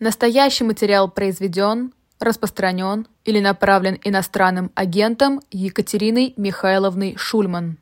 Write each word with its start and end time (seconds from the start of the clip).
Настоящий 0.00 0.62
материал 0.62 1.10
произведен, 1.10 1.92
распространен 2.20 3.08
или 3.24 3.40
направлен 3.40 3.98
иностранным 4.04 4.70
агентом 4.76 5.40
Екатериной 5.50 6.34
Михайловной 6.36 7.16
Шульман. 7.16 7.78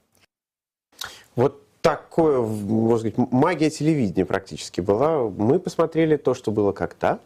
Вот 1.34 1.60
такое, 1.82 2.40
можно 2.40 3.10
сказать, 3.10 3.32
магия 3.32 3.68
телевидения 3.68 4.24
практически 4.24 4.80
была. 4.80 5.28
Мы 5.28 5.58
посмотрели 5.58 6.16
то, 6.16 6.32
что 6.32 6.50
было 6.50 6.72
как-то. 6.72 7.18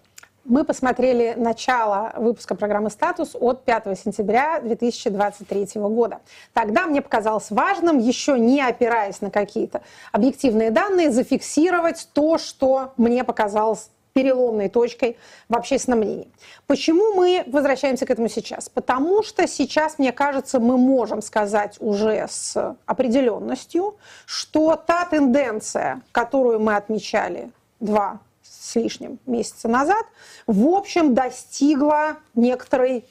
Мы 0.44 0.64
посмотрели 0.64 1.34
начало 1.36 2.12
выпуска 2.16 2.56
программы 2.56 2.90
«Статус» 2.90 3.36
от 3.38 3.64
5 3.64 3.96
сентября 3.96 4.58
2023 4.60 5.68
года. 5.82 6.18
Тогда 6.52 6.86
мне 6.86 7.00
показалось 7.00 7.50
важным, 7.50 7.98
еще 7.98 8.36
не 8.36 8.60
опираясь 8.60 9.20
на 9.20 9.30
какие-то 9.30 9.82
объективные 10.10 10.72
данные, 10.72 11.12
зафиксировать 11.12 12.08
то, 12.12 12.38
что 12.38 12.92
мне 12.96 13.22
показалось 13.22 13.90
переломной 14.12 14.68
точкой 14.68 15.16
в 15.48 15.56
общественном 15.56 16.00
мнении. 16.00 16.28
Почему 16.66 17.14
мы 17.14 17.44
возвращаемся 17.46 18.06
к 18.06 18.10
этому 18.10 18.28
сейчас? 18.28 18.68
Потому 18.68 19.22
что 19.22 19.46
сейчас, 19.46 19.98
мне 19.98 20.12
кажется, 20.12 20.60
мы 20.60 20.76
можем 20.76 21.22
сказать 21.22 21.76
уже 21.80 22.26
с 22.28 22.76
определенностью, 22.86 23.96
что 24.26 24.76
та 24.76 25.04
тенденция, 25.04 26.02
которую 26.12 26.60
мы 26.60 26.76
отмечали 26.76 27.50
два 27.78 28.20
с 28.42 28.76
лишним 28.76 29.18
месяца 29.26 29.68
назад, 29.68 30.04
в 30.46 30.68
общем, 30.68 31.14
достигла 31.14 32.16
некоторой 32.34 33.04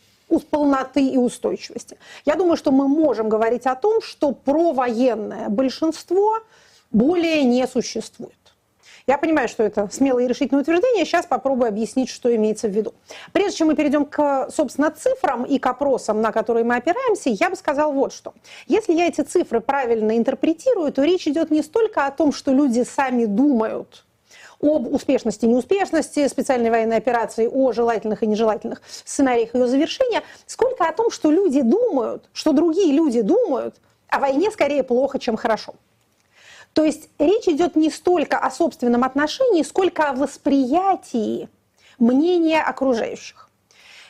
полноты 0.52 1.08
и 1.08 1.18
устойчивости. 1.18 1.98
Я 2.26 2.36
думаю, 2.36 2.56
что 2.56 2.72
мы 2.72 2.88
можем 2.88 3.30
говорить 3.30 3.66
о 3.66 3.76
том, 3.76 4.02
что 4.02 4.31
провоенное 4.31 5.50
большинство 5.50 6.40
более 6.92 7.44
не 7.44 7.68
существует. 7.68 8.39
Я 9.09 9.18
понимаю, 9.18 9.49
что 9.49 9.63
это 9.63 9.90
смелое 9.91 10.26
и 10.26 10.27
решительное 10.27 10.62
утверждение. 10.62 11.04
Сейчас 11.04 11.26
попробую 11.26 11.67
объяснить, 11.67 12.09
что 12.09 12.34
имеется 12.36 12.67
в 12.67 12.72
виду. 12.72 12.94
Прежде 13.34 13.58
чем 13.58 13.70
мы 13.70 13.76
перейдем 13.76 14.05
к, 14.05 14.52
собственно, 14.52 14.91
цифрам 14.91 15.45
и 15.45 15.58
к 15.58 15.66
опросам, 15.66 16.22
на 16.22 16.31
которые 16.31 16.64
мы 16.64 16.75
опираемся, 16.75 17.31
я 17.31 17.50
бы 17.50 17.56
сказал 17.56 17.92
вот 17.92 18.14
что. 18.14 18.36
Если 18.67 18.94
я 18.94 19.08
эти 19.08 19.22
цифры 19.22 19.61
правильно 19.61 20.16
интерпретирую, 20.16 20.94
то 20.94 21.03
речь 21.03 21.28
идет 21.28 21.50
не 21.50 21.64
столько 21.64 22.06
о 22.06 22.11
том, 22.11 22.31
что 22.31 22.53
люди 22.53 22.84
сами 22.84 23.25
думают, 23.25 24.06
об 24.61 24.94
успешности 24.94 25.45
и 25.45 25.47
неуспешности 25.47 26.28
специальной 26.28 26.69
военной 26.69 26.97
операции, 26.97 27.50
о 27.52 27.72
желательных 27.72 28.22
и 28.22 28.28
нежелательных 28.28 28.84
сценариях 29.06 29.56
ее 29.56 29.66
завершения, 29.66 30.22
сколько 30.45 30.88
о 30.88 30.94
том, 30.94 31.09
что 31.09 31.31
люди 31.31 31.64
думают, 31.64 32.30
что 32.31 32.52
другие 32.52 32.94
люди 32.94 33.22
думают 33.22 33.73
о 34.08 34.19
войне 34.19 34.52
скорее 34.52 34.84
плохо, 34.84 35.17
чем 35.17 35.36
хорошо. 35.36 35.73
То 36.80 36.85
есть 36.85 37.09
речь 37.19 37.49
идет 37.49 37.75
не 37.75 37.89
столько 37.89 38.38
о 38.38 38.49
собственном 38.49 39.03
отношении, 39.03 39.63
сколько 39.63 40.11
о 40.11 40.13
восприятии 40.13 41.49
мнения 41.97 42.61
окружающих. 42.61 43.49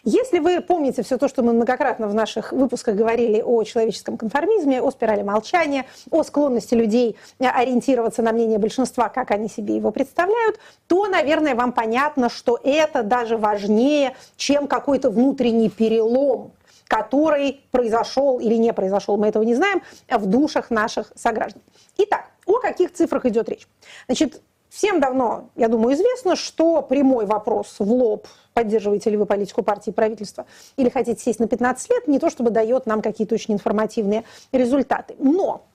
Если 0.04 0.38
вы 0.38 0.62
помните 0.62 1.02
все 1.02 1.18
то, 1.18 1.28
что 1.28 1.42
мы 1.42 1.54
многократно 1.54 2.08
в 2.08 2.14
наших 2.14 2.52
выпусках 2.52 2.94
говорили 2.94 3.42
о 3.42 3.64
человеческом 3.64 4.18
конформизме, 4.18 4.84
о 4.84 4.92
спирали 4.92 5.24
молчания, 5.24 5.88
о 6.12 6.22
склонности 6.22 6.76
людей 6.76 7.18
ориентироваться 7.40 8.22
на 8.22 8.34
мнение 8.34 8.60
большинства, 8.60 9.10
как 9.10 9.32
они 9.32 9.50
себе 9.50 9.76
его 9.76 9.90
представляют, 9.90 10.60
то, 10.86 11.08
наверное, 11.08 11.56
вам 11.56 11.72
понятно, 11.72 12.30
что 12.30 12.60
это 12.64 13.02
даже 13.02 13.36
важнее, 13.36 14.16
чем 14.38 14.68
какой-то 14.68 15.10
внутренний 15.10 15.72
перелом, 15.72 16.52
который 16.88 17.62
произошел 17.72 18.40
или 18.40 18.58
не 18.58 18.74
произошел, 18.74 19.18
мы 19.18 19.28
этого 19.30 19.42
не 19.42 19.56
знаем, 19.56 19.82
в 20.08 20.28
душах 20.28 20.70
наших 20.70 21.12
сограждан. 21.16 21.64
Итак, 21.98 22.26
о 22.50 22.60
каких 22.60 22.94
цифрах 22.94 23.26
идет 23.26 23.50
речь? 23.50 23.68
Значит, 24.08 24.42
всем 24.70 25.00
давно, 25.00 25.50
я 25.56 25.68
думаю, 25.68 25.96
известно, 25.96 26.36
что 26.36 26.82
прямой 26.82 27.26
вопрос 27.26 27.76
в 27.80 27.92
лоб, 27.92 28.28
поддерживаете 28.54 29.10
ли 29.10 29.18
вы 29.18 29.26
политику 29.26 29.64
партии 29.64 29.90
и 29.90 29.94
правительства, 29.94 30.46
или 30.78 30.90
хотите 30.90 31.22
сесть 31.22 31.40
на 31.40 31.48
15 31.48 31.90
лет, 31.90 32.08
не 32.08 32.20
то 32.20 32.30
чтобы 32.30 32.50
дает 32.52 32.86
нам 32.86 33.02
какие-то 33.02 33.36
очень 33.36 33.54
информативные 33.54 34.24
результаты. 34.52 35.16
Но 35.20 35.66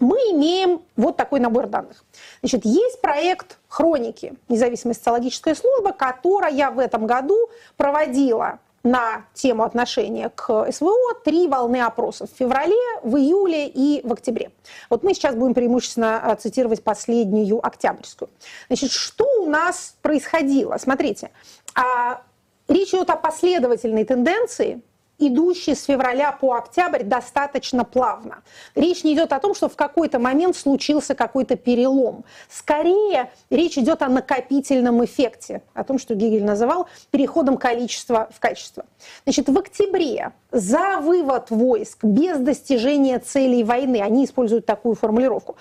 мы 0.00 0.16
имеем 0.32 0.82
вот 0.96 1.16
такой 1.16 1.40
набор 1.40 1.66
данных. 1.66 2.04
Значит, 2.40 2.64
есть 2.64 3.00
проект 3.00 3.58
«Хроники», 3.68 4.34
независимая 4.48 4.94
социологическая 4.94 5.54
служба, 5.54 5.92
которая 5.92 6.70
в 6.70 6.78
этом 6.78 7.06
году 7.06 7.50
проводила 7.76 8.58
на 8.82 9.26
тему 9.34 9.62
отношения 9.62 10.28
к 10.34 10.70
СВО 10.72 11.14
три 11.24 11.46
волны 11.46 11.80
опросов 11.80 12.30
в 12.32 12.36
феврале, 12.36 12.76
в 13.02 13.16
июле 13.16 13.68
и 13.68 14.00
в 14.04 14.12
октябре. 14.12 14.50
Вот 14.90 15.02
мы 15.02 15.14
сейчас 15.14 15.34
будем 15.34 15.54
преимущественно 15.54 16.20
а, 16.32 16.36
цитировать 16.36 16.82
последнюю 16.82 17.64
октябрьскую. 17.64 18.30
Значит, 18.68 18.90
что 18.90 19.26
у 19.40 19.46
нас 19.46 19.96
происходило? 20.02 20.76
Смотрите, 20.78 21.30
а, 21.74 22.22
речь 22.68 22.90
идет 22.90 23.10
о 23.10 23.16
последовательной 23.16 24.04
тенденции 24.04 24.82
идущий 25.28 25.74
с 25.74 25.84
февраля 25.84 26.32
по 26.32 26.54
октябрь 26.54 27.02
достаточно 27.02 27.84
плавно. 27.84 28.42
Речь 28.74 29.04
не 29.04 29.14
идет 29.14 29.32
о 29.32 29.40
том, 29.40 29.54
что 29.54 29.68
в 29.68 29.76
какой-то 29.76 30.18
момент 30.18 30.56
случился 30.56 31.14
какой-то 31.14 31.56
перелом. 31.56 32.24
Скорее, 32.48 33.30
речь 33.50 33.78
идет 33.78 34.02
о 34.02 34.08
накопительном 34.08 35.04
эффекте, 35.04 35.62
о 35.74 35.84
том, 35.84 35.98
что 35.98 36.14
Гегель 36.14 36.44
называл 36.44 36.88
переходом 37.10 37.56
количества 37.56 38.28
в 38.34 38.40
качество. 38.40 38.84
Значит, 39.24 39.48
в 39.48 39.58
октябре 39.58 40.32
за 40.50 40.98
вывод 41.00 41.50
войск 41.50 42.04
без 42.04 42.38
достижения 42.38 43.18
целей 43.18 43.64
войны, 43.64 44.00
они 44.02 44.24
используют 44.24 44.66
такую 44.66 44.94
формулировку, 44.94 45.56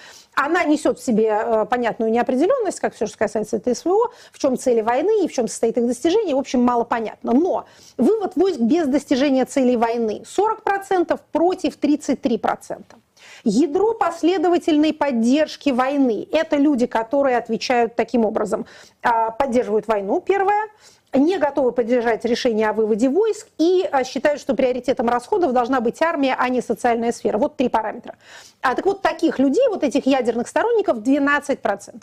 она 0.46 0.63
несет 0.63 1.00
в 1.00 1.03
себе 1.03 1.29
э, 1.29 1.66
понятную 1.69 2.12
неопределенность, 2.12 2.79
как 2.79 2.96
все, 2.96 3.06
что 3.06 3.18
касается 3.18 3.57
этой 3.57 3.75
СВО, 3.75 4.12
в 4.31 4.40
чем 4.40 4.57
цели 4.57 4.81
войны 4.81 5.24
и 5.24 5.28
в 5.28 5.34
чем 5.34 5.47
состоит 5.47 5.78
их 5.78 5.85
достижение, 5.85 6.35
в 6.35 6.40
общем, 6.40 6.63
мало 6.63 6.84
понятно. 6.84 7.34
Но 7.34 7.66
вывод 7.97 8.35
войск 8.35 8.59
без 8.59 8.88
достижения 8.88 9.46
целей 9.46 9.78
войны 9.78 10.24
40% 10.25 11.19
против 11.31 11.78
33%. 11.78 12.84
Ядро 13.44 13.94
последовательной 13.94 14.94
поддержки 14.94 15.69
войны– 15.69 16.28
это 16.31 16.58
люди, 16.58 16.85
которые 16.85 17.38
отвечают 17.38 17.96
таким 17.96 18.25
образом. 18.25 18.66
А, 19.02 19.31
поддерживают 19.31 19.88
войну, 19.88 20.22
первое 20.22 20.69
не 21.13 21.38
готовы 21.38 21.72
поддержать 21.72 22.23
решение 22.25 22.69
о 22.69 22.73
выводе 22.73 23.09
войск 23.09 23.47
и 23.57 23.88
а, 23.91 24.03
считают, 24.03 24.39
что 24.39 24.53
приоритетом 24.53 25.09
расходов 25.09 25.53
должна 25.53 25.81
быть 25.81 26.01
армия, 26.01 26.35
а 26.38 26.47
не 26.49 26.61
социальная 26.61 27.11
сфера. 27.11 27.38
Вот 27.38 27.57
три 27.57 27.69
параметра. 27.69 28.16
А 28.61 28.75
так 28.75 28.85
вот 28.85 29.01
таких 29.01 29.39
людей, 29.39 29.67
вот 29.69 29.83
этих 29.83 30.05
ядерных 30.05 30.47
сторонников 30.47 30.99
12% 30.99 32.01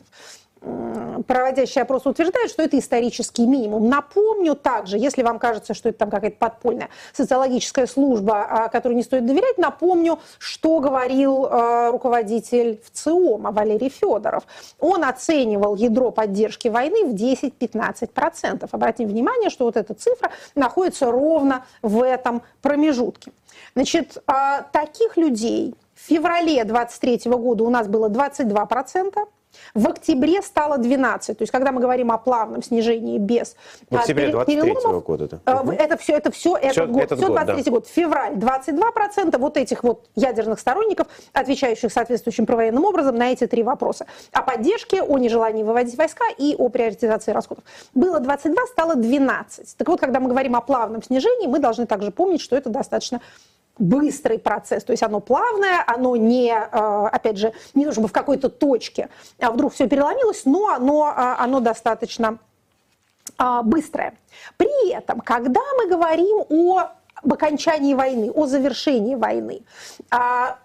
проводящий 1.27 1.83
опрос 1.83 2.07
утверждает, 2.07 2.51
что 2.51 2.63
это 2.63 2.79
исторический 2.79 3.47
минимум. 3.47 3.89
Напомню 3.89 4.55
также, 4.55 4.99
если 4.99 5.23
вам 5.23 5.39
кажется, 5.39 5.75
что 5.75 5.89
это 5.89 5.99
там 5.99 6.11
какая-то 6.11 6.37
подпольная 6.39 6.89
социологическая 7.13 7.87
служба, 7.87 8.47
а, 8.49 8.69
которой 8.69 8.95
не 8.95 9.03
стоит 9.03 9.27
доверять, 9.27 9.59
напомню, 9.59 10.19
что 10.39 10.81
говорил 10.81 11.47
э, 11.47 11.91
руководитель 11.91 12.81
ВЦИОМа 12.85 13.53
Валерий 13.53 13.89
Федоров. 13.89 14.45
Он 14.79 15.05
оценивал 15.05 15.77
ядро 15.77 16.11
поддержки 16.11 16.69
войны 16.69 17.05
в 17.05 17.15
10-15%. 17.15 18.69
Обратим 18.71 19.09
внимание, 19.09 19.51
что 19.51 19.65
вот 19.65 19.77
эта 19.77 19.95
цифра 19.95 20.31
находится 20.55 21.11
ровно 21.11 21.65
в 21.83 22.03
этом 22.03 22.43
промежутке. 22.63 23.33
Значит, 23.75 24.19
э, 24.27 24.33
таких 24.73 25.17
людей 25.17 25.75
в 25.95 26.01
феврале 26.01 26.65
2023 26.65 27.33
года 27.33 27.65
у 27.65 27.71
нас 27.71 27.89
было 27.89 28.09
22%, 28.09 29.29
в 29.75 29.89
октябре 29.89 30.43
стало 30.43 30.79
12. 30.79 31.39
То 31.39 31.43
есть, 31.43 31.53
когда 31.53 31.73
мы 31.73 31.81
говорим 31.81 32.13
о 32.13 32.19
плавном 32.19 32.63
снижении 32.63 33.19
без 33.19 33.57
в 33.91 33.97
октябре 33.97 34.29
23 34.29 34.73
-го 34.73 35.03
года. 35.03 35.41
Да? 35.45 35.65
Это 35.79 35.97
все, 35.97 36.17
это 36.17 36.31
все, 36.31 36.57
этот 36.57 36.73
все, 36.73 36.87
год, 36.87 37.03
этот 37.03 37.19
все 37.19 37.29
23 37.29 37.55
год, 37.57 37.65
да. 37.65 37.71
год. 37.71 37.87
Февраль 37.89 38.33
22% 38.35 39.39
вот 39.39 39.57
этих 39.57 39.85
вот 39.85 40.07
ядерных 40.15 40.61
сторонников, 40.61 41.07
отвечающих 41.33 41.93
соответствующим 41.93 42.47
провоенным 42.47 42.85
образом 42.85 43.17
на 43.17 43.33
эти 43.33 43.47
три 43.47 43.63
вопроса. 43.63 44.07
О 44.33 44.43
поддержке, 44.43 45.03
о 45.03 45.19
нежелании 45.19 45.63
выводить 45.63 45.97
войска 45.97 46.25
и 46.37 46.55
о 46.59 46.69
приоритизации 46.69 47.33
расходов. 47.33 47.65
Было 47.95 48.21
22, 48.21 48.67
стало 48.67 48.95
12. 48.95 49.77
Так 49.77 49.89
вот, 49.89 50.01
когда 50.01 50.21
мы 50.21 50.29
говорим 50.29 50.57
о 50.57 50.61
плавном 50.61 51.03
снижении, 51.03 51.47
мы 51.47 51.59
должны 51.59 51.87
также 51.87 52.11
помнить, 52.11 52.41
что 52.41 52.57
это 52.57 52.71
достаточно 52.71 53.21
быстрый 53.79 54.39
процесс, 54.39 54.85
то 54.85 54.93
есть 54.93 55.03
оно 55.03 55.21
плавное, 55.21 55.83
оно 55.87 56.17
не, 56.17 56.51
э, 56.51 57.07
опять 57.13 57.39
же, 57.39 57.53
не 57.75 57.85
то 57.85 57.93
чтобы 57.93 58.09
в 58.09 58.13
какой-то 58.13 58.49
точке 58.49 59.09
а 59.41 59.51
вдруг 59.51 59.73
все 59.73 59.89
переломилось, 59.89 60.45
но 60.45 60.69
оно, 60.69 61.15
э, 61.17 61.35
оно 61.39 61.61
достаточно 61.61 62.39
э, 63.39 63.61
быстрое. 63.63 64.15
При 64.57 64.91
этом, 64.93 65.21
когда 65.21 65.61
мы 65.77 65.89
говорим 65.89 66.45
о 66.49 66.91
об 67.21 67.33
окончании 67.33 67.95
войны, 67.95 68.31
о 68.31 68.47
завершении 68.47 69.17
войны. 69.17 69.63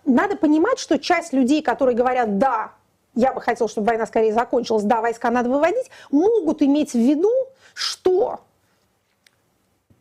Надо 0.05 0.35
понимать, 0.39 0.77
что 0.77 0.99
часть 0.99 1.33
людей, 1.33 1.63
которые 1.63 1.95
говорят 1.95 2.37
«да, 2.37 2.73
я 3.15 3.33
бы 3.33 3.41
хотел, 3.41 3.67
чтобы 3.67 3.87
война 3.87 4.05
скорее 4.05 4.33
закончилась, 4.33 4.83
да, 4.83 5.01
войска 5.01 5.31
надо 5.31 5.49
выводить», 5.49 5.89
могут 6.11 6.61
иметь 6.61 6.91
в 6.91 6.99
виду, 6.99 7.31
что 7.73 8.41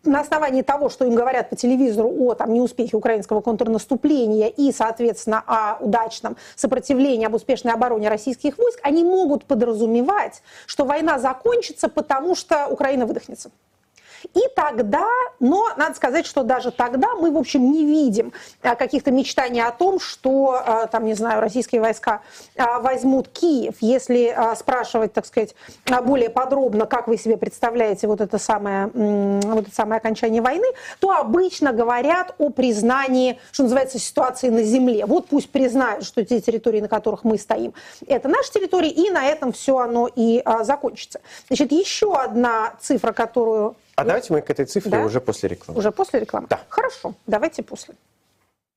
на 0.05 0.21
основании 0.21 0.63
того, 0.63 0.89
что 0.89 1.05
им 1.05 1.15
говорят 1.15 1.51
по 1.51 1.57
телевизору 1.57 2.09
о 2.09 2.35
там, 2.35 2.53
неуспехе 2.53 2.97
украинского 2.97 3.41
контрнаступления 3.41 4.49
и, 4.49 4.73
соответственно, 4.73 5.43
о 5.47 5.77
удачном 5.81 6.37
сопротивлении, 6.57 7.27
об 7.27 7.35
успешной 7.35 7.73
обороне 7.73 8.09
российских 8.09 8.59
войск, 8.59 8.81
они 8.83 9.05
могут 9.05 9.45
подразумевать, 9.45 10.43
что 10.67 10.85
война 10.85 11.19
закончится, 11.19 11.89
потому 11.89 12.35
что 12.35 12.67
Украина 12.67 13.07
выдохнется. 13.07 13.51
И 14.35 14.41
тогда, 14.55 15.07
но 15.41 15.69
надо 15.77 15.95
сказать, 15.95 16.27
что 16.27 16.43
даже 16.43 16.71
тогда 16.71 17.15
мы, 17.15 17.31
в 17.31 17.37
общем, 17.37 17.71
не 17.73 17.85
видим 17.85 18.33
э, 18.63 18.75
каких-то 18.75 19.11
мечтаний 19.11 19.63
о 19.63 19.71
том, 19.71 20.01
что, 20.01 20.63
э, 20.65 20.87
там, 20.91 21.05
не 21.05 21.15
знаю, 21.15 21.41
российские 21.41 21.81
войска 21.81 22.21
э, 22.55 22.63
возьмут 22.81 23.29
Киев. 23.29 23.77
Если 23.81 24.37
спрашивать, 24.57 25.13
так 25.13 25.27
сказать, 25.27 25.55
более 26.05 26.31
подробно, 26.31 26.87
как 26.87 27.09
вы 27.09 27.17
себе 27.17 27.37
представляете 27.37 28.07
вот 28.07 28.21
это 28.21 28.39
самое, 28.39 28.87
вот 28.87 29.67
это 29.67 29.75
самое 29.75 29.99
окончание 29.99 30.43
войны, 30.43 30.67
то 31.01 31.11
обычно 31.11 31.73
говорят 31.73 32.35
о 32.39 32.51
признании, 32.51 33.39
что 33.51 33.65
называется, 33.65 33.99
ситуации 33.99 34.49
на 34.49 34.63
земле. 34.63 35.07
Вот 35.07 35.29
пусть 35.29 35.51
признают, 35.51 36.05
что 36.05 36.25
те 36.25 36.41
территории, 36.41 36.81
на 36.81 36.89
которых 36.89 37.25
мы 37.25 37.39
стоим, 37.39 37.75
это 38.07 38.29
наши 38.29 38.53
территории, 38.53 38.91
и 38.91 39.11
на 39.11 39.25
этом 39.27 39.53
все 39.53 39.79
оно 39.79 40.09
и 40.15 40.43
закончится. 40.63 41.21
Значит, 41.49 41.73
еще 41.73 42.15
одна 42.15 42.75
цифра, 42.81 43.13
которую 43.13 43.77
а 43.95 44.05
давайте 44.05 44.33
мы 44.33 44.41
к 44.41 44.51
этой 44.51 44.65
цифре 44.67 44.91
да? 44.91 45.05
уже 45.05 45.21
после 45.21 45.49
рекламы. 45.49 45.79
Уже 45.79 45.93
после 45.93 46.21
рекламы? 46.21 46.47
Да. 46.49 46.61
Хорошо, 46.69 47.15
давайте 47.27 47.63
после. 47.63 47.95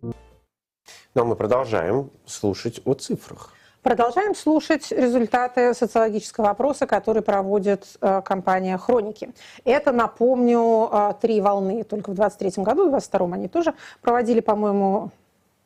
Но 0.02 1.24
мы 1.24 1.36
продолжаем 1.36 2.12
слушать 2.26 2.82
о 2.86 2.94
цифрах. 2.94 3.54
Продолжаем 3.86 4.34
слушать 4.34 4.92
результаты 4.92 5.76
социологического 5.76 6.50
опроса, 6.50 6.88
который 6.88 7.22
проводит 7.22 7.86
э, 8.02 8.24
компания 8.26 8.80
«Хроники». 8.80 9.30
Это, 9.64 9.92
напомню, 9.92 10.90
э, 10.92 11.14
три 11.22 11.40
волны 11.40 11.84
только 11.84 12.10
в 12.10 12.16
2023 12.16 12.64
году, 12.64 12.88
в 12.88 12.90
2022 12.90 13.36
они 13.36 13.48
тоже 13.48 13.76
проводили, 14.02 14.40
по-моему, 14.40 15.12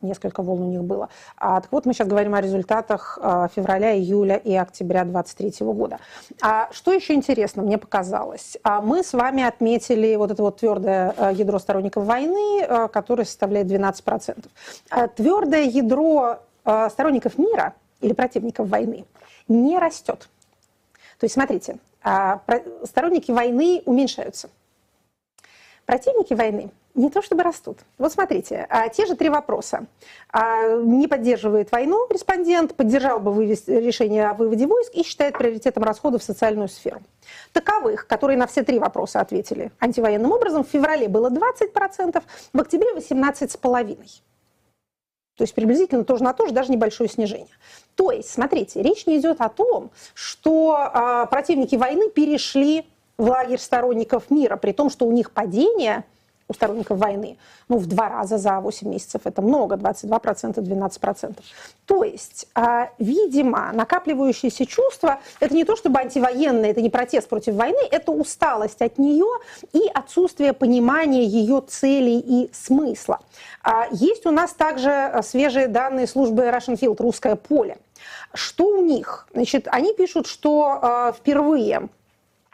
несколько 0.01 0.41
волн 0.41 0.61
у 0.61 0.69
них 0.69 0.83
было. 0.83 1.09
А, 1.37 1.61
так 1.61 1.71
вот, 1.71 1.85
мы 1.85 1.93
сейчас 1.93 2.07
говорим 2.07 2.35
о 2.35 2.41
результатах 2.41 3.17
а, 3.21 3.47
февраля, 3.49 3.97
июля 3.97 4.35
и 4.35 4.53
октября 4.55 5.03
2023 5.03 5.67
года. 5.67 5.99
А 6.41 6.69
что 6.71 6.93
еще 6.93 7.13
интересно, 7.13 7.63
мне 7.63 7.77
показалось? 7.77 8.57
А, 8.63 8.81
мы 8.81 9.03
с 9.03 9.13
вами 9.13 9.43
отметили 9.43 10.15
вот 10.15 10.31
это 10.31 10.41
вот 10.41 10.57
твердое 10.57 11.13
а, 11.17 11.31
ядро 11.31 11.59
сторонников 11.59 12.05
войны, 12.05 12.63
а, 12.63 12.87
которое 12.87 13.25
составляет 13.25 13.67
12%. 13.67 14.45
А, 14.89 15.07
твердое 15.07 15.63
ядро 15.63 16.39
а, 16.63 16.89
сторонников 16.89 17.37
мира 17.37 17.73
или 18.01 18.13
противников 18.13 18.69
войны 18.69 19.05
не 19.47 19.77
растет. 19.77 20.29
То 21.19 21.25
есть, 21.25 21.33
смотрите, 21.33 21.77
а, 22.01 22.41
сторонники 22.85 23.31
войны 23.31 23.81
уменьшаются. 23.85 24.49
Противники 25.85 26.33
войны 26.33 26.69
не 26.99 27.09
то 27.09 27.21
чтобы 27.21 27.43
растут. 27.43 27.79
Вот 27.97 28.11
смотрите, 28.11 28.67
а, 28.69 28.89
те 28.89 29.05
же 29.05 29.15
три 29.15 29.29
вопроса. 29.29 29.85
А, 30.31 30.75
не 30.75 31.07
поддерживает 31.07 31.71
войну 31.71 32.05
респондент, 32.09 32.75
поддержал 32.75 33.19
бы 33.19 33.31
вывести, 33.31 33.71
решение 33.71 34.27
о 34.27 34.33
выводе 34.33 34.67
войск 34.67 34.93
и 34.93 35.03
считает 35.03 35.37
приоритетом 35.37 35.83
расходов 35.83 36.21
в 36.21 36.25
социальную 36.25 36.67
сферу. 36.67 37.01
Таковых, 37.53 38.05
которые 38.05 38.37
на 38.37 38.47
все 38.47 38.63
три 38.63 38.79
вопроса 38.79 39.21
ответили 39.21 39.71
антивоенным 39.79 40.31
образом, 40.31 40.65
в 40.65 40.67
феврале 40.67 41.07
было 41.07 41.29
20%, 41.29 42.21
в 42.53 42.59
октябре 42.59 42.93
18,5%. 42.93 43.97
То 45.37 45.43
есть 45.43 45.55
приблизительно 45.55 46.03
тоже 46.03 46.25
на 46.25 46.33
то 46.33 46.47
же, 46.47 46.53
даже 46.53 46.69
небольшое 46.69 47.09
снижение. 47.09 47.47
То 47.95 48.11
есть, 48.11 48.29
смотрите, 48.29 48.81
речь 48.81 49.05
не 49.05 49.17
идет 49.19 49.39
о 49.39 49.47
том, 49.47 49.89
что 50.13 50.77
э, 50.93 51.27
противники 51.31 51.77
войны 51.77 52.09
перешли 52.09 52.85
в 53.17 53.29
лагерь 53.29 53.59
сторонников 53.59 54.29
мира, 54.29 54.57
при 54.57 54.73
том, 54.73 54.89
что 54.89 55.05
у 55.05 55.13
них 55.13 55.31
падение– 55.31 56.03
у 56.49 56.53
сторонников 56.53 56.97
войны, 56.97 57.37
ну, 57.69 57.77
в 57.77 57.85
два 57.85 58.09
раза 58.09 58.37
за 58.37 58.59
8 58.59 58.89
месяцев 58.89 59.21
это 59.23 59.41
много, 59.41 59.75
22%, 59.75 60.55
12%. 60.55 61.37
То 61.85 62.03
есть, 62.03 62.47
а, 62.55 62.89
видимо, 62.97 63.71
накапливающиеся 63.73 64.65
чувства, 64.65 65.19
это 65.39 65.53
не 65.53 65.63
то 65.63 65.75
чтобы 65.75 65.99
антивоенное, 65.99 66.71
это 66.71 66.81
не 66.81 66.89
протест 66.89 67.29
против 67.29 67.53
войны, 67.53 67.79
это 67.91 68.11
усталость 68.11 68.81
от 68.81 68.97
нее 68.97 69.27
и 69.73 69.81
отсутствие 69.93 70.53
понимания 70.53 71.23
ее 71.23 71.61
целей 71.67 72.19
и 72.19 72.49
смысла. 72.51 73.19
А, 73.63 73.87
есть 73.91 74.25
у 74.25 74.31
нас 74.31 74.51
также 74.53 75.21
свежие 75.23 75.67
данные 75.67 76.07
службы 76.07 76.43
Russian 76.43 76.79
Field, 76.79 76.97
русское 76.99 77.35
поле. 77.35 77.77
Что 78.33 78.65
у 78.65 78.81
них? 78.81 79.27
Значит, 79.33 79.67
они 79.69 79.93
пишут, 79.93 80.25
что 80.25 80.79
а, 80.81 81.11
впервые 81.11 81.89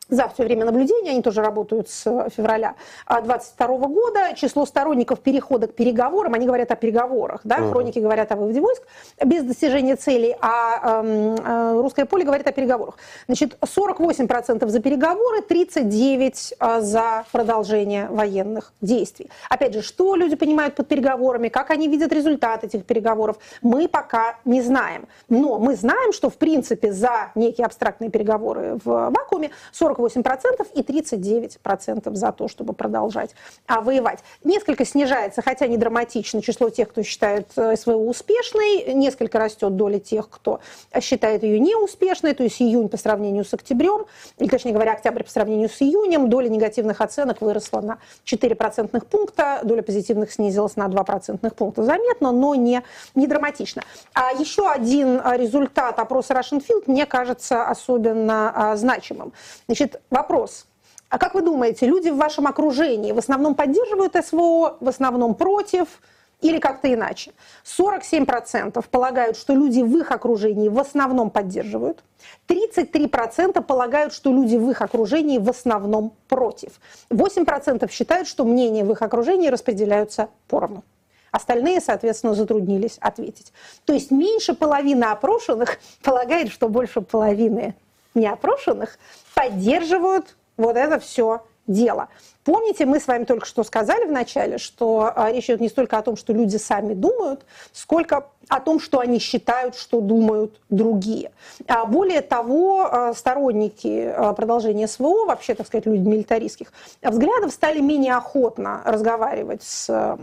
за 0.10 0.28
все 0.30 0.44
время 0.44 0.66
наблюдения, 0.66 1.12
они 1.12 1.22
тоже 1.22 1.42
работают 1.42 1.90
с 1.90 2.04
февраля 2.30 2.75
2022 3.07 3.66
а, 3.66 3.78
года, 3.88 4.19
число 4.36 4.66
сторонников 4.66 5.19
перехода 5.19 5.68
к 5.68 5.74
переговорам, 5.74 6.34
они 6.34 6.46
говорят 6.46 6.72
о 6.72 6.75
переговорах, 6.75 7.42
да, 7.44 7.57
uh-huh. 7.57 7.72
хроники 7.72 8.00
говорят 8.00 8.31
о 8.31 8.36
выводе 8.36 8.62
войск 8.62 8.84
без 9.24 9.44
достижения 9.44 9.96
целей, 9.96 10.36
а 10.42 11.02
э, 11.04 11.80
русское 11.81 12.06
поле 12.06 12.24
говорит 12.24 12.48
о 12.48 12.52
переговорах. 12.52 12.98
Значит, 13.28 13.57
48% 13.62 14.68
за 14.68 14.80
переговоры, 14.80 15.40
39% 15.40 16.54
а, 16.60 16.81
за 16.81 17.25
продолжение 17.31 18.07
военных 18.07 18.74
действий. 18.81 19.30
Опять 19.50 19.74
же, 19.74 19.81
что 19.81 20.16
люди 20.16 20.36
понимают 20.36 20.75
под 20.75 20.88
переговорами, 20.88 21.50
как 21.50 21.72
они 21.72 21.88
видят 21.88 22.12
результат 22.12 22.63
этих 22.63 22.86
переговоров, 22.86 23.38
мы 23.62 23.88
пока 23.88 24.38
не 24.46 24.62
знаем. 24.62 25.07
Но 25.30 25.57
мы 25.60 25.75
знаем, 25.75 26.13
что 26.13 26.30
в 26.30 26.36
принципе 26.36 26.92
за 26.92 27.31
некие 27.36 27.66
абстрактные 27.66 28.10
переговоры 28.10 28.78
в 28.84 29.10
вакууме 29.10 29.52
40 29.72 29.94
48% 30.01 30.68
и 30.74 30.81
39% 30.81 32.15
за 32.15 32.31
то, 32.31 32.47
чтобы 32.47 32.74
продолжать 32.74 33.31
а, 33.68 33.81
воевать. 33.81 34.19
Несколько 34.44 34.86
снижается, 34.86 35.42
хотя 35.42 35.68
не 35.68 35.77
драматично, 35.77 36.42
число 36.42 36.69
тех, 36.69 36.89
кто 36.89 37.03
считает 37.03 37.47
э, 37.56 37.75
СВО 37.75 37.95
успешной, 37.95 38.94
несколько 38.94 39.39
растет 39.39 39.75
доля 39.75 40.00
тех, 40.00 40.30
кто 40.30 40.59
считает 41.00 41.44
ее 41.44 41.59
неуспешной, 41.59 42.33
то 42.33 42.44
есть 42.44 42.62
июнь 42.62 42.89
по 42.89 42.97
сравнению 42.97 43.45
с 43.45 43.53
октябрем, 43.53 44.06
или, 44.38 44.50
точнее 44.50 44.74
говоря, 44.74 44.94
октябрь 44.94 45.24
по 45.24 45.30
сравнению 45.30 45.69
с 45.69 45.81
июнем, 45.81 46.30
доля 46.30 46.50
негативных 46.50 47.01
оценок 47.01 47.42
выросла 47.42 47.81
на 47.81 47.97
4 48.24 48.56
процентных 48.56 49.06
пункта, 49.06 49.59
доля 49.63 49.81
позитивных 49.81 50.31
снизилась 50.31 50.75
на 50.75 50.88
2 50.88 51.03
процентных 51.03 51.56
пункта. 51.56 51.83
Заметно, 51.83 52.31
но 52.31 52.56
не, 52.56 52.83
не 53.15 53.27
драматично. 53.27 53.83
А 54.13 54.31
еще 54.31 54.69
один 54.69 55.21
а, 55.24 55.38
результат 55.38 56.00
опроса 56.00 56.33
Russian 56.33 56.63
Field 56.65 56.83
мне 56.88 57.06
кажется 57.06 57.68
особенно 57.68 58.51
а, 58.53 58.75
значимым. 58.75 59.33
Значит, 59.68 59.84
Значит, 59.85 60.01
вопрос. 60.09 60.65
А 61.09 61.19
как 61.19 61.35
вы 61.35 61.41
думаете, 61.41 61.85
люди 61.85 62.09
в 62.09 62.17
вашем 62.17 62.47
окружении 62.47 63.11
в 63.11 63.19
основном 63.19 63.53
поддерживают 63.53 64.15
СВО, 64.15 64.77
в 64.79 64.89
основном 64.89 65.35
против 65.35 66.01
или 66.41 66.57
как-то 66.57 66.91
иначе? 66.91 67.33
47% 67.63 68.83
полагают, 68.89 69.37
что 69.37 69.53
люди 69.53 69.81
в 69.81 69.95
их 69.97 70.11
окружении 70.11 70.69
в 70.69 70.79
основном 70.79 71.29
поддерживают. 71.29 72.03
33% 72.47 73.61
полагают, 73.61 74.11
что 74.11 74.31
люди 74.31 74.55
в 74.55 74.71
их 74.71 74.81
окружении 74.81 75.37
в 75.37 75.49
основном 75.49 76.13
против. 76.27 76.71
8% 77.11 77.87
считают, 77.91 78.27
что 78.27 78.44
мнения 78.44 78.83
в 78.83 78.92
их 78.92 79.04
окружении 79.04 79.49
распределяются 79.49 80.30
поровну. 80.47 80.83
Остальные, 81.30 81.80
соответственно, 81.80 82.33
затруднились 82.33 82.97
ответить. 83.01 83.54
То 83.85 83.94
есть 83.94 84.09
меньше 84.09 84.56
половины 84.56 85.04
опрошенных 85.04 85.77
полагает, 86.01 86.49
что 86.49 86.69
больше 86.69 87.01
половины 87.01 87.75
неопрошенных 88.16 88.98
поддерживают 89.34 90.36
вот 90.57 90.78
это 90.78 91.00
все 91.00 91.44
дело. 91.68 92.10
Помните, 92.44 92.86
мы 92.86 93.00
с 93.00 93.07
вами 93.07 93.24
только 93.24 93.48
что 93.48 93.64
сказали 93.64 94.06
в 94.06 94.12
начале, 94.12 94.60
что 94.60 95.12
а, 95.16 95.31
речь 95.31 95.45
идет 95.45 95.62
не 95.62 95.69
столько 95.69 95.98
о 95.98 96.04
том, 96.04 96.16
что 96.16 96.31
люди 96.31 96.57
сами 96.57 96.94
думают, 96.94 97.44
сколько 97.74 98.28
о 98.50 98.60
том, 98.60 98.80
что 98.80 99.00
они 99.00 99.18
считают, 99.18 99.76
что 99.76 100.00
думают 100.00 100.62
другие. 100.69 101.31
А 101.68 101.86
более 101.86 102.22
того, 102.22 102.86
а, 102.86 103.14
сторонники 103.16 104.14
продолжения 104.36 104.88
СВО, 104.88 105.26
вообще, 105.26 105.56
так 105.56 105.66
сказать, 105.66 105.88
люди 105.88 106.07
милитаристских 106.07 106.72
взглядов, 107.02 107.52
стали 107.52 107.80
менее 107.80 108.16
охотно 108.16 108.84
разговаривать 108.86 109.64
с 109.64 110.18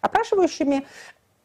опрашивающими, 0.00 0.86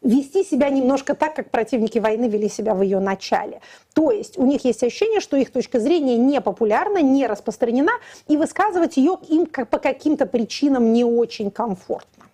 вести 0.01 0.43
себя 0.43 0.69
немножко 0.69 1.15
так, 1.15 1.35
как 1.35 1.51
противники 1.51 1.99
войны 1.99 2.27
вели 2.27 2.49
себя 2.49 2.73
в 2.73 2.81
ее 2.81 2.99
начале. 2.99 3.61
То 3.93 4.11
есть 4.11 4.37
у 4.37 4.45
них 4.45 4.65
есть 4.65 4.83
ощущение, 4.83 5.19
что 5.19 5.37
их 5.37 5.51
точка 5.51 5.79
зрения 5.79 6.17
не 6.17 6.41
популярна, 6.41 7.01
не 7.01 7.27
распространена, 7.27 7.93
и 8.27 8.37
высказывать 8.37 8.97
ее 8.97 9.17
им 9.29 9.45
по 9.45 9.77
каким-то 9.77 10.25
причинам 10.25 10.93
не 10.93 11.03
очень 11.03 11.51
комфортно. 11.51 12.25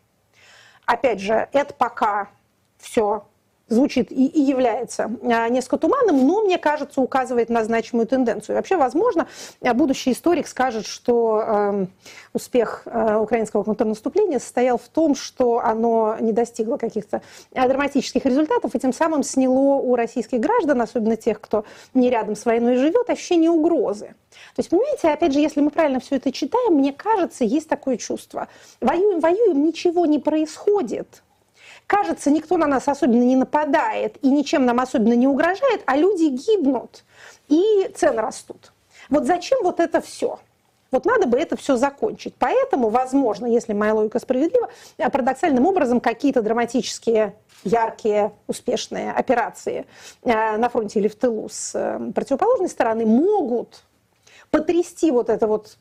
Опять 0.85 1.19
же, 1.19 1.49
это 1.51 1.73
пока 1.73 2.29
все 2.77 3.25
звучит 3.69 4.11
и, 4.11 4.27
и 4.27 4.41
является 4.41 5.11
а, 5.23 5.49
несколько 5.49 5.77
туманным, 5.77 6.25
но, 6.25 6.41
мне 6.41 6.57
кажется, 6.57 7.01
указывает 7.01 7.49
на 7.49 7.63
значимую 7.63 8.07
тенденцию. 8.07 8.55
Вообще, 8.55 8.77
возможно, 8.77 9.27
а, 9.61 9.73
будущий 9.73 10.11
историк 10.11 10.47
скажет, 10.47 10.85
что 10.85 11.43
э, 11.45 11.85
успех 12.33 12.83
э, 12.85 13.15
украинского 13.17 13.63
контрнаступления 13.63 14.39
состоял 14.39 14.77
в 14.77 14.87
том, 14.87 15.15
что 15.15 15.59
оно 15.59 16.17
не 16.19 16.31
достигло 16.31 16.77
каких-то 16.77 17.21
драматических 17.51 18.25
результатов, 18.25 18.73
и 18.75 18.79
тем 18.79 18.93
самым 18.93 19.23
сняло 19.23 19.75
у 19.75 19.95
российских 19.95 20.39
граждан, 20.39 20.81
особенно 20.81 21.17
тех, 21.17 21.41
кто 21.41 21.65
не 21.93 22.09
рядом 22.09 22.35
с 22.35 22.45
войной 22.45 22.75
живет, 22.77 23.09
ощущение 23.09 23.49
угрозы. 23.49 24.15
То 24.55 24.59
есть, 24.59 24.69
понимаете, 24.69 25.09
опять 25.09 25.33
же, 25.33 25.39
если 25.39 25.61
мы 25.61 25.71
правильно 25.71 25.99
все 25.99 26.15
это 26.17 26.31
читаем, 26.31 26.75
мне 26.75 26.93
кажется, 26.93 27.43
есть 27.43 27.67
такое 27.67 27.97
чувство. 27.97 28.47
Воюем, 28.81 29.19
воюем, 29.19 29.63
ничего 29.63 30.05
не 30.05 30.19
происходит– 30.19 31.23
кажется, 31.87 32.29
никто 32.29 32.57
на 32.57 32.67
нас 32.67 32.87
особенно 32.87 33.23
не 33.23 33.35
нападает 33.35 34.17
и 34.21 34.29
ничем 34.29 34.65
нам 34.65 34.79
особенно 34.79 35.13
не 35.13 35.27
угрожает, 35.27 35.81
а 35.85 35.95
люди 35.95 36.25
гибнут 36.25 37.03
и 37.47 37.89
цены 37.95 38.21
растут. 38.21 38.73
Вот 39.09 39.25
зачем 39.25 39.59
вот 39.63 39.79
это 39.79 40.01
все? 40.01 40.39
Вот 40.91 41.05
надо 41.05 41.27
бы 41.27 41.37
это 41.37 41.57
все 41.57 41.75
закончить. 41.75 42.35
Поэтому, 42.37 42.89
возможно, 42.89 43.45
если 43.45 43.73
моя 43.73 43.93
логика 43.93 44.19
справедлива, 44.19 44.69
парадоксальным 44.97 45.65
образом 45.65 45.99
какие-то 45.99 46.41
драматические, 46.41 47.35
яркие, 47.63 48.31
успешные 48.47 49.11
операции 49.11 49.85
э, 50.23 50.57
на 50.57 50.69
фронте 50.69 50.99
или 50.99 51.07
в 51.07 51.15
тылу 51.15 51.49
с 51.49 51.75
э, 51.75 52.11
противоположной 52.13 52.69
стороны 52.69 53.05
могут 53.05 53.83
потрясти 54.51 55.11
вот 55.11 55.29
это 55.29 55.47
вот 55.47 55.77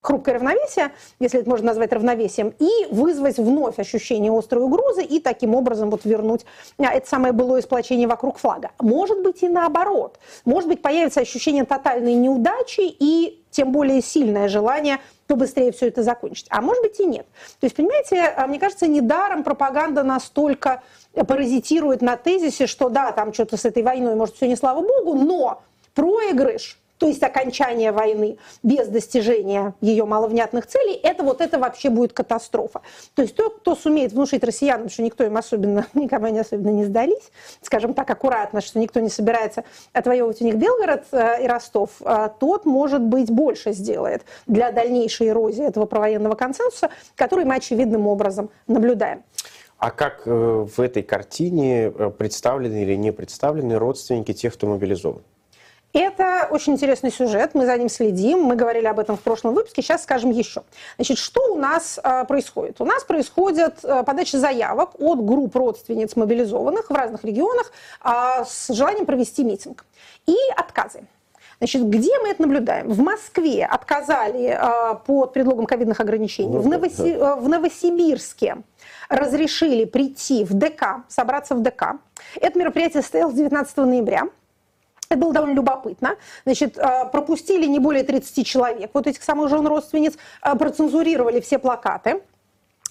хрупкое 0.00 0.36
равновесие, 0.36 0.92
если 1.18 1.40
это 1.40 1.48
можно 1.48 1.66
назвать 1.66 1.92
равновесием, 1.92 2.54
и 2.58 2.86
вызвать 2.90 3.38
вновь 3.38 3.78
ощущение 3.78 4.36
острой 4.36 4.62
угрозы 4.62 5.02
и 5.02 5.20
таким 5.20 5.54
образом 5.54 5.90
вот 5.90 6.04
вернуть 6.04 6.44
а, 6.78 6.94
это 6.94 7.08
самое 7.08 7.32
былое 7.32 7.62
сплочение 7.62 8.06
вокруг 8.06 8.38
флага. 8.38 8.70
Может 8.80 9.22
быть 9.22 9.42
и 9.42 9.48
наоборот. 9.48 10.18
Может 10.44 10.68
быть 10.68 10.82
появится 10.82 11.20
ощущение 11.20 11.64
тотальной 11.64 12.14
неудачи 12.14 12.82
и 12.82 13.42
тем 13.50 13.72
более 13.72 14.00
сильное 14.02 14.48
желание 14.48 14.98
побыстрее 15.26 15.72
все 15.72 15.88
это 15.88 16.02
закончить. 16.02 16.46
А 16.50 16.60
может 16.60 16.82
быть 16.82 17.00
и 17.00 17.04
нет. 17.04 17.26
То 17.60 17.66
есть, 17.66 17.74
понимаете, 17.74 18.22
а, 18.22 18.46
мне 18.46 18.58
кажется, 18.58 18.86
недаром 18.86 19.42
пропаганда 19.42 20.04
настолько 20.04 20.82
паразитирует 21.12 22.02
на 22.02 22.16
тезисе, 22.16 22.66
что 22.66 22.88
да, 22.88 23.10
там 23.12 23.34
что-то 23.34 23.56
с 23.56 23.64
этой 23.64 23.82
войной, 23.82 24.14
может, 24.14 24.36
все 24.36 24.46
не 24.46 24.56
слава 24.56 24.80
богу, 24.80 25.14
но 25.14 25.62
проигрыш 25.94 26.78
то 26.98 27.06
есть 27.06 27.22
окончание 27.22 27.92
войны 27.92 28.38
без 28.62 28.88
достижения 28.88 29.74
ее 29.80 30.04
маловнятных 30.04 30.66
целей, 30.66 30.94
это 31.02 31.22
вот 31.22 31.40
это 31.40 31.58
вообще 31.58 31.90
будет 31.90 32.12
катастрофа. 32.12 32.82
То 33.14 33.22
есть 33.22 33.34
тот, 33.36 33.60
кто 33.60 33.74
сумеет 33.74 34.12
внушить 34.12 34.44
россиянам, 34.44 34.88
что 34.88 35.02
никто 35.02 35.24
им 35.24 35.36
особенно, 35.36 35.86
никому 35.94 36.26
они 36.26 36.40
особенно 36.40 36.70
не 36.70 36.84
сдались, 36.84 37.30
скажем 37.62 37.94
так, 37.94 38.10
аккуратно, 38.10 38.60
что 38.60 38.78
никто 38.78 39.00
не 39.00 39.08
собирается 39.08 39.64
отвоевывать 39.92 40.40
у 40.42 40.44
них 40.44 40.56
Белгород 40.56 41.04
э, 41.12 41.44
и 41.44 41.46
Ростов, 41.46 41.90
э, 42.00 42.28
тот, 42.38 42.66
может 42.66 43.02
быть, 43.02 43.30
больше 43.30 43.72
сделает 43.72 44.22
для 44.46 44.72
дальнейшей 44.72 45.28
эрозии 45.28 45.64
этого 45.64 45.86
провоенного 45.86 46.34
консенсуса, 46.34 46.90
который 47.14 47.44
мы 47.44 47.56
очевидным 47.56 48.06
образом 48.06 48.50
наблюдаем. 48.66 49.22
А 49.78 49.92
как 49.92 50.22
э, 50.26 50.30
в 50.30 50.80
этой 50.80 51.04
картине 51.04 51.92
представлены 52.18 52.82
или 52.82 52.96
не 52.96 53.12
представлены 53.12 53.78
родственники 53.78 54.32
тех, 54.32 54.54
кто 54.54 54.66
мобилизован? 54.66 55.22
Это 55.94 56.48
очень 56.50 56.74
интересный 56.74 57.10
сюжет, 57.10 57.54
мы 57.54 57.64
за 57.64 57.76
ним 57.78 57.88
следим, 57.88 58.42
мы 58.42 58.56
говорили 58.56 58.86
об 58.86 58.98
этом 58.98 59.16
в 59.16 59.20
прошлом 59.20 59.54
выпуске, 59.54 59.80
сейчас 59.80 60.02
скажем 60.02 60.30
еще. 60.30 60.62
Значит, 60.96 61.16
что 61.18 61.54
у 61.54 61.56
нас 61.56 61.98
э, 62.02 62.24
происходит? 62.26 62.80
У 62.80 62.84
нас 62.84 63.04
происходит 63.04 63.78
э, 63.82 64.02
подача 64.04 64.38
заявок 64.38 64.90
от 64.98 65.24
групп 65.24 65.56
родственниц 65.56 66.14
мобилизованных 66.14 66.90
в 66.90 66.94
разных 66.94 67.24
регионах 67.24 67.72
э, 68.04 68.44
с 68.46 68.68
желанием 68.74 69.06
провести 69.06 69.44
митинг. 69.44 69.86
И 70.26 70.36
отказы. 70.56 71.04
Значит, 71.58 71.88
где 71.88 72.16
мы 72.20 72.28
это 72.28 72.42
наблюдаем? 72.42 72.88
В 72.88 73.00
Москве 73.00 73.64
отказали 73.64 74.56
э, 74.60 74.94
под 75.06 75.32
предлогом 75.32 75.66
ковидных 75.66 76.00
ограничений. 76.00 76.54
Ну, 76.54 76.60
в, 76.60 76.68
Новоси... 76.68 77.16
да. 77.16 77.34
в 77.36 77.48
Новосибирске 77.48 78.58
разрешили 79.08 79.84
прийти 79.84 80.44
в 80.44 80.52
ДК, 80.52 81.02
собраться 81.08 81.54
в 81.54 81.62
ДК. 81.62 81.94
Это 82.40 82.58
мероприятие 82.58 83.02
состоялось 83.02 83.34
19 83.34 83.76
ноября. 83.78 84.28
Это 85.08 85.20
было 85.20 85.32
довольно 85.32 85.54
любопытно. 85.54 86.16
Значит, 86.44 86.76
э, 86.76 87.06
пропустили 87.10 87.66
не 87.66 87.78
более 87.78 88.04
30 88.04 88.46
человек. 88.46 88.90
Вот 88.92 89.06
этих 89.06 89.22
самых 89.22 89.48
жен 89.48 89.66
родственниц 89.66 90.14
э, 90.42 90.54
процензурировали 90.54 91.40
все 91.40 91.58
плакаты 91.58 92.20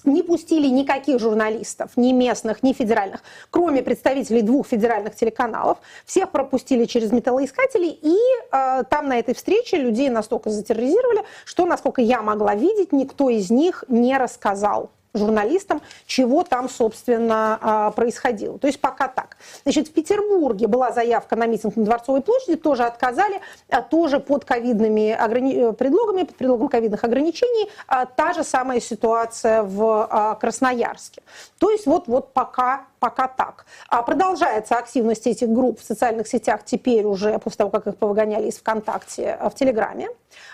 не 0.04 0.22
пустили 0.22 0.68
никаких 0.68 1.18
журналистов, 1.18 1.90
ни 1.96 2.12
местных, 2.12 2.62
ни 2.62 2.72
федеральных, 2.72 3.22
кроме 3.50 3.82
представителей 3.82 4.42
двух 4.42 4.66
федеральных 4.68 5.14
телеканалов. 5.14 5.78
Всех 6.06 6.30
пропустили 6.30 6.84
через 6.84 7.12
металлоискатели, 7.12 7.88
и 7.88 8.16
э, 8.52 8.84
там 8.88 9.08
на 9.08 9.18
этой 9.18 9.34
встрече 9.34 9.76
людей 9.76 10.08
настолько 10.08 10.50
затерроризировали, 10.50 11.24
что, 11.44 11.66
насколько 11.66 12.00
я 12.00 12.22
могла 12.22 12.54
видеть, 12.54 12.92
никто 12.92 13.28
из 13.28 13.50
них 13.50 13.84
не 13.88 14.16
рассказал 14.16 14.90
журналистам, 15.14 15.80
чего 16.06 16.44
там, 16.44 16.68
собственно, 16.68 17.58
а, 17.60 17.90
происходило. 17.90 18.58
То 18.58 18.66
есть 18.66 18.80
пока 18.80 19.08
так. 19.08 19.36
Значит, 19.64 19.88
в 19.88 19.92
Петербурге 19.92 20.66
была 20.66 20.92
заявка 20.92 21.36
на 21.36 21.46
митинг 21.46 21.76
на 21.76 21.84
Дворцовой 21.84 22.20
площади, 22.20 22.56
тоже 22.56 22.84
отказали, 22.84 23.40
а, 23.68 23.82
тоже 23.82 24.20
под 24.20 24.44
ковидными 24.44 25.10
ограни... 25.10 25.70
Э, 25.70 25.72
предлогами, 25.72 26.24
под 26.24 26.36
предлогом 26.36 26.68
ковидных 26.68 27.04
ограничений. 27.04 27.70
А, 27.86 28.06
та 28.06 28.32
же 28.32 28.44
самая 28.44 28.80
ситуация 28.80 29.62
в 29.62 30.36
Красноярске. 30.40 31.22
То 31.58 31.70
есть 31.70 31.86
вот, 31.86 32.06
вот 32.06 32.32
пока 32.32 32.86
пока 32.98 33.28
так. 33.28 33.66
А 33.88 34.02
продолжается 34.02 34.76
активность 34.76 35.26
этих 35.26 35.48
групп 35.48 35.80
в 35.80 35.84
социальных 35.84 36.28
сетях 36.28 36.60
теперь 36.64 37.04
уже 37.04 37.38
после 37.38 37.58
того, 37.58 37.70
как 37.70 37.86
их 37.86 37.96
повыгоняли 37.96 38.48
из 38.48 38.58
ВКонтакте 38.58 39.38
в 39.42 39.54
Телеграме. 39.54 40.08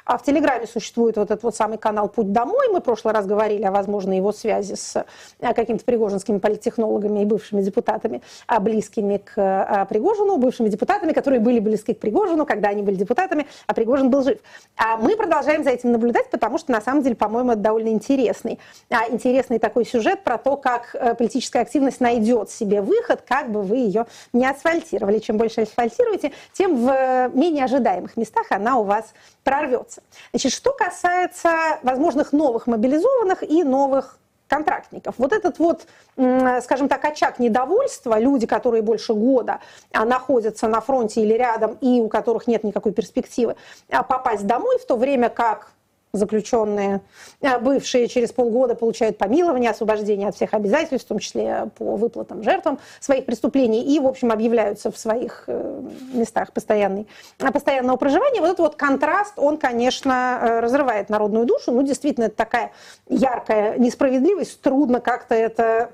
А 0.05 0.19
в 0.19 0.23
Телеграме 0.23 0.67
существует 0.67 1.17
вот 1.17 1.31
этот 1.31 1.43
вот 1.43 1.57
самый 1.57 1.79
канал 1.79 2.09
«Путь 2.09 2.33
домой». 2.33 2.69
Мы 2.71 2.81
в 2.81 2.83
прошлый 2.83 3.15
раз 3.15 3.27
говорили 3.27 3.65
о 3.65 3.71
возможной 3.71 4.17
его 4.19 4.33
связи 4.33 4.75
с 4.75 5.05
э, 5.41 5.55
какими-то 5.55 5.85
пригожинскими 5.85 6.39
политтехнологами 6.39 7.23
и 7.23 7.25
бывшими 7.25 7.63
депутатами, 7.63 8.23
а 8.47 8.61
близкими 8.61 9.19
к 9.19 9.87
Пригожину, 9.89 10.37
бывшими 10.37 10.69
депутатами, 10.69 11.13
которые 11.13 11.41
были 11.41 11.59
близки 11.59 11.95
к 11.95 12.01
Пригожину, 12.01 12.47
когда 12.47 12.69
они 12.69 12.83
были 12.83 12.97
депутатами, 12.97 13.47
а 13.67 13.75
Пригожин 13.75 14.11
был 14.11 14.23
жив. 14.23 14.39
А 14.77 14.97
мы 14.97 15.17
продолжаем 15.17 15.65
за 15.65 15.71
этим 15.71 15.93
наблюдать, 15.93 16.31
потому 16.31 16.59
что, 16.59 16.73
на 16.73 16.81
самом 16.81 17.03
деле, 17.03 17.17
по-моему, 17.17 17.53
это 17.53 17.61
довольно 17.61 17.89
интересный, 17.89 18.59
а, 18.91 19.09
интересный 19.09 19.59
такой 19.59 19.85
сюжет 19.85 20.23
про 20.23 20.39
то, 20.39 20.57
как 20.57 20.95
э, 20.95 21.15
политическая 21.15 21.61
активность 21.61 22.01
найдет 22.01 22.34
себе 22.51 22.81
выход, 22.81 23.23
как 23.27 23.51
бы 23.51 23.63
вы 23.63 23.77
ее 23.77 24.07
не 24.33 24.47
асфальтировали. 24.47 25.19
Чем 25.19 25.37
больше 25.37 25.63
асфальтируете, 25.63 26.33
тем 26.53 26.87
в 26.87 27.31
менее 27.35 27.65
ожидаемых 27.65 28.17
местах 28.17 28.47
она 28.51 28.79
у 28.79 28.85
вас 28.85 29.15
прорвется. 29.43 30.03
Значит, 30.33 30.53
что 30.53 30.73
касается 30.73 31.79
возможных 31.83 32.33
новых 32.33 32.67
мобилизованных 32.67 33.43
и 33.43 33.65
новых 33.65 34.19
контрактников. 34.49 35.15
Вот 35.19 35.33
этот 35.33 35.59
вот, 35.59 35.87
скажем 36.17 36.89
так, 36.89 37.05
очаг 37.05 37.39
недовольства, 37.39 38.19
люди, 38.19 38.47
которые 38.47 38.83
больше 38.83 39.15
года 39.15 39.61
а, 39.93 40.05
находятся 40.05 40.69
на 40.69 40.81
фронте 40.81 41.23
или 41.23 41.35
рядом 41.35 41.77
и 41.81 42.01
у 42.01 42.09
которых 42.09 42.47
нет 42.47 42.63
никакой 42.63 42.93
перспективы 42.93 43.57
а, 43.89 44.03
попасть 44.03 44.47
домой, 44.47 44.79
в 44.79 44.87
то 44.87 44.97
время 44.97 45.29
как 45.29 45.74
заключенные, 46.17 47.01
э, 47.41 47.59
бывшие 47.59 48.09
через 48.09 48.33
полгода 48.33 48.75
получают 48.75 49.19
помилование, 49.19 49.71
освобождение 49.71 50.29
от 50.29 50.37
всех 50.37 50.55
обязательств, 50.55 51.07
в 51.07 51.09
том 51.09 51.19
числе 51.19 51.71
по 51.77 51.97
выплатам 51.97 52.43
жертвам 52.43 52.79
своих 53.01 53.27
преступлений, 53.27 53.83
и, 53.83 54.01
в 54.01 54.07
общем, 54.07 54.31
объявляются 54.33 54.91
в 54.91 54.99
своих 54.99 55.45
э, 55.47 55.83
местах 56.13 56.53
постоянной, 56.53 57.07
постоянного 57.39 57.97
проживания. 57.97 58.41
Вот 58.41 58.47
этот 58.47 58.61
вот 58.61 58.77
контраст, 58.77 59.35
он, 59.37 59.57
конечно, 59.57 60.39
э, 60.41 60.61
разрывает 60.61 61.09
народную 61.09 61.47
душу. 61.47 61.73
Ну, 61.73 61.83
действительно, 61.83 62.25
это 62.25 62.37
такая 62.37 62.73
яркая 63.09 63.79
несправедливость, 63.79 64.61
трудно 64.61 65.01
как-то 65.01 65.35
это 65.35 65.91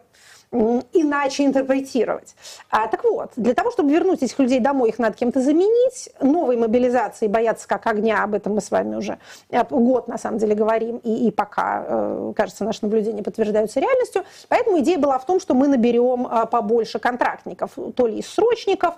иначе 0.52 1.45
интерпретировать. 1.45 2.35
А, 2.71 2.88
так 2.88 3.04
вот, 3.04 3.30
для 3.37 3.54
того, 3.54 3.71
чтобы 3.71 3.92
вернуть 3.92 4.23
этих 4.23 4.37
людей 4.40 4.59
домой, 4.59 4.88
их 4.88 4.99
надо 4.99 5.16
кем-то 5.16 5.40
заменить. 5.40 6.11
Новой 6.21 6.57
мобилизации 6.57 7.28
боятся 7.28 7.69
как 7.69 7.87
огня, 7.87 8.25
об 8.25 8.35
этом 8.35 8.54
мы 8.54 8.61
с 8.61 8.71
вами 8.71 8.97
уже 8.97 9.19
э, 9.50 9.62
год, 9.71 10.09
на 10.09 10.19
самом 10.19 10.38
деле, 10.38 10.57
говорим, 10.57 10.97
и, 11.04 11.28
и 11.28 11.30
пока, 11.30 11.85
э, 11.87 12.33
кажется, 12.35 12.64
наши 12.64 12.80
наблюдения 12.83 13.23
подтверждаются 13.23 13.78
реальностью. 13.78 14.25
Поэтому 14.49 14.80
идея 14.80 14.99
была 14.99 15.19
в 15.21 15.26
том, 15.26 15.38
что 15.38 15.54
мы 15.54 15.69
наберем 15.69 16.26
э, 16.26 16.47
побольше 16.47 16.99
контрактников, 16.99 17.71
то 17.95 18.07
ли 18.09 18.19
из 18.19 18.28
срочников, 18.28 18.97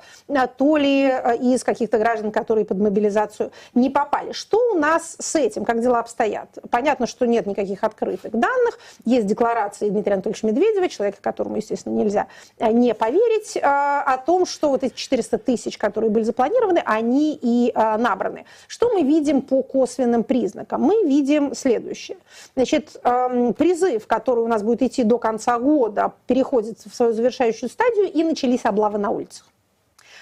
то 0.56 0.76
ли 0.76 1.02
из 1.40 1.64
каких-то 1.64 1.98
граждан, 1.98 2.32
которые 2.32 2.64
под 2.64 2.78
мобилизацию 2.78 3.52
не 3.74 3.90
попали. 3.90 4.32
Что 4.32 4.58
у 4.72 4.78
нас 4.78 5.16
с 5.18 5.34
этим, 5.36 5.64
как 5.66 5.82
дела 5.82 6.00
обстоят? 6.00 6.48
Понятно, 6.70 7.06
что 7.06 7.26
нет 7.26 7.46
никаких 7.46 7.84
открытых 7.84 8.32
данных, 8.32 8.78
есть 9.04 9.26
декларации 9.26 9.90
Дмитрия 9.90 10.14
Анатольевича 10.14 10.46
Медведева, 10.46 10.88
человека, 10.88 11.18
который 11.20 11.41
которому, 11.42 11.56
естественно, 11.56 11.94
нельзя 11.94 12.28
не 12.60 12.94
поверить, 12.94 13.58
о 13.62 14.16
том, 14.18 14.46
что 14.46 14.68
вот 14.68 14.84
эти 14.84 14.94
400 14.94 15.38
тысяч, 15.38 15.76
которые 15.76 16.10
были 16.10 16.22
запланированы, 16.22 16.82
они 16.84 17.38
и 17.40 17.72
набраны. 17.74 18.44
Что 18.68 18.90
мы 18.92 19.02
видим 19.02 19.42
по 19.42 19.62
косвенным 19.62 20.22
признакам? 20.22 20.82
Мы 20.82 21.02
видим 21.04 21.54
следующее. 21.54 22.18
Значит, 22.54 23.00
эм, 23.02 23.54
призыв, 23.54 24.06
который 24.06 24.44
у 24.44 24.46
нас 24.46 24.62
будет 24.62 24.82
идти 24.82 25.02
до 25.02 25.18
конца 25.18 25.58
года, 25.58 26.12
переходит 26.26 26.78
в 26.84 26.94
свою 26.94 27.12
завершающую 27.12 27.68
стадию, 27.68 28.12
и 28.12 28.22
начались 28.22 28.64
облавы 28.64 28.98
на 28.98 29.10
улицах 29.10 29.51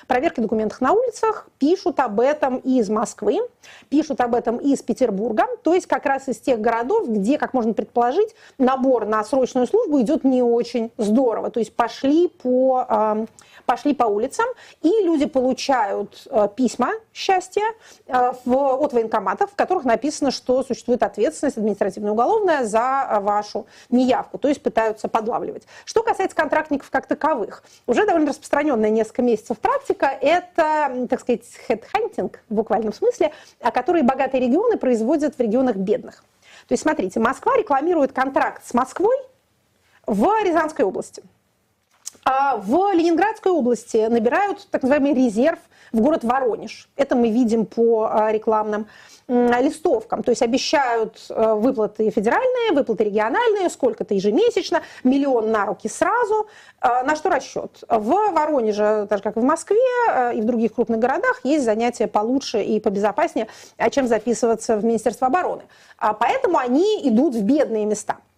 проверки 0.07 0.41
документов 0.41 0.81
на 0.81 0.93
улицах, 0.93 1.49
пишут 1.59 2.01
об 2.01 2.21
этом 2.21 2.57
и 2.57 2.79
из 2.79 2.89
Москвы, 2.89 3.39
пишут 3.89 4.21
об 4.21 4.35
этом 4.35 4.57
и 4.57 4.73
из 4.73 4.83
Петербурга, 4.83 5.47
то 5.63 5.75
есть 5.75 5.87
как 5.87 6.07
раз 6.07 6.29
из 6.29 6.39
тех 6.39 6.61
городов, 6.61 7.09
где, 7.09 7.39
как 7.39 7.55
можно 7.55 7.75
предположить, 7.75 8.35
набор 8.59 9.07
на 9.07 9.23
срочную 9.25 9.67
службу 9.67 10.01
идет 10.01 10.25
не 10.25 10.43
очень 10.43 10.91
здорово, 10.97 11.51
то 11.51 11.61
есть 11.61 11.75
пошли 11.75 12.29
по 12.29 12.87
эм, 12.89 13.29
пошли 13.71 13.95
по 13.95 14.03
улицам, 14.03 14.47
и 14.83 14.89
люди 15.05 15.27
получают 15.27 16.27
э, 16.29 16.49
письма 16.57 16.91
счастья 17.15 17.63
э, 18.09 18.33
от 18.45 18.93
военкоматов, 18.93 19.53
в 19.53 19.55
которых 19.55 19.85
написано, 19.85 20.33
что 20.33 20.65
существует 20.65 21.05
ответственность 21.05 21.57
административно-уголовная 21.57 22.65
за 22.65 23.07
э, 23.09 23.21
вашу 23.21 23.69
неявку, 23.89 24.39
то 24.39 24.49
есть 24.49 24.61
пытаются 24.61 25.07
подлавливать. 25.07 25.69
Что 25.85 26.03
касается 26.03 26.37
контрактников 26.37 26.91
как 26.91 27.07
таковых, 27.07 27.63
уже 27.87 28.05
довольно 28.07 28.31
распространенная 28.31 28.91
несколько 28.91 29.23
месяцев 29.23 29.57
практика– 29.61 30.07
это, 30.21 31.07
так 31.09 31.21
сказать, 31.21 31.45
хедхантинг 31.69 32.41
в 32.49 32.55
буквальном 32.55 32.93
смысле, 32.93 33.31
который 33.73 34.03
богатые 34.03 34.41
регионы 34.49 34.79
производят 34.79 35.37
в 35.37 35.41
регионах 35.41 35.77
бедных. 35.77 36.25
То 36.67 36.73
есть, 36.73 36.83
смотрите, 36.83 37.21
Москва 37.21 37.57
рекламирует 37.57 38.11
контракт 38.13 38.67
с 38.67 38.75
Москвой 38.75 39.17
в 40.09 40.29
Рязанской 40.43 40.85
области– 40.85 41.23
в 42.25 42.93
Ленинградской 42.95 43.51
области 43.51 44.07
набирают 44.09 44.69
так 44.71 44.83
называемый 44.83 45.15
резерв 45.15 45.59
в 45.93 46.01
город 46.01 46.25
Воронеж. 46.25 46.89
Это 46.97 47.17
мы 47.17 47.31
видим 47.31 47.67
по 47.67 48.09
а, 48.11 48.33
рекламным 48.33 48.87
листовкам. 49.29 50.25
То 50.25 50.31
есть 50.31 50.43
обещают 50.43 51.25
э, 51.29 51.55
выплаты 51.55 52.11
федеральные, 52.11 52.73
выплаты 52.73 53.05
региональные, 53.05 53.71
сколько-то 53.71 54.13
ежемесячно, 54.13 54.83
миллион 55.05 55.53
на 55.53 55.67
руки 55.67 55.89
сразу. 55.89 56.49
А, 56.81 57.05
на 57.05 57.15
что 57.15 57.31
расчет? 57.31 57.85
В 57.89 58.33
Воронеже, 58.33 59.07
так 59.09 59.19
же 59.19 59.23
как 59.23 59.37
и 59.37 59.41
в 59.41 59.45
Москве 59.45 59.79
э, 60.13 60.35
и 60.35 60.41
в 60.41 60.45
других 60.47 60.75
крупных 60.75 60.99
городах, 60.99 61.41
есть 61.45 61.65
занятия 61.65 62.09
получше 62.09 62.61
и 62.61 62.81
побезопаснее, 62.81 63.47
чем 63.93 64.09
записываться 64.09 64.77
в 64.77 64.85
Министерство 64.85 65.29
обороны. 65.29 65.63
Поэтому 66.19 66.59
они 66.59 67.01
идут 67.05 67.37
в 67.37 67.43
бедные 67.43 67.85
места– 67.85 68.17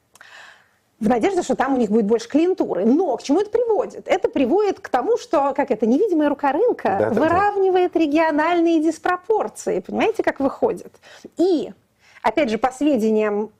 в 1.02 1.08
надежде, 1.08 1.42
что 1.42 1.56
там 1.56 1.74
у 1.74 1.76
них 1.76 1.90
будет 1.90 2.06
больше 2.06 2.28
клиентуры. 2.28 2.84
Но 2.84 3.16
к 3.16 3.24
чему 3.24 3.40
это 3.40 3.50
приводит? 3.50 4.06
Это 4.06 4.28
приводит 4.28 4.78
к 4.78 4.88
тому, 4.88 5.18
что, 5.18 5.52
как 5.52 5.72
это, 5.72 5.84
невидимая 5.84 6.28
рука 6.28 6.52
рынка 6.52 6.96
да, 7.00 7.10
выравнивает 7.10 7.92
да. 7.92 8.00
региональные 8.00 8.80
диспропорции. 8.80 9.80
Понимаете, 9.80 10.22
как 10.22 10.38
выходит? 10.38 10.94
И, 11.36 11.72
опять 12.22 12.50
же, 12.50 12.58
по 12.58 12.70
сведениям 12.70 13.50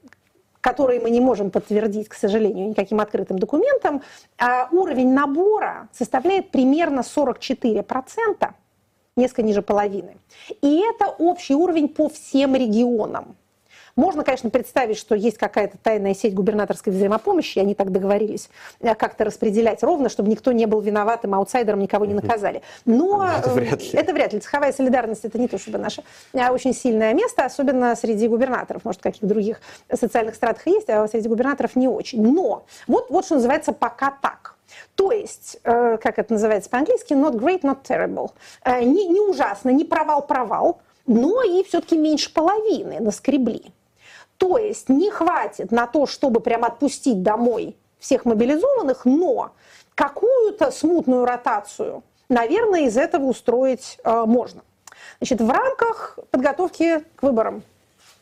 которые 0.61 1.01
мы 1.01 1.11
не 1.11 1.19
можем 1.19 1.51
подтвердить, 1.51 2.09
к 2.09 2.15
сожалению, 2.15 2.69
никаким 2.69 3.01
открытым 3.01 3.37
документом, 3.37 4.01
а 4.39 4.69
уровень 4.71 5.13
набора 5.13 5.89
составляет 5.91 6.53
примерно 6.53 7.01
44%, 7.01 8.49
несколько 9.17 9.43
ниже 9.43 9.61
половины. 9.61 10.19
И 10.61 10.81
это 10.89 11.07
общий 11.19 11.57
уровень 11.57 11.89
по 11.89 12.09
всем 12.09 12.55
регионам. 12.55 13.35
Можно, 13.95 14.25
конечно, 14.25 14.49
представить, 14.49 14.97
что 14.97 15.15
есть 15.15 15.37
какая-то 15.37 15.77
тайная 15.83 16.15
сеть 16.15 16.35
губернаторской 16.35 16.93
взаимопомощи, 16.93 17.59
и 17.59 17.61
они 17.61 17.75
так 17.75 17.93
договорились 17.93 18.49
э, 18.81 18.95
как-то 18.95 19.25
распределять 19.25 19.83
ровно, 19.83 20.09
чтобы 20.09 20.31
никто 20.31 20.53
не 20.53 20.67
был 20.67 20.81
виноватым 20.81 21.35
аутсайдером, 21.35 21.81
никого 21.81 22.07
не 22.07 22.15
наказали. 22.15 22.63
Но 22.87 23.27
это 23.27 23.51
э, 23.51 23.53
вряд 23.53 23.83
ли. 23.83 23.91
Это 23.93 24.13
вряд 24.15 24.33
ли. 24.33 24.41
Цеховая 24.41 24.73
солидарность– 24.73 25.25
это 25.25 25.39
не 25.39 25.47
то, 25.47 25.59
чтобы 25.59 25.79
наше 25.79 26.03
э, 26.33 26.49
очень 26.49 26.73
сильное 26.73 27.13
место, 27.13 27.45
особенно 27.45 27.95
среди 27.95 28.29
губернаторов. 28.29 28.85
Может, 28.85 29.01
в 29.01 29.05
каких 29.05 29.25
других 29.29 29.61
социальных 29.93 30.37
стратах 30.37 30.67
есть, 30.67 30.89
а 30.89 31.07
среди 31.07 31.29
губернаторов 31.29 31.77
не 31.77 31.89
очень. 31.89 32.23
Но 32.23 32.65
вот, 32.87 33.11
вот 33.11 33.27
что 33.27 33.35
называется 33.35 33.73
пока 33.73 34.11
так. 34.23 34.57
То 34.95 35.13
есть, 35.13 35.59
как 35.63 36.19
это 36.19 36.33
называется 36.33 36.71
по-английски, 36.71 37.13
not 37.13 37.35
great, 37.35 37.61
not 37.61 37.79
terrible. 37.87 38.31
Не, 38.67 39.07
не 39.07 39.21
ужасно, 39.21 39.69
не 39.69 39.85
провал-провал, 39.85 40.81
но 41.07 41.43
и 41.43 41.63
все-таки 41.65 41.99
меньше 41.99 42.33
половины 42.33 42.99
наскребли. 43.01 43.73
То 44.43 44.59
есть 44.59 44.89
не 44.89 45.09
хватит 45.09 45.71
на 45.71 45.87
то, 45.87 46.05
чтобы 46.05 46.41
прям 46.41 46.65
отпустить 46.65 47.23
домой 47.23 47.77
всех 48.01 48.25
мобилизованных, 48.25 49.05
но 49.05 49.53
какую-то 49.95 50.73
смутную 50.73 51.25
ротацию, 51.25 52.03
наверное, 52.29 52.81
из 52.81 52.97
этого 52.97 53.27
устроить 53.27 54.01
э, 54.03 54.25
можно. 54.27 54.63
Значит, 55.21 55.41
в 55.41 55.49
рамках 55.49 56.19
подготовки 56.33 57.05
к 57.15 57.23
выборам 57.23 57.63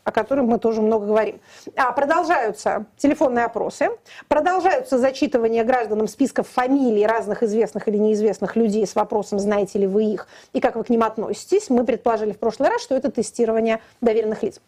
о 0.02 0.12
котором 0.12 0.46
мы 0.46 0.58
тоже 0.58 0.82
много 0.82 1.06
говорим. 1.06 1.40
А, 1.76 1.92
продолжаются 1.92 2.86
телефонные 2.96 3.44
опросы, 3.44 3.90
продолжаются 4.28 4.98
зачитывания 4.98 5.62
гражданам 5.62 6.08
списков 6.08 6.48
фамилий 6.48 7.06
разных 7.06 7.42
известных 7.42 7.86
или 7.86 7.96
неизвестных 7.96 8.56
людей 8.56 8.86
с 8.86 8.94
вопросом, 8.94 9.38
знаете 9.38 9.78
ли 9.78 9.86
вы 9.86 10.04
их 10.04 10.26
и 10.52 10.60
как 10.60 10.76
вы 10.76 10.84
к 10.84 10.88
ним 10.88 11.02
относитесь. 11.02 11.70
Мы 11.70 11.84
предположили 11.84 12.32
в 12.32 12.38
прошлый 12.38 12.70
раз, 12.70 12.82
что 12.82 12.94
это 12.94 13.10
тестирование 13.10 13.80
доверенных 14.00 14.42
лиц. 14.42 14.60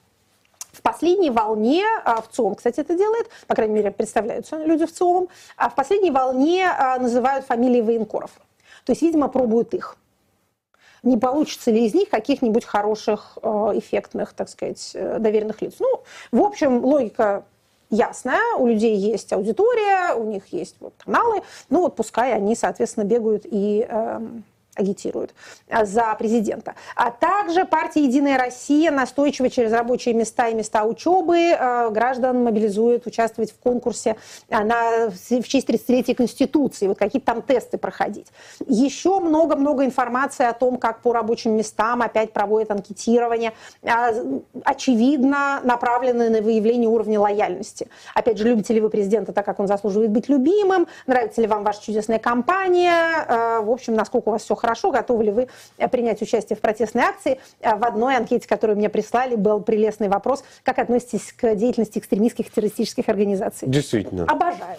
В 0.83 0.85
последней 0.85 1.31
волне, 1.31 1.85
а, 2.05 2.21
в 2.21 2.29
ЦИОМ, 2.29 2.57
кстати, 2.57 2.81
это 2.81 2.97
делает, 2.97 3.31
по 3.47 3.55
крайней 3.55 3.75
мере, 3.75 3.93
представляются 3.93 4.57
люди 4.57 4.85
в 4.85 4.93
ЦИОМ, 4.93 5.29
а 5.57 5.69
в 5.71 5.77
последней 5.77 6.11
волне 6.11 6.67
а, 6.67 6.99
называют 6.99 7.47
фамилии 7.47 7.81
военкоров. 7.81 8.33
То 8.85 8.91
есть, 8.91 9.01
видимо, 9.03 9.29
пробуют 9.29 9.75
их. 9.75 9.97
Не 11.05 11.17
получится 11.17 11.71
ли 11.71 11.87
из 11.87 11.95
них 11.95 12.09
каких-нибудь 12.11 12.65
хороших, 12.65 13.39
эффектных, 13.43 14.33
так 14.33 14.49
сказать, 14.49 14.91
э, 14.95 15.19
доверенных 15.19 15.63
лиц. 15.63 15.75
Ну, 15.79 16.03
в 16.33 16.43
общем, 16.43 16.85
логика 16.85 17.45
ясная, 17.91 18.57
у 18.59 18.67
людей 18.67 18.97
есть 18.97 19.33
аудитория, 19.33 20.15
у 20.15 20.25
них 20.25 20.47
есть 20.49 20.77
вот 20.81 20.95
каналы, 20.99 21.43
ну 21.69 21.83
вот 21.83 21.95
пускай 21.95 22.35
они, 22.35 22.57
соответственно, 22.57 23.05
бегают 23.05 23.45
и 23.45 23.87
эм, 23.89 24.45
агитируют 24.75 25.35
а, 25.69 25.85
за 25.85 26.15
президента. 26.19 26.75
А 26.97 27.11
также 27.11 27.65
партия 27.67 28.05
«Единая 28.05 28.39
Россия» 28.39 28.91
настойчиво 28.91 29.51
через 29.51 29.73
рабочие 29.73 30.15
места 30.15 30.49
и 30.49 30.55
места 30.55 30.85
учебы 30.85 31.53
а, 31.53 31.91
граждан 31.91 32.43
мобилизует 32.43 33.07
участвовать 33.07 33.53
в 33.53 33.59
конкурсе 33.59 34.17
а, 34.49 34.65
на, 34.65 35.11
в 35.11 35.45
честь 35.45 35.69
30-летия 35.69 36.15
Конституции, 36.15 36.87
вот 36.87 36.99
какие-то 36.99 37.27
там 37.27 37.43
тесты 37.43 37.77
проходить. 37.77 38.29
Еще 38.67 39.21
много-много 39.21 39.85
информации 39.85 40.47
о 40.47 40.55
том, 40.55 40.79
как 40.79 41.03
по 41.03 41.13
рабочим 41.13 41.55
местам 41.55 42.01
опять 42.01 42.33
проводят 42.33 42.71
анкетирование, 42.71 43.53
очевидно 44.65 45.61
направленные 45.65 46.31
на 46.31 46.41
выявление 46.41 46.89
уровня 46.89 47.21
лояльности. 47.21 47.89
Опять 48.15 48.39
же, 48.39 48.49
любите 48.49 48.73
ли 48.73 48.81
вы 48.81 48.89
президента 48.89 49.33
так, 49.33 49.45
как 49.45 49.61
он 49.61 49.67
заслуживает 49.67 50.11
быть 50.11 50.29
любимым, 50.29 50.87
нравится 51.07 51.41
ли 51.43 51.47
вам 51.47 51.63
ваша 51.63 51.83
чудесная 51.83 52.19
компания, 52.19 53.61
в 53.63 53.71
общем, 53.71 53.95
насколько 53.95 54.29
у 54.29 54.33
вас 54.33 54.43
все 54.43 54.55
хорошо, 54.63 54.93
готовы 54.93 55.25
ли 55.25 55.31
вы 55.33 55.49
э, 55.77 55.89
принять 55.89 56.23
участие 56.23 56.57
в 56.57 56.61
протестной 56.61 57.03
акции. 57.03 57.41
Э, 57.61 57.75
в 57.75 57.85
одной 57.85 58.17
анкете, 58.17 58.49
которую 58.49 58.79
мне 58.79 58.89
прислали, 58.89 59.35
был 59.35 59.61
прелестный 59.61 60.09
вопрос, 60.09 60.45
как 60.63 60.79
относитесь 60.79 61.33
к 61.33 61.55
деятельности 61.57 61.99
экстремистских 61.99 62.51
террористических 62.51 63.09
организаций. 63.09 63.69
Действительно. 63.69 64.25
Обожаю. 64.25 64.77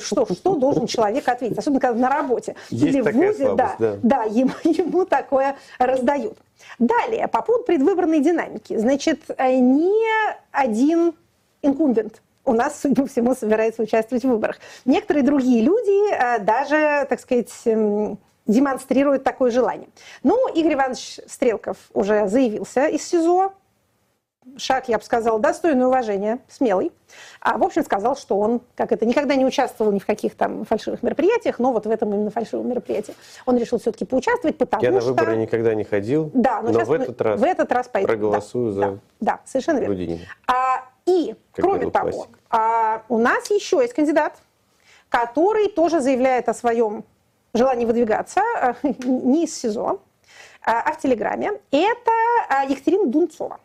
Что, 0.00 0.26
что 0.32 0.54
должен 0.56 0.86
человек 0.86 1.28
ответить, 1.28 1.58
особенно 1.58 1.80
когда 1.80 2.08
на 2.08 2.08
работе. 2.08 2.56
Есть 2.70 2.84
Или 2.84 3.00
в 3.02 3.12
ВУЗе, 3.12 3.34
слабость, 3.34 3.56
да, 3.56 3.76
да. 3.78 3.98
да 4.02 4.22
ему, 4.24 4.52
ему 4.64 5.04
такое 5.04 5.56
раздают. 5.78 6.38
Далее, 6.78 7.28
по 7.28 7.42
поводу 7.42 7.64
предвыборной 7.64 8.20
динамики. 8.20 8.76
Значит, 8.76 9.20
э, 9.36 9.58
не 9.58 10.04
один 10.52 11.12
инкумбент 11.60 12.22
у 12.44 12.54
нас, 12.54 12.80
судя 12.80 13.02
по 13.02 13.06
всему, 13.06 13.34
собирается 13.34 13.82
участвовать 13.82 14.24
в 14.24 14.28
выборах. 14.28 14.56
Некоторые 14.86 15.22
другие 15.22 15.62
люди 15.62 16.40
даже, 16.40 17.06
так 17.08 17.20
сказать, 17.20 17.50
демонстрирует 18.48 19.22
такое 19.22 19.50
желание. 19.52 19.88
Ну, 20.24 20.48
Игорь 20.52 20.74
Иванович 20.74 21.20
Стрелков 21.26 21.76
уже 21.92 22.26
заявился 22.26 22.86
из 22.86 23.06
СИЗО. 23.06 23.52
Шаг, 24.56 24.88
я 24.88 24.96
бы 24.96 25.04
сказала, 25.04 25.38
достойный 25.38 25.86
уважения, 25.86 26.38
смелый. 26.48 26.90
А, 27.40 27.58
в 27.58 27.62
общем, 27.62 27.84
сказал, 27.84 28.16
что 28.16 28.38
он, 28.38 28.62
как 28.76 28.92
это, 28.92 29.04
никогда 29.04 29.34
не 29.34 29.44
участвовал 29.44 29.92
ни 29.92 29.98
в 29.98 30.06
каких 30.06 30.34
там 30.34 30.64
фальшивых 30.64 31.02
мероприятиях, 31.02 31.58
но 31.58 31.70
вот 31.70 31.84
в 31.84 31.90
этом 31.90 32.14
именно 32.14 32.30
фальшивом 32.30 32.70
мероприятии 32.70 33.14
он 33.44 33.58
решил 33.58 33.78
все-таки 33.78 34.06
поучаствовать, 34.06 34.56
потому 34.56 34.82
я 34.82 34.88
что... 34.88 35.00
Я 35.00 35.04
на 35.04 35.12
выборы 35.12 35.36
никогда 35.36 35.74
не 35.74 35.84
ходил, 35.84 36.30
да, 36.32 36.62
но, 36.62 36.70
но 36.70 36.84
в, 36.86 36.92
этот 36.92 37.20
раз 37.20 37.38
в 37.38 37.44
этот 37.44 37.70
раз 37.70 37.88
пойду. 37.88 38.08
проголосую 38.08 38.72
да, 38.72 38.74
за 38.74 38.80
да, 38.80 38.98
да, 39.20 39.40
совершенно 39.44 39.80
верно. 39.80 40.18
А, 40.46 40.86
и, 41.04 41.34
как 41.52 41.64
кроме 41.66 41.90
того, 41.90 42.28
а, 42.48 43.02
у 43.10 43.18
нас 43.18 43.50
еще 43.50 43.82
есть 43.82 43.92
кандидат, 43.92 44.38
который 45.10 45.68
тоже 45.68 46.00
заявляет 46.00 46.48
о 46.48 46.54
своем 46.54 47.04
желание 47.54 47.86
выдвигаться 47.86 48.40
э, 48.60 48.74
не 49.04 49.44
из 49.44 49.58
СИЗО, 49.58 50.00
а, 50.64 50.80
а 50.82 50.92
в 50.92 50.98
Телеграме, 50.98 51.52
это 51.70 52.12
а, 52.48 52.64
Екатерина 52.64 53.06
Дунцова. 53.06 53.60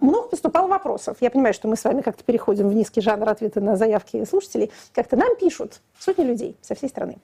много 0.00 0.28
поступало 0.28 0.66
вопросов. 0.66 1.16
Я 1.20 1.30
понимаю, 1.30 1.54
что 1.54 1.68
мы 1.68 1.76
с 1.76 1.84
вами 1.84 2.02
как-то 2.02 2.24
переходим 2.24 2.68
в 2.68 2.74
низкий 2.74 3.00
жанр 3.00 3.28
ответа 3.28 3.60
на 3.60 3.76
заявки 3.76 4.24
слушателей. 4.24 4.70
Как-то 4.94 5.16
нам 5.16 5.36
пишут 5.36 5.80
сотни 5.98 6.24
людей 6.24 6.56
со 6.60 6.74
всей 6.74 6.88
страны. 6.88 7.18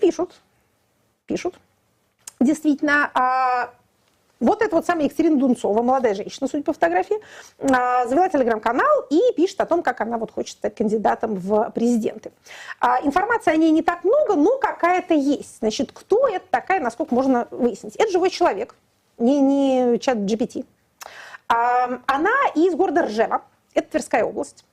Пишут, 0.00 0.40
пишут. 1.26 1.58
Действительно, 2.40 3.10
а 3.14 3.72
вот 4.40 4.62
эта 4.62 4.74
вот 4.74 4.86
самая 4.86 5.04
Екатерина 5.04 5.36
Дунцова, 5.38 5.82
молодая 5.82 6.14
женщина, 6.14 6.48
судя 6.48 6.64
по 6.64 6.72
фотографии, 6.72 7.16
а, 7.60 8.06
завела 8.06 8.28
телеграм-канал 8.28 9.06
и 9.10 9.20
пишет 9.36 9.60
о 9.60 9.66
том, 9.66 9.82
как 9.82 10.00
она 10.00 10.16
вот 10.16 10.30
хочет 10.30 10.56
стать 10.56 10.74
кандидатом 10.74 11.34
в 11.34 11.70
президенты. 11.74 12.32
А, 12.80 13.00
информации 13.02 13.52
о 13.52 13.56
ней 13.56 13.70
не 13.70 13.82
так 13.82 14.02
много, 14.02 14.34
но 14.34 14.58
какая-то 14.58 15.14
есть. 15.14 15.58
Значит, 15.58 15.92
кто 15.92 16.26
это 16.26 16.46
такая, 16.50 16.80
насколько 16.80 17.14
можно 17.14 17.46
выяснить? 17.50 17.96
Это 17.96 18.10
живой 18.10 18.30
человек, 18.30 18.74
не, 19.18 19.40
не 19.40 19.98
чат 19.98 20.18
GPT. 20.18 20.64
А, 21.48 22.00
она 22.06 22.32
из 22.54 22.74
города 22.74 23.02
Ржева, 23.02 23.42
это 23.74 23.90
Тверская 23.90 24.24
область. 24.24 24.64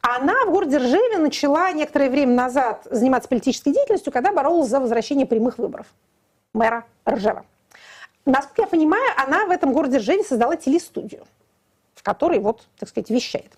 Она 0.00 0.44
в 0.44 0.52
городе 0.52 0.76
Ржеве 0.76 1.18
начала 1.18 1.72
некоторое 1.72 2.08
время 2.08 2.32
назад 2.32 2.86
заниматься 2.88 3.28
политической 3.28 3.72
деятельностью, 3.72 4.12
когда 4.12 4.32
боролась 4.32 4.68
за 4.68 4.78
возвращение 4.78 5.26
прямых 5.26 5.58
выборов 5.58 5.86
мэра 6.52 6.84
Ржева. 7.08 7.44
Насколько 8.28 8.62
я 8.62 8.66
понимаю, 8.68 9.10
она 9.16 9.46
в 9.46 9.50
этом 9.50 9.72
городе 9.72 9.96
Ржеве 9.96 10.22
создала 10.22 10.54
телестудию, 10.56 11.24
в 11.94 12.02
которой 12.02 12.38
вот, 12.40 12.68
так 12.78 12.90
сказать, 12.90 13.08
вещает. 13.08 13.50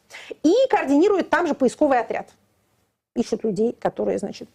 И 0.44 0.54
координирует 0.70 1.28
там 1.28 1.48
же 1.48 1.54
поисковый 1.54 1.98
отряд. 1.98 2.28
Ищут 3.16 3.42
людей, 3.42 3.76
которые, 3.80 4.18
значит, 4.18 4.48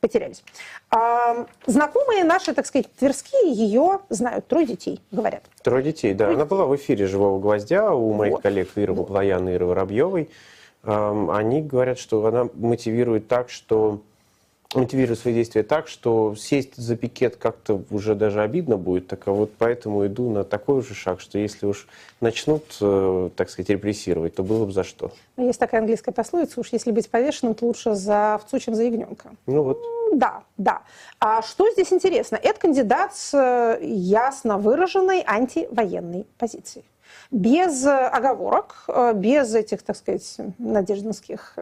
потерялись. 0.00 0.44
А, 0.90 1.46
знакомые 1.64 2.22
наши, 2.22 2.52
так 2.52 2.66
сказать, 2.66 2.92
тверские 2.96 3.50
ее 3.50 4.00
знают. 4.10 4.46
Трое 4.46 4.66
детей, 4.66 5.00
говорят. 5.10 5.42
Трое 5.62 5.82
детей, 5.82 6.12
да. 6.12 6.24
Трое 6.26 6.34
Она 6.34 6.44
детей. 6.44 6.50
была 6.50 6.66
в 6.66 6.76
эфире 6.76 7.06
«Живого 7.06 7.40
гвоздя» 7.40 7.94
у 7.94 8.12
моих 8.12 8.34
вот. 8.34 8.42
коллег 8.42 8.68
Иры 8.76 8.92
вот. 8.92 9.04
Баблояна 9.06 9.48
и 9.48 9.54
Иры 9.54 9.64
Воробьевой. 9.64 10.28
Они 10.82 11.62
говорят, 11.62 11.98
что 11.98 12.26
она 12.26 12.48
мотивирует 12.52 13.26
так, 13.26 13.48
что 13.48 14.02
мотивирую 14.74 15.16
свои 15.16 15.34
действия 15.34 15.62
так, 15.62 15.88
что 15.88 16.34
сесть 16.36 16.76
за 16.76 16.96
пикет 16.96 17.36
как-то 17.36 17.82
уже 17.90 18.14
даже 18.14 18.42
обидно 18.42 18.76
будет, 18.76 19.06
так 19.06 19.26
а 19.26 19.32
вот 19.32 19.52
поэтому 19.58 20.06
иду 20.06 20.30
на 20.30 20.44
такой 20.44 20.82
же 20.82 20.94
шаг, 20.94 21.20
что 21.20 21.38
если 21.38 21.66
уж 21.66 21.86
начнут, 22.20 22.64
э, 22.80 23.30
так 23.36 23.50
сказать, 23.50 23.70
репрессировать, 23.70 24.34
то 24.34 24.42
было 24.42 24.64
бы 24.64 24.72
за 24.72 24.84
что. 24.84 25.12
Ну, 25.36 25.46
есть 25.46 25.58
такая 25.60 25.80
английская 25.80 26.12
пословица, 26.12 26.60
уж 26.60 26.68
если 26.72 26.90
быть 26.90 27.10
повешенным, 27.10 27.54
то 27.54 27.66
лучше 27.66 27.94
за 27.94 28.34
овцу, 28.34 28.58
чем 28.58 28.74
за 28.74 28.84
ягненка. 28.84 29.30
Ну 29.46 29.62
вот. 29.62 29.82
Да, 30.14 30.42
да. 30.58 30.82
А 31.20 31.42
что 31.42 31.70
здесь 31.70 31.92
интересно? 31.92 32.36
Это 32.36 32.60
кандидат 32.60 33.14
с 33.14 33.34
э, 33.34 33.84
ясно 33.84 34.58
выраженной 34.58 35.22
антивоенной 35.26 36.26
позицией 36.38 36.84
без 37.30 37.86
оговорок, 37.86 38.84
э, 38.88 39.12
без 39.14 39.54
этих, 39.54 39.82
так 39.82 39.96
сказать, 39.96 40.36
надеждинских 40.58 41.54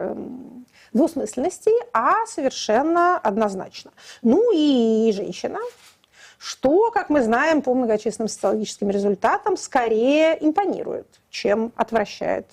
двусмысленностей, 0.93 1.73
а 1.93 2.25
совершенно 2.25 3.17
однозначно. 3.17 3.91
Ну 4.21 4.51
и 4.53 5.11
женщина, 5.13 5.59
что, 6.37 6.89
как 6.91 7.09
мы 7.09 7.21
знаем 7.21 7.61
по 7.61 7.73
многочисленным 7.73 8.27
социологическим 8.27 8.89
результатам, 8.89 9.57
скорее 9.57 10.37
импонирует, 10.43 11.07
чем 11.29 11.71
отвращает 11.75 12.47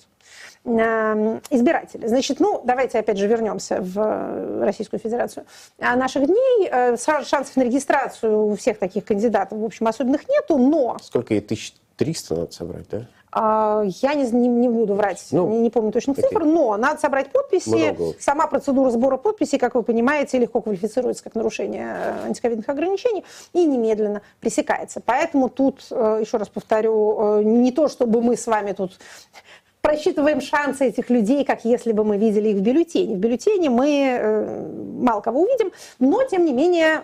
эм, 0.63 1.41
избирателей. 1.49 2.07
Значит, 2.07 2.39
ну, 2.39 2.61
давайте 2.63 2.99
опять 2.99 3.17
же 3.17 3.25
вернемся 3.25 3.79
в 3.81 4.63
Российскую 4.63 4.99
Федерацию. 4.99 5.45
А 5.79 5.95
наших 5.95 6.27
дней 6.27 6.69
э, 6.71 6.97
шансов 6.97 7.55
на 7.55 7.63
регистрацию 7.63 8.45
у 8.45 8.55
всех 8.55 8.77
таких 8.77 9.05
кандидатов, 9.05 9.57
в 9.57 9.65
общем, 9.65 9.87
особенных 9.87 10.27
нету, 10.29 10.57
но... 10.57 10.97
Сколько 11.01 11.33
ей? 11.33 11.41
Тысяч 11.41 11.73
триста 11.97 12.35
надо 12.35 12.51
собрать, 12.51 12.87
да? 12.89 13.07
А, 13.31 13.83
я 13.85 14.15
не, 14.15 14.29
не, 14.31 14.47
не 14.47 14.69
буду 14.69 14.95
врать, 14.95 15.23
ну, 15.31 15.47
не, 15.49 15.59
не 15.59 15.69
помню 15.69 15.91
точных 15.91 16.17
цифр, 16.17 16.45
но 16.45 16.77
надо 16.77 16.99
собрать 16.99 17.31
подписи. 17.31 17.91
Много. 17.91 18.15
Сама 18.19 18.47
процедура 18.47 18.89
сбора 18.89 19.17
подписей, 19.17 19.59
как 19.59 19.75
вы 19.75 19.83
понимаете, 19.83 20.39
легко 20.39 20.61
квалифицируется 20.61 21.23
как 21.23 21.35
нарушение 21.35 21.95
э, 21.95 22.25
антиковидных 22.25 22.67
ограничений 22.69 23.23
и 23.53 23.65
немедленно 23.65 24.23
пресекается. 24.39 24.99
Поэтому 25.05 25.49
тут, 25.49 25.85
э, 25.91 26.19
еще 26.21 26.37
раз 26.37 26.49
повторю, 26.49 27.39
э, 27.39 27.43
не 27.43 27.71
то, 27.71 27.87
чтобы 27.87 28.21
мы 28.21 28.35
с 28.35 28.47
вами 28.47 28.71
тут 28.71 28.93
просчитываем 29.81 30.41
шансы 30.41 30.87
этих 30.87 31.11
людей, 31.11 31.45
как 31.45 31.65
если 31.65 31.91
бы 31.91 32.03
мы 32.03 32.17
видели 32.17 32.49
их 32.49 32.57
в 32.57 32.61
бюллетене. 32.61 33.15
В 33.15 33.19
бюллетене 33.19 33.69
мы 33.69 34.67
мало 34.99 35.21
кого 35.21 35.41
увидим, 35.43 35.71
но, 35.99 36.23
тем 36.23 36.45
не 36.45 36.51
менее, 36.51 37.03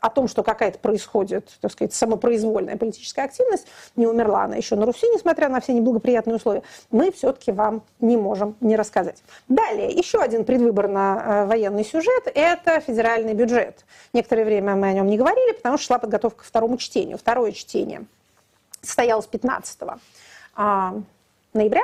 о 0.00 0.10
том, 0.10 0.28
что 0.28 0.42
какая-то 0.42 0.78
происходит, 0.78 1.48
так 1.60 1.72
сказать, 1.72 1.92
самопроизвольная 1.92 2.76
политическая 2.76 3.22
активность, 3.22 3.66
не 3.96 4.06
умерла 4.06 4.44
она 4.44 4.56
еще 4.56 4.76
на 4.76 4.86
Руси, 4.86 5.06
несмотря 5.08 5.48
на 5.48 5.60
все 5.60 5.72
неблагоприятные 5.72 6.36
условия, 6.36 6.62
мы 6.90 7.12
все-таки 7.12 7.52
вам 7.52 7.82
не 8.00 8.16
можем 8.16 8.56
не 8.60 8.76
рассказать. 8.76 9.22
Далее, 9.48 9.90
еще 9.90 10.18
один 10.20 10.44
предвыборно-военный 10.44 11.84
сюжет– 11.84 12.30
это 12.34 12.80
федеральный 12.80 13.34
бюджет. 13.34 13.84
Некоторое 14.12 14.44
время 14.44 14.76
мы 14.76 14.88
о 14.88 14.92
нем 14.92 15.06
не 15.06 15.18
говорили, 15.18 15.52
потому 15.52 15.76
что 15.78 15.86
шла 15.86 15.98
подготовка 15.98 16.42
к 16.42 16.46
второму 16.46 16.76
чтению. 16.76 17.18
Второе 17.18 17.52
чтение 17.52 18.04
состоялось 18.82 19.26
15 19.26 19.78
а, 20.56 20.94
ноября. 21.52 21.82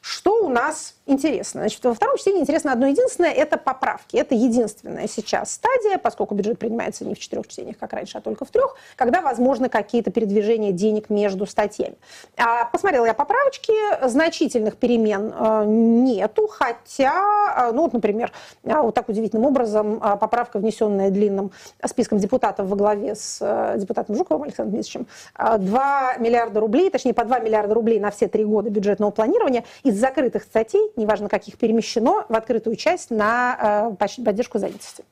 Что 0.00 0.44
у 0.44 0.48
нас 0.48 0.96
интересно. 1.06 1.62
Значит, 1.62 1.84
во 1.84 1.94
втором 1.94 2.16
чтении 2.16 2.40
интересно 2.40 2.72
одно 2.72 2.86
единственное– 2.86 3.30
это 3.32 3.56
поправки. 3.56 4.16
Это 4.16 4.34
единственная 4.34 5.08
сейчас 5.08 5.52
стадия, 5.52 5.98
поскольку 5.98 6.34
бюджет 6.34 6.58
принимается 6.58 7.04
не 7.04 7.14
в 7.14 7.18
четырех 7.18 7.48
чтениях, 7.48 7.78
как 7.78 7.92
раньше, 7.92 8.18
а 8.18 8.20
только 8.20 8.44
в 8.44 8.50
трех, 8.50 8.76
когда 8.96 9.20
возможны 9.20 9.68
какие-то 9.68 10.10
передвижения 10.10 10.72
денег 10.72 11.10
между 11.10 11.46
статьями. 11.46 11.96
А, 12.36 12.66
посмотрела 12.66 13.06
я 13.06 13.14
поправочки, 13.14 13.72
значительных 14.08 14.76
перемен 14.76 15.32
э, 15.34 15.64
нету, 15.66 16.46
хотя, 16.46 17.68
э, 17.68 17.72
ну 17.72 17.82
вот, 17.82 17.92
например, 17.92 18.32
э, 18.64 18.80
вот 18.80 18.94
так 18.94 19.08
удивительным 19.08 19.46
образом 19.46 20.00
поправка, 20.00 20.58
внесенная 20.58 21.10
длинным 21.10 21.52
списком 21.84 22.18
депутатов 22.18 22.68
во 22.68 22.76
главе 22.76 23.14
с 23.14 23.74
депутатом 23.76 24.16
Жуковым 24.16 24.44
Александром 24.44 24.74
Дмитриевичем, 24.74 25.06
2 25.36 26.16
миллиарда 26.18 26.60
рублей, 26.60 26.90
точнее, 26.90 27.14
по 27.14 27.24
2 27.24 27.40
миллиарда 27.40 27.74
рублей 27.74 27.98
на 28.00 28.10
все 28.10 28.28
три 28.28 28.44
года 28.44 28.70
бюджетного 28.70 29.10
планирования 29.10 29.64
из 29.82 29.98
закрытых 29.98 30.42
статей 30.42 30.92
неважно 31.02 31.28
каких, 31.28 31.58
перемещено 31.58 32.24
в 32.28 32.34
открытую 32.34 32.76
часть 32.76 33.10
на 33.10 33.94
э, 34.00 34.22
поддержку 34.24 34.58
занятости. 34.58 35.04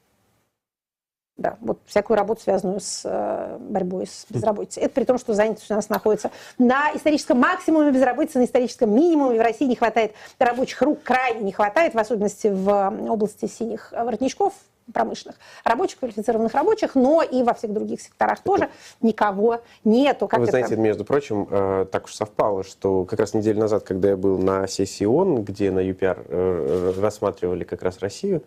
Да, 1.40 1.56
вот 1.62 1.78
всякую 1.86 2.18
работу, 2.18 2.42
связанную 2.42 2.80
с 2.80 3.00
э, 3.02 3.56
борьбой 3.58 4.06
с 4.06 4.26
безработицей. 4.28 4.82
Это 4.82 4.94
при 4.94 5.04
том, 5.04 5.16
что 5.18 5.32
занятость 5.32 5.70
у 5.70 5.74
нас 5.74 5.88
находится 5.88 6.30
на 6.58 6.94
историческом 6.94 7.38
максимуме 7.38 7.92
безработицы, 7.92 8.40
на 8.40 8.44
историческом 8.44 8.94
минимуме. 8.94 9.38
В 9.38 9.42
России 9.42 9.64
не 9.64 9.74
хватает 9.74 10.12
рабочих 10.38 10.82
рук, 10.82 11.02
крайне 11.02 11.40
не 11.40 11.52
хватает, 11.52 11.94
в 11.94 11.98
особенности 11.98 12.48
в 12.48 12.94
области 13.08 13.46
синих 13.46 13.90
воротничков, 13.92 14.52
промышленных, 14.92 15.36
рабочих, 15.64 15.98
квалифицированных 15.98 16.54
рабочих, 16.54 16.94
но 16.94 17.22
и 17.22 17.42
во 17.42 17.54
всех 17.54 17.72
других 17.72 18.00
секторах 18.00 18.40
тоже 18.40 18.68
никого 19.00 19.60
нету. 19.84 20.28
Как 20.28 20.40
Вы 20.40 20.44
это? 20.44 20.52
знаете, 20.52 20.76
между 20.76 21.04
прочим, 21.04 21.46
э, 21.50 21.86
так 21.90 22.06
уж 22.06 22.14
совпало, 22.14 22.64
что 22.64 23.04
как 23.04 23.20
раз 23.20 23.34
неделю 23.34 23.60
назад, 23.60 23.84
когда 23.84 24.10
я 24.10 24.16
был 24.16 24.38
на 24.38 24.66
сессии 24.66 25.04
ООН, 25.04 25.44
где 25.44 25.70
на 25.70 25.80
ЮПР 25.80 26.24
э, 26.28 26.92
рассматривали 27.00 27.64
как 27.64 27.82
раз 27.82 27.98
Россию, 28.00 28.42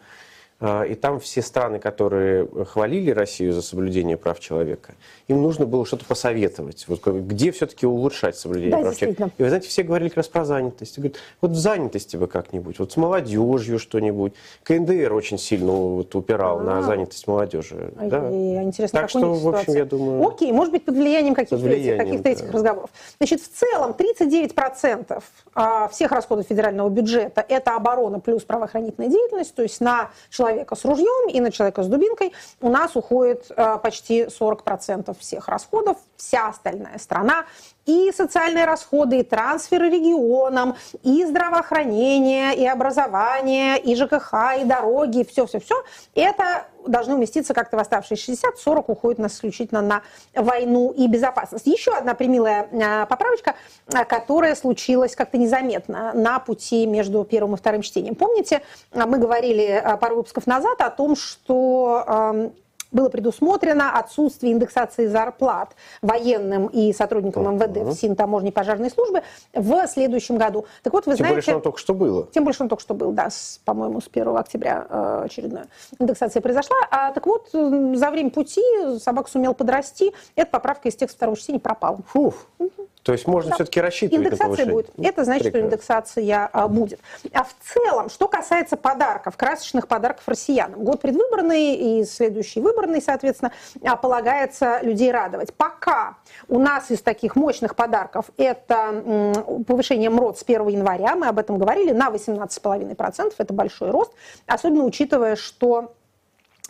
и 0.64 0.96
там 0.96 1.20
все 1.20 1.42
страны, 1.42 1.78
которые 1.80 2.48
хвалили 2.66 3.12
Россию 3.12 3.52
за 3.52 3.62
соблюдение 3.62 4.16
прав 4.16 4.40
человека, 4.40 4.96
им 5.28 5.42
нужно 5.42 5.66
было 5.66 5.86
что-то 5.86 6.06
посоветовать. 6.06 6.86
Вот 6.88 7.06
где 7.06 7.52
все-таки 7.52 7.86
улучшать 7.86 8.38
соблюдение 8.38 8.78
да, 8.78 8.82
прав 8.84 8.98
человека. 8.98 9.32
И 9.38 9.44
вы 9.44 9.50
знаете, 9.50 9.68
все 9.68 9.84
говорили 9.84 10.08
как 10.10 10.18
раз 10.18 10.28
про 10.30 10.46
занятость. 10.46 10.98
Говорят, 10.98 11.18
вот 11.42 11.52
в 11.52 11.58
занятости 11.58 12.16
бы 12.16 12.28
как-нибудь, 12.28 12.80
вот 12.80 12.94
с 12.94 12.98
молодежью 12.98 13.78
что-нибудь. 13.78 14.34
КНДР 14.64 15.14
очень 15.14 15.38
сильно 15.38 15.72
вот 15.72 16.16
упирал 16.16 16.60
А-а-а. 16.60 16.64
на 16.64 16.80
а. 16.80 16.82
занятость 16.84 17.28
молодежи. 17.28 17.92
А, 17.98 18.08
да? 18.08 18.30
Интересно, 18.64 19.02
так 19.02 19.10
что, 19.10 19.34
в 19.34 19.48
общем, 19.50 19.74
я 19.74 19.84
думаю... 19.84 20.26
Окей, 20.26 20.52
может 20.54 20.72
быть, 20.72 20.86
под 20.86 20.96
влиянием 20.96 21.36
каких-то 21.36 21.68
этих, 21.68 21.98
каких 21.98 22.22
да. 22.22 22.30
этих 22.30 22.52
разговоров. 22.52 22.90
Значит, 23.18 23.42
в 23.42 23.50
целом 23.50 23.96
39% 23.98 25.24
а, 25.56 25.88
всех 25.90 26.12
расходов 26.12 26.48
федерального 26.48 26.88
бюджета– 26.88 27.46
это 27.50 27.76
оборона 27.76 28.22
плюс 28.22 28.44
правоохранительная 28.44 29.10
деятельность, 29.10 29.54
то 29.54 29.62
есть 29.62 29.82
на 29.82 30.10
человека 30.30 30.53
человека 30.54 30.76
с 30.76 30.86
ружьем 30.86 31.30
и 31.30 31.40
на 31.40 31.52
человека 31.52 31.84
с 31.84 31.88
дубинкой 31.88 32.34
у 32.62 32.70
нас 32.70 32.96
уходит 32.96 33.46
э, 33.50 33.78
почти 33.82 34.24
40% 34.24 35.18
всех 35.20 35.48
расходов. 35.48 35.98
Вся 36.16 36.50
остальная 36.50 36.98
страна 37.00 37.46
и 37.86 38.12
социальные 38.12 38.66
расходы, 38.66 39.20
и 39.20 39.24
трансферы 39.24 39.90
регионам, 39.90 40.76
и 41.04 41.26
здравоохранение, 41.26 42.56
и 42.56 42.66
образование, 42.66 43.80
и 43.80 43.96
ЖКХ, 43.96 44.34
и 44.62 44.64
дороги, 44.64 45.26
все-все-все. 45.30 45.84
Это 46.16 46.66
должны 46.86 47.16
уместиться 47.16 47.54
как-то 47.54 47.78
в 47.78 47.80
оставшиеся 47.80 48.34
60-40 48.34 48.84
уходит 48.88 49.20
нас 49.20 49.34
исключительно 49.34 49.82
на 49.82 50.02
войну 50.36 50.92
и 50.92 51.08
безопасность. 51.08 51.66
Еще 51.66 51.92
одна 51.92 52.14
примилая 52.14 52.68
э, 52.72 53.06
поправочка, 53.06 53.56
э, 53.88 54.04
которая 54.06 54.56
случилась 54.56 55.16
как-то 55.16 55.38
незаметно 55.38 56.12
на 56.14 56.40
пути 56.40 56.86
между 56.86 57.24
первым 57.24 57.56
и 57.56 57.58
вторым 57.58 57.82
чтением. 57.82 58.16
Помните, 58.16 58.62
мы 58.94 59.18
говорили 59.18 59.82
пару 60.02 60.18
выпусков 60.18 60.46
назад 60.46 60.82
о 60.82 60.90
том, 60.90 61.16
что 61.16 62.52
было 62.94 63.10
предусмотрено 63.10 63.98
отсутствие 63.98 64.54
индексации 64.54 65.08
зарплат 65.08 65.76
военным 66.02 66.68
и 66.68 66.94
сотрудникам 66.94 67.56
МВД 67.56 68.00
СИН 68.00 68.16
таможни 68.16 68.52
пожарной 68.52 68.90
службы 68.90 69.24
в 69.54 69.88
следующем 69.88 70.38
году. 70.38 70.66
Так 70.84 70.94
вот, 70.94 71.06
вы 71.06 71.16
Тем 71.16 71.26
знаете... 71.26 71.42
Тем 71.42 71.42
что 71.42 71.56
он 71.56 71.62
только 71.62 71.80
что 71.80 71.94
было. 71.94 72.28
Тем 72.32 72.54
что 72.54 72.64
он 72.64 72.70
только 72.70 72.82
что 72.82 72.94
был, 72.94 73.12
да, 73.12 73.30
по-моему, 73.66 74.00
с 74.00 74.08
1 74.12 74.38
октября 74.38 74.86
э, 74.90 75.22
очередная 75.26 75.68
индексация 76.00 76.42
произошла. 76.42 76.78
А 76.92 77.12
так 77.12 77.26
вот, 77.26 77.50
за 77.52 78.12
время 78.12 78.30
пути 78.30 78.62
собака 79.00 79.30
сумел 79.30 79.54
подрасти. 79.54 80.14
Эта 80.36 80.52
поправка 80.52 80.90
из 80.90 80.96
текста 80.96 81.18
второго 81.18 81.38
чтения 81.38 81.60
пропала. 81.60 82.00
Фуф. 82.08 82.48
Угу. 82.60 82.83
То 83.04 83.12
есть 83.12 83.28
можно 83.28 83.50
да. 83.50 83.56
все-таки 83.56 83.82
рассчитывать 83.82 84.28
Индексация 84.28 84.66
на 84.66 84.72
будет. 84.72 84.90
Это 84.98 85.24
значит, 85.26 85.44
Прекрасно. 85.44 85.50
что 85.50 85.60
индексация 85.60 86.50
а, 86.52 86.68
будет. 86.68 87.00
А 87.34 87.44
в 87.44 87.54
целом, 87.62 88.10
что 88.10 88.28
касается 88.28 88.78
подарков, 88.78 89.36
красочных 89.36 89.88
подарков 89.88 90.28
россиянам, 90.28 90.84
год 90.84 91.02
предвыборный 91.02 91.76
и 91.76 92.06
следующий 92.06 92.62
выборный, 92.62 93.02
соответственно, 93.02 93.52
а, 93.84 93.98
полагается 93.98 94.80
людей 94.82 95.12
радовать. 95.12 95.54
Пока 95.54 96.18
у 96.48 96.60
нас 96.60 96.92
из 96.92 97.02
таких 97.02 97.36
мощных 97.36 97.76
подарков 97.76 98.28
это 98.38 99.44
повышение 99.68 100.10
МРОД 100.10 100.40
с 100.40 100.44
1 100.44 100.68
января, 100.70 101.16
мы 101.16 101.28
об 101.28 101.40
этом 101.40 101.58
говорили, 101.58 101.92
на 101.92 102.10
18,5%, 102.10 103.34
это 103.38 103.54
большой 103.54 103.92
рост, 103.92 104.14
особенно 104.48 104.86
учитывая, 104.86 105.36
что 105.36 105.94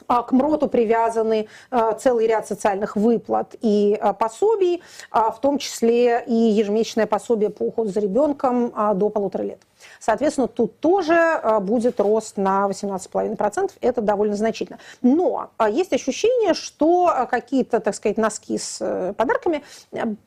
к 0.07 0.31
МРОТу 0.31 0.67
привязаны 0.67 1.47
а, 1.71 1.93
целый 1.93 2.27
ряд 2.27 2.47
социальных 2.47 2.95
выплат 2.95 3.55
и 3.61 3.97
а, 3.99 4.13
пособий, 4.13 4.81
в 5.11 5.37
том 5.41 5.57
числе 5.57 6.23
и 6.25 6.33
ежемесячное 6.33 7.07
пособие 7.07 7.49
по 7.49 7.63
уходу 7.63 7.89
за 7.89 7.99
ребенком 7.99 8.73
до 8.95 9.09
полутора 9.09 9.43
лет. 9.43 9.59
Соответственно, 9.99 10.47
тут 10.47 10.79
тоже 10.79 11.41
будет 11.61 11.99
рост 11.99 12.37
на 12.37 12.67
18,5%. 12.69 13.71
Это 13.81 14.01
довольно 14.01 14.35
значительно. 14.35 14.79
Но 15.01 15.49
есть 15.69 15.93
ощущение, 15.93 16.53
что 16.53 17.27
какие-то, 17.29 17.79
так 17.79 17.95
сказать, 17.95 18.17
носки 18.17 18.57
с 18.57 18.77
э, 18.79 19.13
подарками 19.13 19.63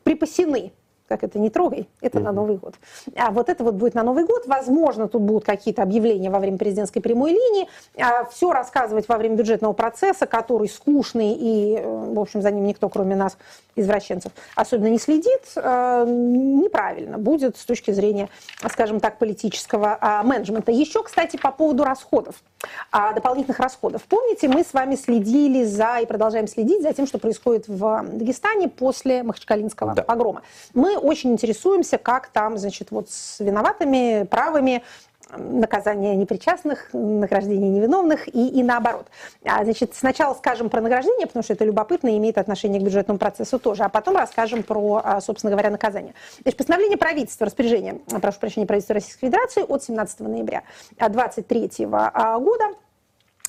припасены 0.05 0.73
как 1.09 1.23
это 1.23 1.39
не 1.39 1.51
трогай, 1.51 1.89
это 2.01 2.19
mm-hmm. 2.19 2.23
на 2.23 2.33
Новый 2.33 2.57
год. 2.57 2.75
А 3.17 3.31
вот 3.31 3.49
это 3.49 3.65
вот 3.65 3.75
будет 3.75 3.95
на 3.95 4.03
Новый 4.03 4.25
год. 4.25 4.47
Возможно, 4.47 5.09
тут 5.09 5.23
будут 5.23 5.45
какие-то 5.45 5.83
объявления 5.83 6.31
во 6.31 6.39
время 6.39 6.59
президентской 6.59 7.01
прямой 7.01 7.33
линии. 7.33 7.69
А 7.99 8.25
все 8.25 8.53
рассказывать 8.53 9.09
во 9.09 9.17
время 9.17 9.37
бюджетного 9.37 9.73
процесса, 9.73 10.27
который 10.27 10.69
скучный 10.69 11.33
и, 11.33 11.77
э, 11.77 12.13
в 12.15 12.19
общем, 12.19 12.43
за 12.43 12.51
ним 12.51 12.65
никто, 12.65 12.89
кроме 12.89 13.17
нас, 13.17 13.37
извращенцев, 13.77 14.33
особенно 14.55 14.89
не 14.89 14.99
следит, 14.99 15.43
э, 15.55 16.05
неправильно 16.07 17.19
будет 17.19 17.57
с 17.57 17.65
точки 17.65 17.91
зрения, 17.91 18.29
скажем 18.71 19.01
так, 19.01 19.19
политического 19.19 19.99
а, 20.01 20.23
менеджмента. 20.23 20.73
Еще, 20.73 21.03
кстати, 21.03 21.37
по 21.37 21.51
поводу 21.53 21.85
расходов, 21.85 22.37
а, 22.56 22.56
дополнительных 22.93 23.59
расходов. 23.59 24.03
Помните, 24.05 24.49
мы 24.49 24.65
с 24.65 24.73
вами 24.73 24.97
следили 24.97 25.65
за 25.65 25.99
и 25.99 26.07
продолжаем 26.07 26.49
следить 26.49 26.83
за 26.83 26.93
тем, 26.93 27.07
что 27.07 27.19
происходит 27.19 27.69
в 27.69 28.05
Дагестане 28.13 28.69
после 28.69 29.23
Махачкалинского 29.23 29.95
да. 29.95 30.03
погрома. 30.03 30.43
Мы 30.75 30.97
очень 30.97 31.33
интересуемся, 31.33 31.99
как 31.99 32.29
там, 32.29 32.57
значит, 32.59 32.91
вот 32.91 33.11
с 33.11 33.41
виноватыми, 33.41 34.25
правыми, 34.25 34.83
наказание 35.31 36.15
непричастных, 36.15 36.89
награждение 36.93 37.69
невиновных 37.69 38.29
и, 38.29 38.49
и 38.49 38.63
наоборот. 38.63 39.07
А, 39.45 39.65
значит, 39.65 39.95
сначала 39.95 40.35
скажем 40.35 40.71
про 40.71 40.81
награждение, 40.81 41.27
потому 41.27 41.43
что 41.43 41.53
это 41.53 41.65
любопытно 41.65 42.09
и 42.09 42.19
имеет 42.19 42.39
отношение 42.39 42.81
к 42.81 42.85
бюджетному 42.85 43.19
процессу 43.19 43.59
тоже, 43.59 43.83
а 43.83 43.89
потом 43.89 44.17
расскажем 44.17 44.63
про, 44.63 45.01
а, 45.03 45.21
собственно 45.21 45.51
говоря, 45.51 45.71
наказание. 45.71 46.15
Значит, 46.43 46.59
постановление 46.59 46.99
правительства, 46.99 47.47
распоряжение, 47.47 48.01
прошу 48.21 48.39
прощения, 48.39 48.67
правительства 48.67 48.95
Российской 48.95 49.27
Федерации 49.27 49.65
от 49.67 49.83
17 49.83 50.21
ноября 50.21 50.63
2023 50.99 51.87
года, 51.87 52.65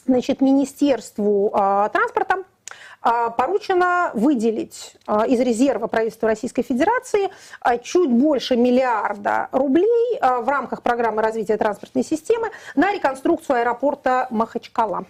значит, 0.05 0.41
Министерству 0.41 1.49
транспорта 1.51 2.35
а, 2.35 2.43
поручено 3.37 4.11
выделить 4.13 4.95
а, 5.05 5.25
из 5.25 5.39
резерва 5.39 5.87
правительства 5.87 6.29
Российской 6.29 6.63
Федерации 6.63 7.29
а, 7.61 7.77
чуть 7.77 8.11
больше 8.11 8.55
миллиарда 8.55 9.49
рублей 9.51 10.19
в 10.19 10.47
рамках 10.47 10.81
программы 10.81 11.21
развития 11.21 11.57
транспортной 11.57 12.03
системы 12.03 12.49
на 12.75 12.93
реконструкцию 12.93 13.57
аэропорта 13.57 14.27
Махачкала. 14.29 15.05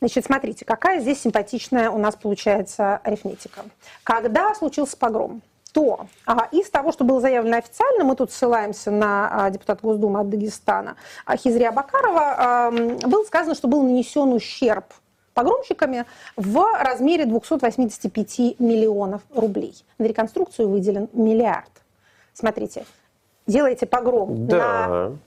Значит, 0.00 0.24
смотрите, 0.24 0.64
какая 0.64 1.00
здесь 1.00 1.20
симпатичная 1.20 1.90
у 1.90 1.98
нас 1.98 2.16
получается 2.16 3.00
арифметика. 3.04 3.62
Когда 4.02 4.54
случился 4.54 4.96
погром, 4.96 5.42
то 5.72 6.06
а, 6.26 6.48
из 6.50 6.70
того, 6.70 6.92
что 6.92 7.04
было 7.04 7.20
заявлено 7.20 7.58
официально, 7.58 8.04
мы 8.04 8.16
тут 8.16 8.32
ссылаемся 8.32 8.90
на 8.90 9.28
а, 9.30 9.50
депутата 9.50 9.80
Госдумы 9.82 10.20
от 10.20 10.30
Дагестана 10.30 10.96
Хизрия 11.36 11.70
Бакарова, 11.70 12.34
а, 12.38 12.70
было 12.70 13.24
сказано, 13.24 13.54
что 13.54 13.68
был 13.68 13.82
нанесен 13.82 14.32
ущерб 14.32 14.86
погромщиками 15.34 16.04
в 16.36 16.62
размере 16.80 17.26
285 17.26 18.58
миллионов 18.58 19.22
рублей. 19.34 19.74
На 19.98 20.04
реконструкцию 20.04 20.68
выделен 20.68 21.08
миллиард. 21.12 21.70
Смотрите, 22.32 22.84
делаете 23.46 23.86
погром 23.86 24.46
да. 24.46 24.56
на 24.88 25.18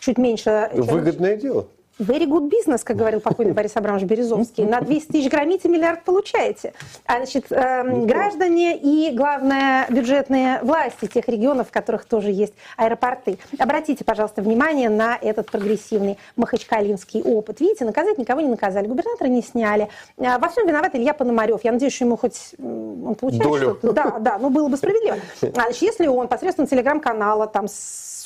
чуть 0.00 0.18
меньше... 0.18 0.70
Выгодное 0.72 1.36
дело. 1.36 1.66
Very 2.02 2.26
good 2.26 2.50
business, 2.50 2.80
как 2.82 2.96
говорил 2.96 3.20
покойный 3.20 3.52
Борис 3.52 3.76
Абрамович 3.76 4.04
Березовский. 4.04 4.64
На 4.64 4.80
200 4.80 5.12
тысяч 5.12 5.30
громите 5.30 5.68
миллиард 5.68 6.02
получаете. 6.02 6.72
А, 7.06 7.18
значит, 7.18 7.46
э, 7.50 8.04
граждане 8.06 8.76
и, 8.76 9.12
главное, 9.14 9.86
бюджетные 9.88 10.58
власти 10.62 11.06
тех 11.06 11.28
регионов, 11.28 11.68
в 11.68 11.70
которых 11.70 12.04
тоже 12.04 12.32
есть 12.32 12.54
аэропорты. 12.76 13.38
Обратите, 13.56 14.04
пожалуйста, 14.04 14.42
внимание 14.42 14.88
на 14.88 15.16
этот 15.16 15.48
прогрессивный 15.50 16.18
махачкалинский 16.34 17.22
опыт. 17.22 17.60
Видите, 17.60 17.84
наказать 17.84 18.18
никого 18.18 18.40
не 18.40 18.48
наказали, 18.48 18.88
губернатора 18.88 19.28
не 19.28 19.42
сняли. 19.42 19.88
А, 20.18 20.38
во 20.38 20.48
всем 20.48 20.66
виноват 20.66 20.96
Илья 20.96 21.14
Пономарев. 21.14 21.60
Я 21.62 21.70
надеюсь, 21.70 21.94
что 21.94 22.04
ему 22.04 22.16
хоть 22.16 22.54
он 22.58 23.14
получает 23.14 23.44
что-то. 23.44 23.92
Да, 23.92 24.18
да, 24.18 24.38
ну 24.38 24.50
было 24.50 24.66
бы 24.66 24.76
справедливо. 24.76 25.18
А, 25.40 25.46
значит, 25.52 25.82
если 25.82 26.08
он 26.08 26.26
посредством 26.26 26.66
телеграм-канала 26.66 27.46
там 27.46 27.68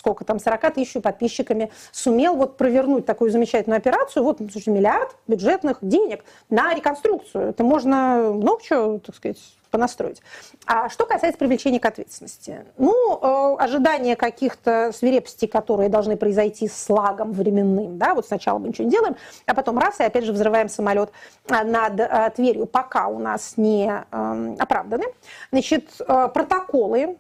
сколько 0.07 0.25
там, 0.25 0.39
40 0.39 0.75
тысяч 0.75 1.03
подписчиками, 1.03 1.73
сумел 1.91 2.37
вот 2.37 2.57
провернуть 2.57 3.07
такую 3.07 3.33
замечательную 3.33 3.66
операцию, 3.75 4.23
вот, 4.23 4.39
слушай, 4.51 4.71
миллиард 4.71 5.17
бюджетных 5.27 5.79
денег 5.81 6.25
на 6.51 6.75
реконструкцию. 6.75 7.51
Это 7.51 7.65
можно 7.65 8.33
много 8.33 8.63
чего, 8.63 8.99
так 8.99 9.15
сказать, 9.15 9.39
понастроить. 9.71 10.23
А 10.65 10.89
что 10.89 11.05
касается 11.05 11.39
привлечения 11.39 11.81
к 11.81 11.85
ответственности? 11.85 12.65
Ну, 12.79 13.19
э, 13.21 13.63
ожидание 13.63 14.17
каких-то 14.17 14.91
свирепостей, 14.93 15.49
которые 15.49 15.89
должны 15.89 16.17
произойти 16.17 16.69
с 16.69 16.89
лагом 16.89 17.33
временным, 17.33 17.99
да, 17.99 18.15
вот 18.15 18.27
сначала 18.27 18.59
мы 18.59 18.69
ничего 18.69 18.85
не 18.85 18.91
делаем, 18.91 19.17
а 19.45 19.55
потом 19.55 19.79
раз, 19.79 20.01
и 20.01 20.05
опять 20.05 20.25
же 20.25 20.33
взрываем 20.33 20.69
самолет 20.69 21.11
э, 21.49 21.63
над 21.65 22.01
э, 22.01 22.33
Тверью, 22.35 22.67
пока 22.67 23.09
у 23.09 23.19
нас 23.19 23.55
не 23.57 23.87
э, 24.11 24.57
оправданы. 24.59 25.05
Значит, 25.51 25.91
э, 26.01 26.29
протоколы 26.33 27.19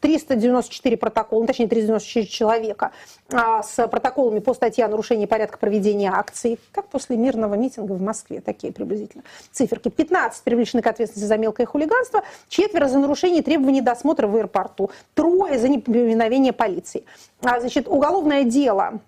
394 0.00 0.96
протокола, 0.96 1.40
ну, 1.40 1.46
точнее 1.46 1.66
394 1.66 2.26
человека 2.26 2.92
а, 3.32 3.62
с 3.62 3.86
протоколами 3.88 4.38
по 4.38 4.54
статье 4.54 4.84
о 4.84 4.88
нарушении 4.88 5.26
порядка 5.26 5.58
проведения 5.58 6.10
акций, 6.10 6.58
как 6.72 6.86
после 6.88 7.16
мирного 7.16 7.54
митинга 7.54 7.92
в 7.92 8.00
Москве, 8.00 8.40
такие 8.40 8.72
приблизительно 8.72 9.24
циферки. 9.50 9.88
15 9.88 10.44
привлечены 10.44 10.82
к 10.82 10.86
ответственности 10.86 11.28
за 11.28 11.36
мелкое 11.36 11.66
хулиганство, 11.66 12.22
четверо 12.48 12.88
за 12.88 12.98
нарушение 12.98 13.42
требований 13.42 13.80
досмотра 13.80 14.26
в 14.26 14.36
аэропорту, 14.36 14.90
трое 15.14 15.58
за 15.58 15.68
неповиновение 15.68 16.52
полиции. 16.52 17.04
А, 17.42 17.60
значит, 17.60 17.88
уголовное 17.88 18.44
дело 18.44 19.00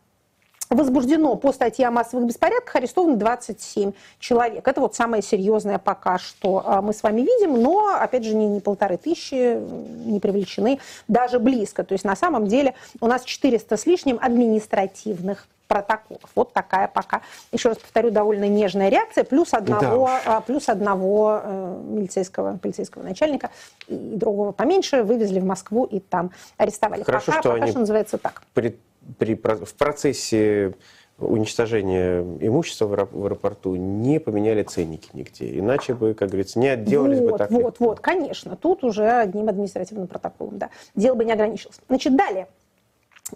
возбуждено 0.70 1.36
по 1.36 1.52
статье 1.52 1.86
о 1.86 1.90
массовых 1.90 2.26
беспорядках, 2.26 2.76
арестовано 2.76 3.16
27 3.16 3.92
человек. 4.18 4.66
Это 4.66 4.80
вот 4.80 4.94
самое 4.94 5.22
серьезное 5.22 5.78
пока 5.78 6.18
что 6.18 6.62
а, 6.64 6.82
мы 6.82 6.92
с 6.92 7.02
вами 7.02 7.20
видим, 7.20 7.60
но, 7.60 7.96
опять 8.00 8.24
же, 8.24 8.34
не, 8.34 8.46
не 8.46 8.60
полторы 8.60 8.96
тысячи 8.96 9.58
не 10.06 10.20
привлечены 10.20 10.80
даже 11.08 11.38
близко. 11.38 11.84
То 11.84 11.92
есть 11.92 12.04
на 12.04 12.16
самом 12.16 12.46
деле 12.46 12.74
у 13.00 13.06
нас 13.06 13.24
400 13.24 13.76
с 13.76 13.86
лишним 13.86 14.18
административных 14.20 15.46
протоколов. 15.66 16.30
Вот 16.34 16.52
такая 16.52 16.88
пока, 16.88 17.22
еще 17.52 17.70
раз 17.70 17.78
повторю, 17.78 18.10
довольно 18.10 18.48
нежная 18.48 18.88
реакция, 18.88 19.24
плюс 19.24 19.54
одного, 19.54 20.10
да. 20.24 20.40
плюс 20.42 20.68
одного 20.68 21.40
э, 21.42 21.82
милицейского, 21.84 22.58
полицейского 22.58 23.02
начальника 23.02 23.50
и 23.88 23.94
другого 23.94 24.52
поменьше 24.52 25.02
вывезли 25.02 25.40
в 25.40 25.44
Москву 25.44 25.84
и 25.84 26.00
там 26.00 26.30
арестовали. 26.58 27.02
Хорошо, 27.02 27.26
пока, 27.26 27.40
что 27.40 27.50
пока 27.50 27.62
они 27.62 27.70
что 27.70 27.80
называется 27.80 28.18
так. 28.18 28.42
При 28.52 28.78
при, 29.18 29.34
в 29.34 29.74
процессе 29.74 30.74
уничтожения 31.18 32.22
имущества 32.40 32.86
в 32.86 33.24
аэропорту 33.24 33.76
не 33.76 34.18
поменяли 34.18 34.62
ценники 34.62 35.08
нигде. 35.12 35.58
Иначе 35.58 35.94
бы, 35.94 36.14
как 36.14 36.28
говорится, 36.28 36.58
не 36.58 36.68
отделались 36.68 37.20
вот, 37.20 37.30
бы 37.30 37.38
так. 37.38 37.50
Вот, 37.50 37.58
легко. 37.58 37.84
вот, 37.84 38.00
конечно. 38.00 38.56
Тут 38.56 38.82
уже 38.82 39.08
одним 39.08 39.48
административным 39.48 40.08
протоколом, 40.08 40.58
да. 40.58 40.70
Дело 40.94 41.14
бы 41.14 41.24
не 41.24 41.32
ограничилось. 41.32 41.80
Значит, 41.88 42.16
далее. 42.16 42.48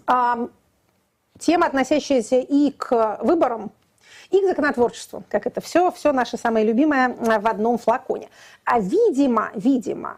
А, 0.07 0.49
тема, 1.39 1.67
относящаяся 1.67 2.39
и 2.39 2.71
к 2.71 3.19
выборам, 3.23 3.71
и 4.29 4.41
к 4.41 4.45
законотворчеству, 4.45 5.23
как 5.29 5.47
это 5.47 5.61
все, 5.61 5.89
все 5.91 6.11
наше 6.11 6.37
самое 6.37 6.65
любимое 6.65 7.15
в 7.15 7.47
одном 7.47 7.77
флаконе. 7.77 8.29
А 8.65 8.79
видимо, 8.79 9.51
видимо, 9.55 10.17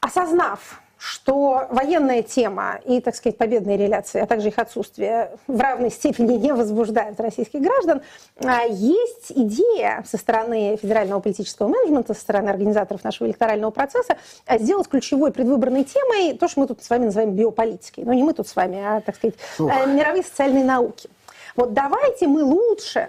осознав 0.00 0.80
что 0.98 1.68
военная 1.70 2.22
тема 2.22 2.80
и, 2.84 3.00
так 3.00 3.14
сказать, 3.14 3.38
победные 3.38 3.76
реляции, 3.76 4.20
а 4.20 4.26
также 4.26 4.48
их 4.48 4.58
отсутствие 4.58 5.30
в 5.46 5.60
равной 5.60 5.90
степени 5.90 6.34
не 6.34 6.52
возбуждают 6.52 7.20
российских 7.20 7.60
граждан, 7.60 8.02
а, 8.42 8.64
есть 8.64 9.30
идея 9.30 10.04
со 10.08 10.18
стороны 10.18 10.76
федерального 10.76 11.20
политического 11.20 11.68
менеджмента, 11.68 12.14
со 12.14 12.20
стороны 12.20 12.50
организаторов 12.50 13.04
нашего 13.04 13.28
электорального 13.28 13.70
процесса 13.70 14.16
а, 14.46 14.58
сделать 14.58 14.88
ключевой 14.88 15.30
предвыборной 15.30 15.84
темой 15.84 16.36
то, 16.36 16.48
что 16.48 16.60
мы 16.60 16.66
тут 16.66 16.82
с 16.82 16.90
вами 16.90 17.06
называем 17.06 17.30
биополитикой. 17.30 18.04
Но 18.04 18.12
не 18.12 18.24
мы 18.24 18.34
тут 18.34 18.48
с 18.48 18.56
вами, 18.56 18.82
а, 18.84 19.00
так 19.00 19.14
сказать, 19.14 19.36
Ух. 19.58 19.70
мировые 19.86 20.24
социальные 20.24 20.64
науки. 20.64 21.08
Вот 21.54 21.72
давайте 21.72 22.26
мы 22.26 22.42
лучше 22.42 23.08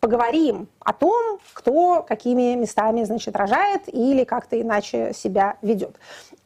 поговорим 0.00 0.68
о 0.80 0.92
том, 0.92 1.38
кто 1.52 2.02
какими 2.02 2.54
местами, 2.54 3.04
значит, 3.04 3.36
рожает 3.36 3.82
или 3.86 4.24
как-то 4.24 4.60
иначе 4.60 5.12
себя 5.14 5.56
ведет. 5.62 5.96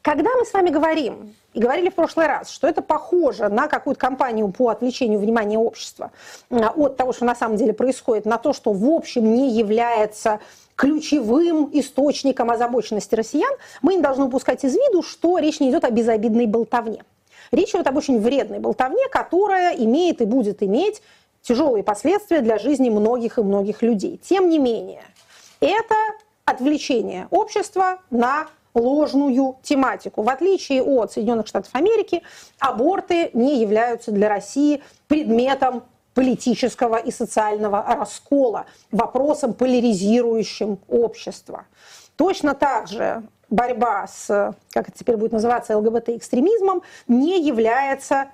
Когда 0.03 0.31
мы 0.37 0.45
с 0.45 0.53
вами 0.53 0.71
говорим, 0.71 1.35
и 1.55 1.61
говорили 1.61 1.89
в 1.89 1.95
прошлый 1.95 2.27
раз, 2.27 2.51
что 2.51 2.67
это 2.67 2.83
похоже 2.83 3.49
на 3.49 3.69
какую-то 3.69 4.01
кампанию 4.01 4.49
по 4.49 4.69
отвлечению 4.71 5.21
внимания 5.21 5.57
общества 5.57 6.11
от 6.51 6.97
того, 6.97 7.13
что 7.13 7.25
на 7.25 7.37
самом 7.37 7.57
деле 7.57 7.73
происходит, 7.73 8.27
на 8.27 8.39
то, 8.39 8.53
что 8.53 8.73
в 8.73 8.91
общем 8.91 9.35
не 9.35 9.51
является 9.51 10.41
ключевым 10.75 11.71
источником 11.73 12.51
озабоченности 12.51 13.15
россиян, 13.15 13.53
мы 13.83 13.95
не 13.95 14.03
должны 14.03 14.25
упускать 14.25 14.65
из 14.65 14.75
виду, 14.75 15.03
что 15.05 15.39
речь 15.39 15.61
не 15.61 15.71
идет 15.71 15.85
о 15.85 15.91
безобидной 15.91 16.47
болтовне. 16.47 17.05
Речь 17.53 17.71
идет 17.71 17.87
об 17.87 17.97
очень 17.97 18.21
вредной 18.21 18.59
болтовне, 18.59 19.09
которая 19.09 19.75
имеет 19.77 20.21
и 20.21 20.25
будет 20.25 20.61
иметь 20.65 21.03
тяжелые 21.45 21.85
последствия 21.85 22.41
для 22.41 22.59
жизни 22.59 22.91
многих 22.91 23.39
и 23.39 23.43
многих 23.43 23.83
людей. 23.83 24.17
Тем 24.17 24.49
не 24.49 24.59
менее, 24.59 25.05
это 25.61 25.95
отвлечение 26.45 27.29
общества 27.31 27.99
на 28.11 28.49
ложную 28.75 29.57
тематику. 29.63 30.23
В 30.23 30.29
отличие 30.29 30.83
от 30.83 31.13
Соединенных 31.13 31.47
Штатов 31.47 31.71
Америки, 31.75 32.23
аборты 32.59 33.31
не 33.33 33.61
являются 33.61 34.11
для 34.11 34.29
России 34.29 34.83
предметом 35.07 35.85
политического 36.15 36.97
и 36.97 37.11
социального 37.11 37.85
раскола, 37.87 38.67
вопросом 38.91 39.53
поляризирующим 39.53 40.79
общество. 40.89 41.67
Точно 42.17 42.55
так 42.55 42.89
же 42.89 43.23
борьба 43.51 44.07
с, 44.07 44.55
как 44.73 44.89
это 44.89 44.99
теперь 44.99 45.17
будет 45.17 45.33
называться, 45.33 45.77
ЛГБТ-экстремизмом 45.77 46.83
не 47.09 47.41
является 47.41 48.29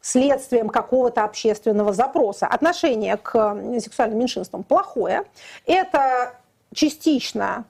следствием 0.00 0.68
какого-то 0.68 1.24
общественного 1.24 1.92
запроса. 1.92 2.46
Отношение 2.46 3.16
к 3.16 3.56
сексуальным 3.80 4.18
меньшинствам 4.18 4.62
плохое. 4.62 5.24
Это 5.66 6.34
частично 6.72 7.64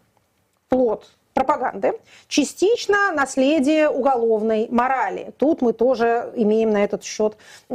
плод 0.68 1.06
пропаганды, 1.34 1.92
частично 2.28 3.12
наследие 3.12 3.88
уголовной 3.88 4.68
морали. 4.70 5.32
Тут 5.38 5.62
мы 5.62 5.72
тоже 5.72 6.32
имеем 6.34 6.70
на 6.70 6.84
этот 6.84 7.04
счет, 7.04 7.36
э, 7.68 7.74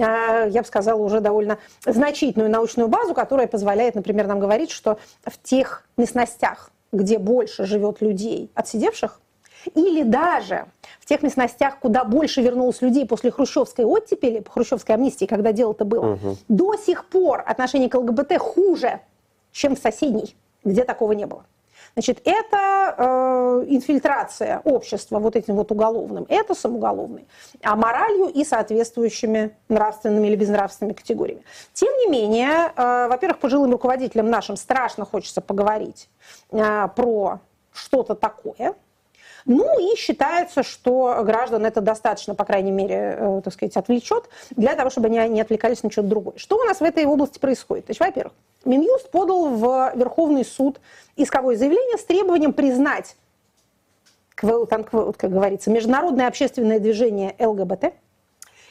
я 0.49 0.61
бы 0.61 0.67
сказала, 0.67 1.01
уже 1.01 1.21
довольно 1.21 1.57
значительную 1.85 2.49
научную 2.49 2.89
базу, 2.89 3.13
которая 3.13 3.47
позволяет, 3.47 3.95
например, 3.95 4.27
нам 4.27 4.39
говорить, 4.39 4.71
что 4.71 4.99
в 5.23 5.41
тех 5.41 5.87
местностях, 5.97 6.71
где 6.91 7.17
больше 7.17 7.65
живет 7.65 8.01
людей, 8.01 8.51
отсидевших, 8.55 9.19
или 9.73 10.03
даже 10.03 10.65
в 10.99 11.05
тех 11.05 11.23
местностях, 11.23 11.79
куда 11.79 12.03
больше 12.03 12.41
вернулось 12.41 12.81
людей 12.81 13.05
после 13.05 13.31
хрущевской 13.31 13.85
оттепели, 13.85 14.43
хрущевской 14.47 14.95
амнистии, 14.95 15.25
когда 15.25 15.51
дело-то 15.51 15.85
было, 15.85 16.13
угу. 16.13 16.37
до 16.47 16.75
сих 16.77 17.05
пор 17.05 17.43
отношение 17.45 17.89
к 17.89 17.95
ЛГБТ 17.95 18.37
хуже, 18.37 19.01
чем 19.51 19.75
в 19.75 19.79
соседней, 19.79 20.35
где 20.63 20.83
такого 20.83 21.13
не 21.13 21.25
было. 21.25 21.45
Значит, 21.95 22.21
это 22.25 22.95
э, 22.97 23.65
инфильтрация 23.69 24.59
общества 24.65 25.19
вот 25.19 25.37
этим 25.37 25.55
вот 25.55 25.71
уголовным, 25.71 26.25
это 26.27 26.53
самоуголовный, 26.53 27.25
а 27.63 27.77
моралью 27.77 28.27
и 28.27 28.43
соответствующими 28.43 29.55
нравственными 29.69 30.27
или 30.27 30.35
безнравственными 30.35 30.93
категориями. 30.93 31.43
Тем 31.71 31.93
не 31.99 32.07
менее, 32.07 32.73
э, 32.75 33.07
во-первых, 33.07 33.39
пожилым 33.39 33.71
руководителям 33.71 34.29
нашим 34.29 34.57
страшно 34.57 35.05
хочется 35.05 35.39
поговорить 35.39 36.09
э, 36.51 36.89
про 36.97 37.39
что-то 37.71 38.13
такое, 38.13 38.73
ну 39.45 39.79
и 39.79 39.95
считается, 39.95 40.63
что 40.63 41.21
граждан 41.23 41.65
это 41.65 41.79
достаточно, 41.79 42.33
по 42.33 42.45
крайней 42.45 42.71
мере, 42.71 43.15
э, 43.17 43.41
так 43.43 43.53
сказать, 43.53 43.77
отвлечет 43.77 44.27
для 44.51 44.75
того, 44.75 44.89
чтобы 44.89 45.07
они 45.07 45.29
не 45.29 45.41
отвлекались 45.41 45.83
на 45.83 45.91
что-то 45.91 46.07
другое. 46.07 46.37
Что 46.37 46.57
у 46.57 46.63
нас 46.63 46.79
в 46.79 46.83
этой 46.83 47.05
области 47.05 47.37
происходит? 47.37 47.85
То 47.85 47.91
есть, 47.91 47.99
во-первых, 47.99 48.33
Минюст 48.65 49.11
подал 49.11 49.49
в 49.49 49.93
Верховный 49.95 50.43
суд 50.43 50.81
исковое 51.15 51.55
заявление 51.55 51.97
с 51.97 52.03
требованием 52.05 52.53
признать, 52.53 53.15
как 54.33 54.89
говорится, 55.21 55.69
международное 55.69 56.27
общественное 56.27 56.79
движение 56.79 57.35
ЛГБТ 57.39 57.93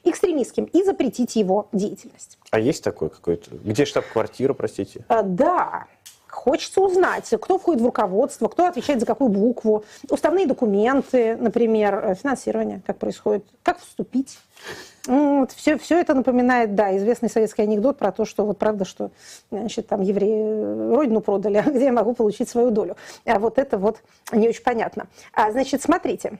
экстремистским 0.03 0.65
и 0.65 0.83
запретить 0.83 1.37
его 1.37 1.69
деятельность. 1.73 2.39
А 2.51 2.61
есть 2.61 2.85
такое 2.85 3.09
какое-то? 3.09 3.57
Где 3.57 3.85
штаб-квартира, 3.85 4.53
простите? 4.53 5.05
А, 5.09 5.23
да, 5.23 5.87
Хочется 6.35 6.81
узнать, 6.81 7.33
кто 7.41 7.59
входит 7.59 7.81
в 7.81 7.87
руководство, 7.87 8.49
кто 8.49 8.67
отвечает 8.67 8.99
за 8.99 9.07
какую 9.07 9.31
букву, 9.31 9.85
уставные 10.11 10.47
документы, 10.47 11.37
например, 11.37 11.95
э, 12.05 12.15
финансирование, 12.17 12.83
как 12.85 12.99
происходит, 12.99 13.45
как 13.63 13.79
вступить. 13.79 14.39
Вот, 15.07 15.53
все, 15.53 15.79
все 15.79 16.01
это 16.01 16.13
напоминает, 16.13 16.75
да, 16.75 16.97
известный 16.97 17.31
советский 17.31 17.63
анекдот 17.63 17.99
про 17.99 18.11
то, 18.11 18.25
что 18.25 18.45
вот 18.45 18.59
правда, 18.59 18.85
что 18.85 19.13
значит, 19.51 19.87
там 19.87 20.01
евреи 20.01 20.93
родину 20.93 21.21
продали, 21.21 21.59
а 21.59 21.63
где 21.71 21.85
я 21.85 21.93
могу 21.93 22.15
получить 22.15 22.49
свою 22.49 22.71
долю. 22.71 22.97
А 23.25 23.39
вот 23.39 23.59
это 23.59 23.79
вот 23.79 23.99
не 24.33 24.49
очень 24.49 24.65
понятно. 24.65 25.07
А, 25.33 25.53
значит, 25.53 25.83
смотрите. 25.83 26.39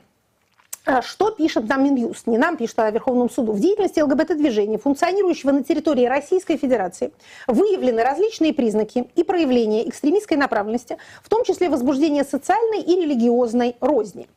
А 0.87 1.01
что 1.01 1.31
пишет 1.31 1.67
нам 1.67 1.83
Минюст? 1.83 2.27
Не 2.27 2.37
нам 2.37 2.59
пишет, 2.59 2.79
а 2.79 2.91
Верховному 2.91 3.31
суду. 3.31 3.53
В 3.53 3.61
деятельности 3.61 4.01
ЛГБТ-движения, 4.01 4.77
функционирующего 4.77 5.51
на 5.51 5.65
территории 5.65 6.05
Российской 6.05 6.59
Федерации, 6.59 7.13
выявлены 7.47 8.03
различные 8.03 8.53
признаки 8.53 9.09
и 9.15 9.25
проявления 9.25 9.89
экстремистской 9.89 10.37
направленности, 10.37 10.99
в 11.23 11.31
том 11.31 11.43
числе 11.45 11.71
возбуждение 11.71 12.23
социальной 12.23 12.83
и 12.83 13.01
религиозной 13.01 13.77
розни. 13.81 14.29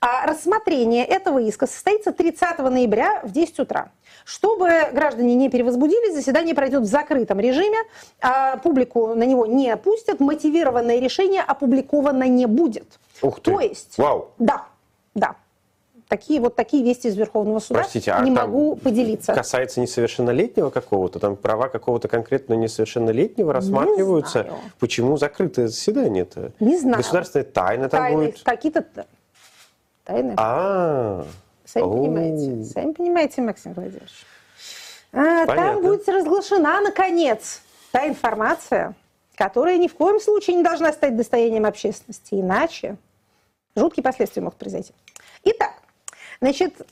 А 0.00 0.24
рассмотрение 0.26 1.04
этого 1.04 1.40
иска 1.40 1.66
состоится 1.66 2.12
30 2.12 2.58
ноября 2.58 3.20
в 3.24 3.32
10 3.32 3.58
утра. 3.58 3.90
Чтобы 4.24 4.70
граждане 4.92 5.34
не 5.34 5.50
перевозбудились, 5.50 6.14
заседание 6.14 6.54
пройдет 6.54 6.82
в 6.82 6.86
закрытом 6.86 7.40
режиме, 7.40 7.78
а 8.20 8.58
публику 8.58 9.14
на 9.16 9.24
него 9.24 9.46
не 9.46 9.68
опустят, 9.68 10.20
мотивированное 10.20 11.00
решение 11.00 11.42
опубликовано 11.42 12.28
не 12.28 12.46
будет. 12.46 13.00
Ух 13.20 13.40
ты! 13.40 13.50
То 13.50 13.60
есть, 13.60 13.98
Вау. 13.98 14.28
да, 14.38 14.66
да, 15.16 15.34
такие 16.08 16.40
вот 16.40 16.56
такие 16.56 16.82
вести 16.82 17.08
из 17.08 17.16
Верховного 17.16 17.60
суда 17.60 17.80
Простите, 17.80 18.12
а 18.12 18.20
не 18.20 18.30
могу 18.30 18.76
поделиться. 18.76 19.34
Касается 19.34 19.80
несовершеннолетнего 19.80 20.70
какого-то, 20.70 21.18
там 21.18 21.36
права 21.36 21.68
какого-то 21.68 22.08
конкретного 22.08 22.58
несовершеннолетнего 22.58 23.52
рассматриваются. 23.52 24.38
Не 24.38 24.44
знаю. 24.48 24.60
Почему 24.78 25.16
закрытое 25.16 25.68
заседание-то? 25.68 26.52
Не 26.60 26.78
знаю. 26.78 26.98
Государственная 26.98 27.44
тайна 27.44 27.88
там 27.88 28.00
Тайны, 28.00 28.26
будет? 28.26 28.42
Какие-то 28.42 28.84
тайны. 30.04 30.34
А, 30.36 31.24
Сами 31.64 31.84
понимаете, 31.84 32.64
сами 32.64 32.92
понимаете, 32.92 33.42
Максим 33.42 33.74
Владимирович. 33.74 34.24
А, 35.12 35.46
там 35.46 35.82
будет 35.82 36.08
разглашена, 36.08 36.80
наконец, 36.80 37.60
та 37.92 38.08
информация, 38.08 38.94
которая 39.34 39.76
ни 39.78 39.88
в 39.88 39.94
коем 39.94 40.20
случае 40.20 40.56
не 40.56 40.62
должна 40.62 40.92
стать 40.92 41.16
достоянием 41.16 41.66
общественности. 41.66 42.34
Иначе 42.34 42.96
жуткие 43.76 44.02
последствия 44.02 44.42
могут 44.42 44.58
произойти. 44.58 44.92
Итак, 45.44 45.74
Значит, 46.40 46.86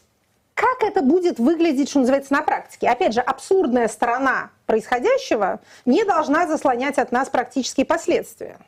как 0.54 0.82
это 0.82 1.02
будет 1.02 1.38
выглядеть, 1.38 1.90
что 1.90 2.00
называется, 2.00 2.32
на 2.32 2.42
практике? 2.42 2.88
Опять 2.88 3.12
же, 3.12 3.20
абсурдная 3.20 3.88
сторона 3.88 4.50
происходящего 4.64 5.60
не 5.84 6.04
должна 6.04 6.46
заслонять 6.46 6.98
от 6.98 7.12
нас 7.12 7.28
практические 7.28 7.84
последствия. 7.84 8.58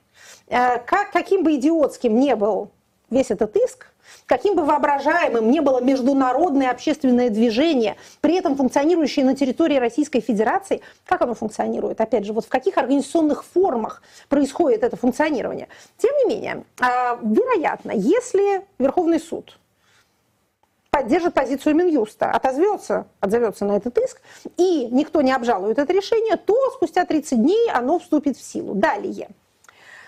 Э, 0.49 0.79
как, 0.79 1.11
каким 1.13 1.43
бы 1.43 1.55
идиотским 1.55 2.19
не 2.19 2.37
был 2.37 2.71
весь 3.11 3.31
этот 3.31 3.57
иск, 3.57 3.87
каким 4.27 4.55
бы 4.55 4.65
воображаемым 4.65 5.51
не 5.51 5.61
было 5.61 5.81
международное 5.81 6.71
общественное 6.71 7.31
движение, 7.31 7.97
при 8.21 8.37
этом 8.37 8.55
функционирующее 8.57 9.25
на 9.25 9.35
территории 9.35 9.77
Российской 9.77 10.21
Федерации, 10.21 10.83
как 11.07 11.23
оно 11.23 11.35
функционирует? 11.35 12.01
Опять 12.01 12.27
же, 12.27 12.35
вот 12.35 12.45
в 12.45 12.49
каких 12.49 12.77
организационных 12.77 13.45
формах 13.45 14.03
происходит 14.29 14.83
это 14.83 14.97
функционирование? 14.97 15.69
Тем 15.97 16.15
не 16.19 16.35
менее, 16.35 16.65
э, 16.81 16.85
вероятно, 17.23 17.93
если 17.93 18.67
Верховный 18.79 19.21
суд 19.21 19.59
поддержит 20.99 21.33
позицию 21.33 21.77
Минюста, 21.77 22.31
отозвется, 22.33 23.07
отзовется 23.21 23.65
на 23.65 23.77
этот 23.77 23.97
иск, 23.99 24.21
и 24.57 24.89
никто 24.91 25.23
не 25.23 25.31
обжалует 25.33 25.79
это 25.79 25.93
решение, 25.93 26.37
то 26.37 26.71
спустя 26.73 27.05
30 27.05 27.41
дней 27.41 27.71
оно 27.71 28.01
вступит 28.01 28.37
в 28.37 28.43
силу. 28.43 28.75
Далее. 28.75 29.29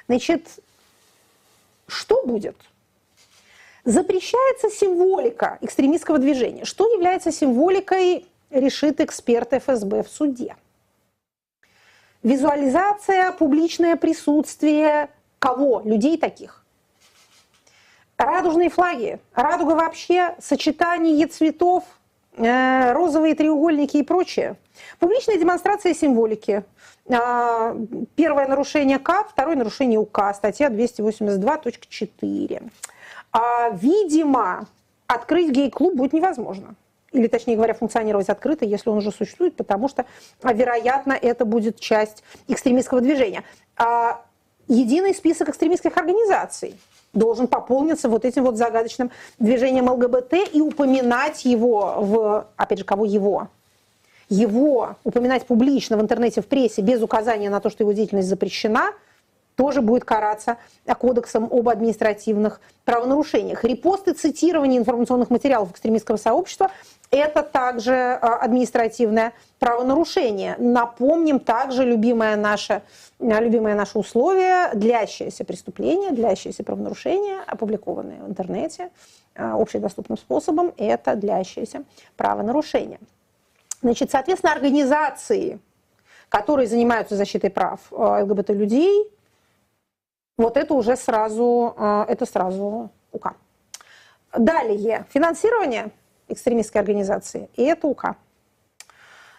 Значит, 0.09 0.49
что 1.87 2.27
будет? 2.27 2.57
Запрещается 3.85 4.69
символика 4.69 5.59
экстремистского 5.61 6.19
движения. 6.19 6.65
Что 6.65 6.93
является 6.93 7.31
символикой, 7.31 8.27
решит 8.51 9.01
эксперт 9.01 9.53
ФСБ 9.53 10.03
в 10.03 10.09
суде. 10.09 10.57
Визуализация, 12.25 13.31
публичное 13.31 13.95
присутствие 13.95 15.09
кого? 15.39 15.83
Людей 15.85 16.19
таких. 16.19 16.60
Радужные 18.21 18.69
флаги. 18.69 19.19
Радуга 19.35 19.73
вообще, 19.73 20.35
сочетание 20.41 21.27
цветов, 21.27 21.85
э, 22.37 22.93
розовые 22.93 23.35
треугольники 23.35 23.97
и 23.97 24.03
прочее. 24.03 24.57
Публичная 24.99 25.39
демонстрация 25.39 25.95
символики. 25.95 26.63
А, 27.09 27.75
первое 28.17 28.47
нарушение 28.47 28.99
К, 28.99 29.25
второе 29.25 29.57
нарушение 29.57 29.99
УК, 29.99 30.35
статья 30.35 30.69
282.4. 30.69 32.71
А, 33.33 33.71
видимо, 33.71 34.67
открыть 35.07 35.51
гей-клуб 35.51 35.95
будет 35.95 36.13
невозможно. 36.13 36.75
Или, 37.13 37.27
точнее 37.27 37.57
говоря, 37.57 37.73
функционировать 37.73 38.29
открыто, 38.29 38.67
если 38.67 38.91
он 38.91 38.99
уже 38.99 39.13
существует, 39.13 39.57
потому 39.57 39.89
что, 39.89 40.05
вероятно, 40.43 41.15
это 41.15 41.47
будет 41.47 41.81
часть 41.81 42.23
экстремистского 42.49 43.01
движения. 43.01 43.45
А, 43.79 44.21
единый 44.69 45.15
список 45.15 45.49
экстремистских 45.49 45.97
организаций 45.97 46.79
должен 47.13 47.47
пополниться 47.47 48.09
вот 48.09 48.25
этим 48.25 48.45
вот 48.45 48.57
загадочным 48.57 49.11
движением 49.39 49.91
ЛГБТ 49.91 50.35
и 50.53 50.61
упоминать 50.61 51.45
его 51.45 51.97
в, 51.99 52.47
опять 52.57 52.79
же, 52.79 52.85
кого 52.85 53.05
его? 53.05 53.49
Его 54.29 54.97
упоминать 55.03 55.47
публично 55.47 55.97
в 55.97 56.01
интернете, 56.01 56.41
в 56.41 56.47
прессе 56.47 56.83
без 56.83 57.03
указания 57.03 57.51
на 57.51 57.61
то, 57.61 57.69
что 57.69 57.83
его 57.83 57.93
деятельность 57.93 58.29
запрещена, 58.29 58.93
тоже 59.57 59.83
будет 59.83 60.05
караться 60.05 60.57
кодексом 60.99 61.49
об 61.51 61.69
административных 61.69 62.61
правонарушениях. 62.85 63.63
Репосты, 63.65 64.15
цитирование 64.15 64.79
информационных 64.79 65.31
материалов 65.31 65.73
экстремистского 65.73 66.17
сообщества 66.17 66.71
это 67.11 67.43
также 67.43 67.93
а, 67.95 68.37
административное 68.37 69.33
правонарушение. 69.59 70.57
Напомним 70.59 71.41
также 71.41 71.85
любимое 71.85 72.37
наше, 72.37 72.83
а, 73.19 73.41
любимое 73.41 73.75
наше 73.75 73.99
условие, 73.99 74.71
длящееся 74.75 75.45
преступление, 75.45 76.13
длящееся 76.13 76.63
правонарушение, 76.63 77.41
опубликованное 77.47 78.23
в 78.23 78.29
интернете 78.29 78.91
а, 79.35 79.61
общедоступным 79.61 80.19
способом, 80.19 80.73
это 80.77 81.17
длящееся 81.17 81.85
правонарушение. 82.17 83.01
Значит, 83.83 84.11
соответственно, 84.11 84.53
организации, 84.53 85.59
которые 86.29 86.69
занимаются 86.69 87.17
защитой 87.17 87.51
прав 87.51 87.81
ЛГБТ-людей, 87.91 89.11
вот 90.39 90.57
это 90.57 90.75
уже 90.75 90.97
сразу, 90.97 91.75
это 92.09 92.25
сразу 92.25 92.91
УК. 93.13 93.35
Далее, 94.33 95.07
финансирование 95.11 95.91
экстремистской 96.33 96.81
организации, 96.81 97.49
и 97.57 97.63
это 97.63 97.87
УК. 97.87 98.17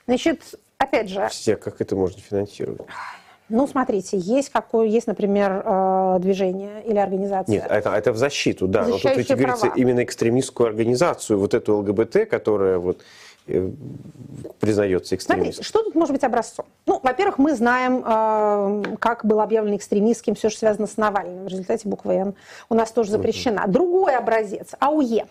Значит, 0.08 0.60
опять 0.78 1.10
же... 1.10 1.28
Все, 1.30 1.56
как 1.56 1.82
это 1.82 1.96
можно 1.96 2.20
финансировать? 2.20 2.82
Ну, 3.52 3.68
смотрите, 3.68 4.18
есть, 4.18 4.50
какое, 4.50 4.88
есть, 4.88 5.08
например, 5.08 5.62
э, 5.66 6.18
движение 6.22 6.84
или 6.86 6.98
организация. 6.98 7.52
Нет, 7.52 7.66
это, 7.70 7.92
это 7.92 8.14
в 8.14 8.18
защиту, 8.18 8.66
да. 8.66 8.86
Но 8.86 8.98
тут 8.98 9.18
ведь 9.18 9.28
права. 9.28 9.42
говорится 9.42 9.72
именно 9.76 10.04
экстремистскую 10.04 10.68
организацию, 10.68 11.38
вот 11.38 11.54
эту 11.54 11.78
ЛГБТ, 11.80 12.30
которая 12.30 12.78
вот 12.78 13.02
э, 13.48 13.70
признается 14.62 15.16
экстремистом. 15.16 15.54
Смотрите, 15.54 15.68
что 15.68 15.84
тут 15.84 15.96
может 15.96 16.14
быть 16.14 16.24
образцом? 16.24 16.66
Ну, 16.86 17.02
во-первых, 17.04 17.40
мы 17.40 17.54
знаем, 17.54 18.04
э, 18.06 18.96
как 19.00 19.26
был 19.26 19.42
объявлен 19.42 19.76
экстремистским 19.76 20.36
все, 20.36 20.50
что 20.50 20.60
связано 20.60 20.88
с 20.88 20.96
Навальным. 20.96 21.44
В 21.44 21.48
результате 21.50 21.90
буква 21.90 22.12
«Н» 22.12 22.36
у 22.70 22.74
нас 22.74 22.90
тоже 22.94 23.12
запрещена. 23.12 23.66
Другой 23.68 24.16
образец– 24.16 24.76
АУЕ. 24.80 25.26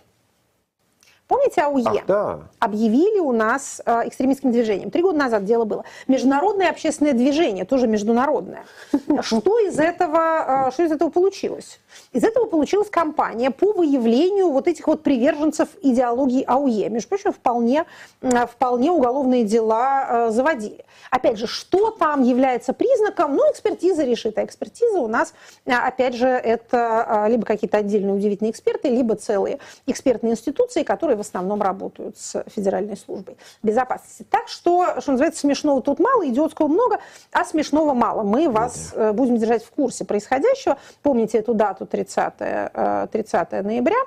Помните 1.31 1.61
АУЕ? 1.61 1.85
Ах, 1.87 2.07
да. 2.09 2.39
Объявили 2.59 3.20
у 3.20 3.31
нас 3.31 3.81
э, 3.87 4.09
экстремистским 4.09 4.51
движением. 4.51 4.91
Три 4.91 5.01
года 5.01 5.16
назад 5.16 5.45
дело 5.45 5.64
было. 5.64 5.85
Международное 6.09 6.68
общественное 6.68 7.12
движение, 7.12 7.64
тоже 7.64 7.87
международное. 7.87 8.64
Что 9.20 9.61
из 9.61 9.78
этого, 9.78 10.66
э, 10.66 10.70
что 10.72 10.83
из 10.83 10.91
этого 10.91 11.09
получилось? 11.09 11.78
Из 12.12 12.24
этого 12.24 12.47
получилась 12.47 12.91
кампания 12.91 13.53
по 13.53 13.72
выявлению 13.72 14.51
вот 14.51 14.66
этих 14.66 14.89
вот 14.89 15.03
приверженцев 15.03 15.68
идеологии 15.83 16.43
АУЕ. 16.45 16.89
Между 16.89 17.09
прочим, 17.09 17.33
вполне, 17.33 17.85
э, 18.22 18.47
вполне 18.47 18.91
уголовные 18.91 19.45
дела 19.45 20.07
э, 20.09 20.31
заводили. 20.31 20.85
Опять 21.11 21.39
же, 21.39 21.47
что 21.47 21.91
там 21.91 22.22
является 22.22 22.72
признаком? 22.72 23.37
Ну, 23.37 23.51
экспертиза 23.53 24.05
решит. 24.05 24.37
А 24.39 24.45
экспертиза 24.45 24.99
у 24.99 25.07
нас, 25.07 25.35
э, 25.64 25.72
опять 25.72 26.14
же, 26.14 26.26
это 26.26 27.26
либо 27.28 27.47
какие-то 27.47 27.78
отдельные 27.78 28.14
удивительные 28.14 28.51
эксперты, 28.51 28.89
либо 28.89 29.14
целые 29.14 29.59
экспертные 29.87 30.33
институции, 30.33 30.83
которые 30.83 31.16
в 31.21 31.27
основном 31.27 31.61
работают 31.61 32.16
с 32.16 32.43
Федеральной 32.49 32.97
службой 32.97 33.37
безопасности. 33.62 34.25
Так 34.31 34.49
что, 34.49 35.01
что 35.01 35.12
называется, 35.12 35.41
смешного 35.41 35.83
тут 35.83 36.01
мало, 36.01 36.27
идиотского 36.27 36.66
много, 36.66 36.99
а 37.31 37.45
смешного 37.45 37.93
мало. 37.93 38.23
Мы 38.23 38.49
вас 38.49 38.93
да. 38.95 39.12
будем 39.12 39.37
держать 39.37 39.62
в 39.62 39.71
курсе 39.71 40.05
происходящего. 40.05 40.79
Помните 41.03 41.39
эту 41.39 41.53
дату 41.53 41.87
30, 41.87 43.11
30 43.11 43.49
э, 43.51 43.62
ноября. 43.62 43.99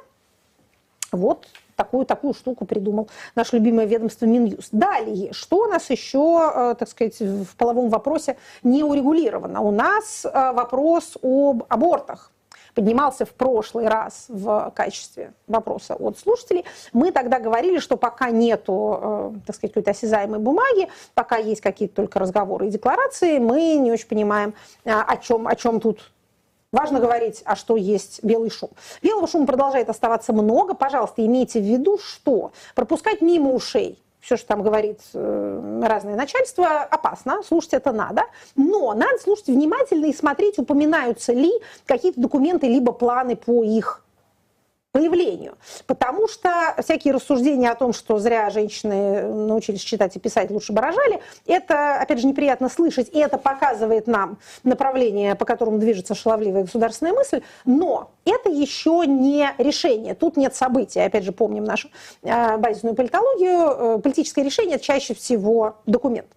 Вот 1.11 1.47
такую, 1.75 2.05
такую 2.05 2.33
штуку 2.33 2.65
придумал 2.65 3.09
наше 3.35 3.57
любимое 3.57 3.85
ведомство 3.85 4.25
Минюст. 4.25 4.69
Далее, 4.71 5.31
что 5.33 5.65
у 5.65 5.67
нас 5.67 5.89
еще, 5.89 6.51
э, 6.55 6.75
так 6.77 6.89
сказать, 6.89 7.19
в 7.19 7.55
половом 7.55 7.89
вопросе 7.89 8.37
не 8.63 8.83
урегулировано? 8.83 9.61
У 9.61 9.71
нас 9.71 10.25
э, 10.25 10.51
вопрос 10.53 11.17
об 11.21 11.63
абортах 11.69 12.32
поднимался 12.73 13.25
в 13.25 13.31
прошлый 13.31 13.87
раз 13.87 14.25
в 14.27 14.71
качестве 14.75 15.33
вопроса 15.47 15.95
от 15.95 16.17
слушателей. 16.17 16.65
Мы 16.91 17.11
тогда 17.11 17.39
говорили, 17.39 17.79
что 17.79 17.97
пока 17.97 18.29
нету, 18.29 19.35
так 19.45 19.55
сказать, 19.55 19.73
какой-то 19.73 19.91
осязаемой 19.91 20.39
бумаги, 20.39 20.89
пока 21.13 21.37
есть 21.37 21.61
какие-то 21.61 21.95
только 21.95 22.19
разговоры 22.19 22.67
и 22.67 22.69
декларации, 22.69 23.39
мы 23.39 23.75
не 23.75 23.91
очень 23.91 24.07
понимаем, 24.07 24.53
о 24.85 25.17
чем, 25.17 25.47
о 25.47 25.55
чем 25.55 25.79
тут 25.79 26.11
Важно 26.73 26.99
говорить, 26.99 27.43
а 27.45 27.55
что 27.55 27.77
есть 27.77 28.23
белый 28.23 28.49
шум. 28.49 28.71
Белого 29.03 29.27
шума 29.27 29.45
продолжает 29.45 29.89
оставаться 29.91 30.33
много. 30.33 30.73
Пожалуйста, 30.73 31.23
имейте 31.23 31.59
в 31.59 31.63
виду, 31.63 31.99
что 31.99 32.51
пропускать 32.73 33.21
мимо 33.21 33.53
ушей 33.53 34.02
все, 34.23 34.37
что 34.37 34.47
там 34.47 34.63
говорит 34.63 35.01
э, 35.13 35.81
разное 35.83 36.15
начальство, 36.15 36.81
опасно, 36.81 37.43
слушать 37.43 37.73
это 37.73 37.91
надо, 37.91 38.23
но 38.55 38.93
надо 38.93 39.17
слушать 39.21 39.47
внимательно 39.47 40.05
и 40.05 40.13
смотреть, 40.13 40.57
упоминаются 40.57 41.33
ли 41.33 41.51
какие-то 41.85 42.21
документы 42.21 42.67
либо 42.67 42.93
планы 42.93 43.35
по 43.35 43.63
их 43.63 44.01
появлению. 44.93 45.57
Потому 45.87 46.27
что 46.27 46.49
всякие 46.81 47.15
рассуждения 47.15 47.71
о 47.71 47.75
том, 47.75 47.93
что 47.93 48.19
зря 48.19 48.49
женщины 48.51 49.23
научились 49.23 49.81
читать 49.81 50.15
и 50.15 50.19
писать, 50.19 50.51
лучше 50.51 50.71
бы 50.71 50.81
рожали, 50.81 51.19
это, 51.47 51.95
опять 51.99 52.19
же, 52.19 52.27
неприятно 52.27 52.69
слышать, 52.69 53.09
и 53.11 53.17
это 53.17 53.39
показывает 53.39 54.05
нам 54.05 54.37
направление, 54.63 55.33
по 55.33 55.45
которому 55.45 55.79
движется 55.79 56.13
шаловливая 56.13 56.61
государственная 56.61 57.13
мысль, 57.13 57.41
но 57.65 58.11
это 58.23 58.49
еще 58.49 59.03
не 59.07 59.49
решение, 59.57 60.13
тут 60.13 60.37
нет 60.37 60.55
событий. 60.55 60.99
Опять 60.99 61.23
же, 61.23 61.31
помним 61.31 61.63
нашу 61.63 61.89
э, 62.21 62.57
базисную 62.57 62.95
политологию, 62.95 63.97
э, 63.97 63.99
политическое 63.99 64.43
решение 64.43 64.77
чаще 64.77 65.15
всего 65.15 65.77
документ. 65.87 66.27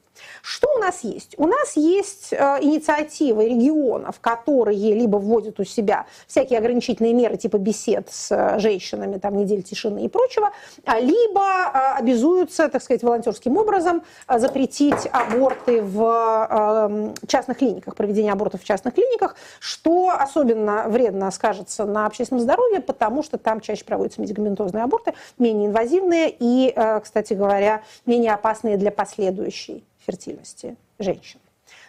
Что 0.43 0.69
у 0.77 0.79
нас 0.79 1.03
есть? 1.03 1.35
У 1.39 1.47
нас 1.47 1.77
есть 1.77 2.33
э, 2.33 2.37
инициативы 2.61 3.49
регионов, 3.49 4.21
которые 4.21 4.95
либо 4.95 5.17
вводят 5.17 5.59
у 5.61 5.65
себя 5.65 6.07
всякие 6.27 6.59
ограничительные 6.59 7.15
меры 7.15 7.37
типа 7.37 7.59
бесед 7.59 8.09
с 8.11 8.31
э, 8.31 8.59
женщинами, 8.59 9.19
там 9.19 9.37
недель 9.37 9.63
тишины 9.63 10.05
и 10.05 10.09
прочего, 10.09 10.51
а 10.85 11.01
либо 11.01 11.43
э, 11.43 11.99
обязуются, 11.99 12.69
так 12.69 12.83
сказать, 12.83 13.03
волонтерским 13.03 13.57
образом 13.57 14.03
запретить 14.29 15.09
аборты 15.11 15.83
в 15.83 17.15
частных 17.27 17.59
клиниках, 17.59 17.97
проведение 17.97 18.33
абортов 18.33 18.63
в 18.63 18.65
частных 18.65 18.95
клиниках, 18.95 19.37
что 19.61 20.11
особенно 20.11 20.85
вредно 20.89 21.31
скажется 21.31 21.85
на 21.85 22.07
общественном 22.07 22.43
здоровье, 22.43 22.81
потому 22.81 23.23
что 23.23 23.39
там 23.39 23.61
чаще 23.61 23.85
проводятся 23.85 24.21
медикаментозные 24.21 24.85
аборты, 24.85 25.15
менее 25.39 25.69
инвазивные 25.69 26.35
и, 26.39 26.75
кстати 27.03 27.35
говоря, 27.35 27.83
менее 28.05 28.33
опасные 28.33 28.77
для 28.77 28.91
последующей 28.91 29.85
фертильности 30.07 30.77
женщин. 30.99 31.41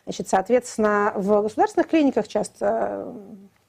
Значит, 0.05 0.27
соответственно, 0.27 1.13
в 1.15 1.41
государственных 1.43 1.87
клиниках 1.87 2.27
часто 2.27 3.13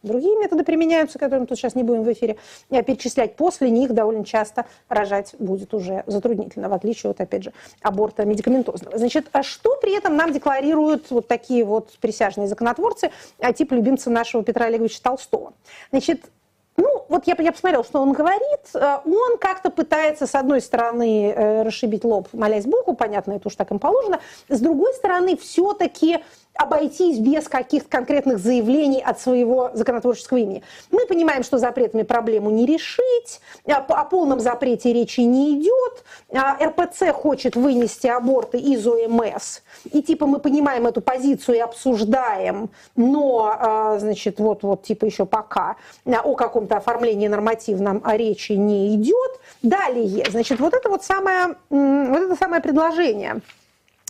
другие 0.02 0.38
методы 0.38 0.62
применяются, 0.62 1.18
которые 1.18 1.40
мы 1.40 1.46
тут 1.46 1.58
сейчас 1.58 1.74
не 1.74 1.82
будем 1.82 2.04
в 2.04 2.12
эфире 2.12 2.38
перечислять. 2.70 3.34
После 3.36 3.68
них 3.68 3.92
довольно 3.92 4.24
часто 4.24 4.64
рожать 4.88 5.34
будет 5.38 5.74
уже 5.74 6.04
затруднительно, 6.06 6.68
в 6.68 6.72
отличие 6.72 7.10
от, 7.10 7.20
опять 7.20 7.42
же, 7.42 7.52
аборта 7.82 8.24
медикаментозного. 8.24 8.96
Значит, 8.96 9.26
а 9.32 9.42
что 9.42 9.76
при 9.82 9.96
этом 9.96 10.16
нам 10.16 10.32
декларируют 10.32 11.10
вот 11.10 11.26
такие 11.26 11.64
вот 11.64 11.98
присяжные 11.98 12.46
законотворцы, 12.46 13.10
а 13.38 13.52
типа 13.52 13.74
любимца 13.74 14.08
нашего 14.08 14.44
Петра 14.44 14.66
Олеговича 14.66 15.02
Толстого? 15.02 15.52
Значит, 15.90 16.30
ну, 16.78 17.04
вот 17.08 17.26
я, 17.26 17.34
я 17.38 17.52
посмотрела, 17.52 17.84
что 17.84 18.00
он 18.00 18.12
говорит. 18.12 18.60
Э, 18.74 18.98
он 19.04 19.36
как-то 19.38 19.70
пытается, 19.70 20.26
с 20.26 20.34
одной 20.34 20.60
стороны, 20.60 21.30
э, 21.30 21.62
расшибить 21.62 22.04
лоб, 22.04 22.28
молясь 22.32 22.66
Богу, 22.66 22.94
понятно, 22.94 23.32
это 23.32 23.48
уж 23.48 23.56
так 23.56 23.70
им 23.72 23.80
положено. 23.80 24.20
С 24.48 24.60
другой 24.60 24.94
стороны, 24.94 25.36
все-таки 25.36 26.20
обойтись 26.58 27.20
без 27.20 27.48
каких-то 27.48 27.88
конкретных 27.88 28.38
заявлений 28.38 29.00
от 29.00 29.20
своего 29.20 29.70
законотворческого 29.74 30.38
имени. 30.38 30.64
Мы 30.90 31.06
понимаем, 31.06 31.44
что 31.44 31.56
запретами 31.56 32.02
проблему 32.02 32.50
не 32.50 32.66
решить, 32.66 33.40
о 33.64 34.04
полном 34.04 34.40
запрете 34.40 34.92
речи 34.92 35.20
не 35.20 35.54
идет, 35.54 36.04
а 36.32 36.58
РПЦ 36.62 37.12
хочет 37.12 37.54
вынести 37.54 38.08
аборты 38.08 38.58
из 38.58 38.84
ОМС, 38.86 39.60
и 39.84 40.02
типа 40.02 40.26
мы 40.26 40.40
понимаем 40.40 40.88
эту 40.88 41.00
позицию 41.00 41.56
и 41.56 41.60
обсуждаем, 41.60 42.70
но, 42.96 43.56
а, 43.56 43.98
значит, 44.00 44.40
вот, 44.40 44.64
вот 44.64 44.82
типа 44.82 45.04
еще 45.04 45.26
пока 45.26 45.76
о 46.04 46.34
каком-то 46.34 46.76
оформлении 46.76 47.28
нормативном 47.28 48.02
речи 48.04 48.52
не 48.52 48.96
идет. 48.96 49.40
Далее, 49.62 50.26
значит, 50.28 50.58
вот 50.58 50.74
это 50.74 50.88
вот 50.88 51.04
самое, 51.04 51.54
вот 51.70 52.22
это 52.22 52.34
самое 52.34 52.60
предложение 52.60 53.42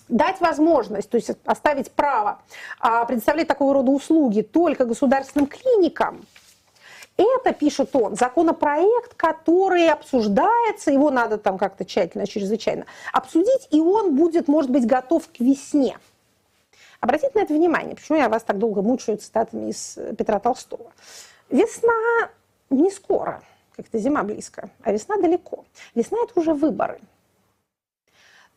дать 0.08 0.40
возможность, 0.40 1.10
то 1.10 1.16
есть 1.16 1.30
оставить 1.44 1.90
право 1.92 2.42
а, 2.80 3.04
предоставлять 3.04 3.48
такого 3.48 3.74
рода 3.74 3.90
услуги 3.90 4.42
только 4.42 4.84
государственным 4.84 5.46
клиникам, 5.46 6.24
это, 7.18 7.52
пишет 7.52 7.94
он, 7.96 8.14
законопроект, 8.14 9.14
который 9.14 9.88
обсуждается, 9.88 10.92
его 10.92 11.10
надо 11.10 11.36
там 11.36 11.58
как-то 11.58 11.84
тщательно, 11.84 12.28
чрезвычайно 12.28 12.86
обсудить, 13.12 13.66
и 13.70 13.80
он 13.80 14.14
будет, 14.14 14.46
может 14.46 14.70
быть, 14.70 14.86
готов 14.86 15.26
к 15.26 15.40
весне. 15.40 15.98
Обратите 17.00 17.32
на 17.34 17.40
это 17.40 17.54
внимание, 17.54 17.96
почему 17.96 18.18
я 18.18 18.28
вас 18.28 18.44
так 18.44 18.58
долго 18.58 18.82
мучаю 18.82 19.18
цитатами 19.18 19.70
из 19.70 19.98
Петра 20.16 20.38
Толстого. 20.38 20.92
Весна 21.50 22.30
не 22.70 22.90
скоро, 22.90 23.42
как-то 23.74 23.98
зима 23.98 24.22
близко, 24.22 24.70
а 24.82 24.92
весна 24.92 25.16
далеко. 25.16 25.64
Весна– 25.96 26.18
это 26.24 26.38
уже 26.38 26.54
выборы. 26.54 27.00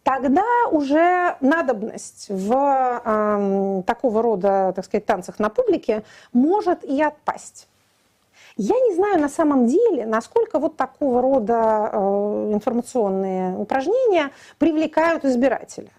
Тогда 0.03 0.43
уже 0.71 1.37
надобность 1.41 2.27
в 2.29 3.01
э, 3.05 3.83
такого 3.85 4.21
рода, 4.23 4.73
так 4.75 4.85
сказать, 4.85 5.05
танцах 5.05 5.37
на 5.37 5.49
публике 5.49 6.03
может 6.33 6.83
и 6.83 7.03
отпасть. 7.03 7.67
Я 8.57 8.75
не 8.75 8.95
знаю 8.95 9.19
на 9.19 9.29
самом 9.29 9.67
деле, 9.67 10.05
насколько 10.05 10.57
вот 10.57 10.75
такого 10.75 11.21
рода 11.21 11.89
э, 11.93 12.49
информационные 12.53 13.55
упражнения 13.55 14.31
привлекают 14.57 15.23
избирателя. 15.23 15.91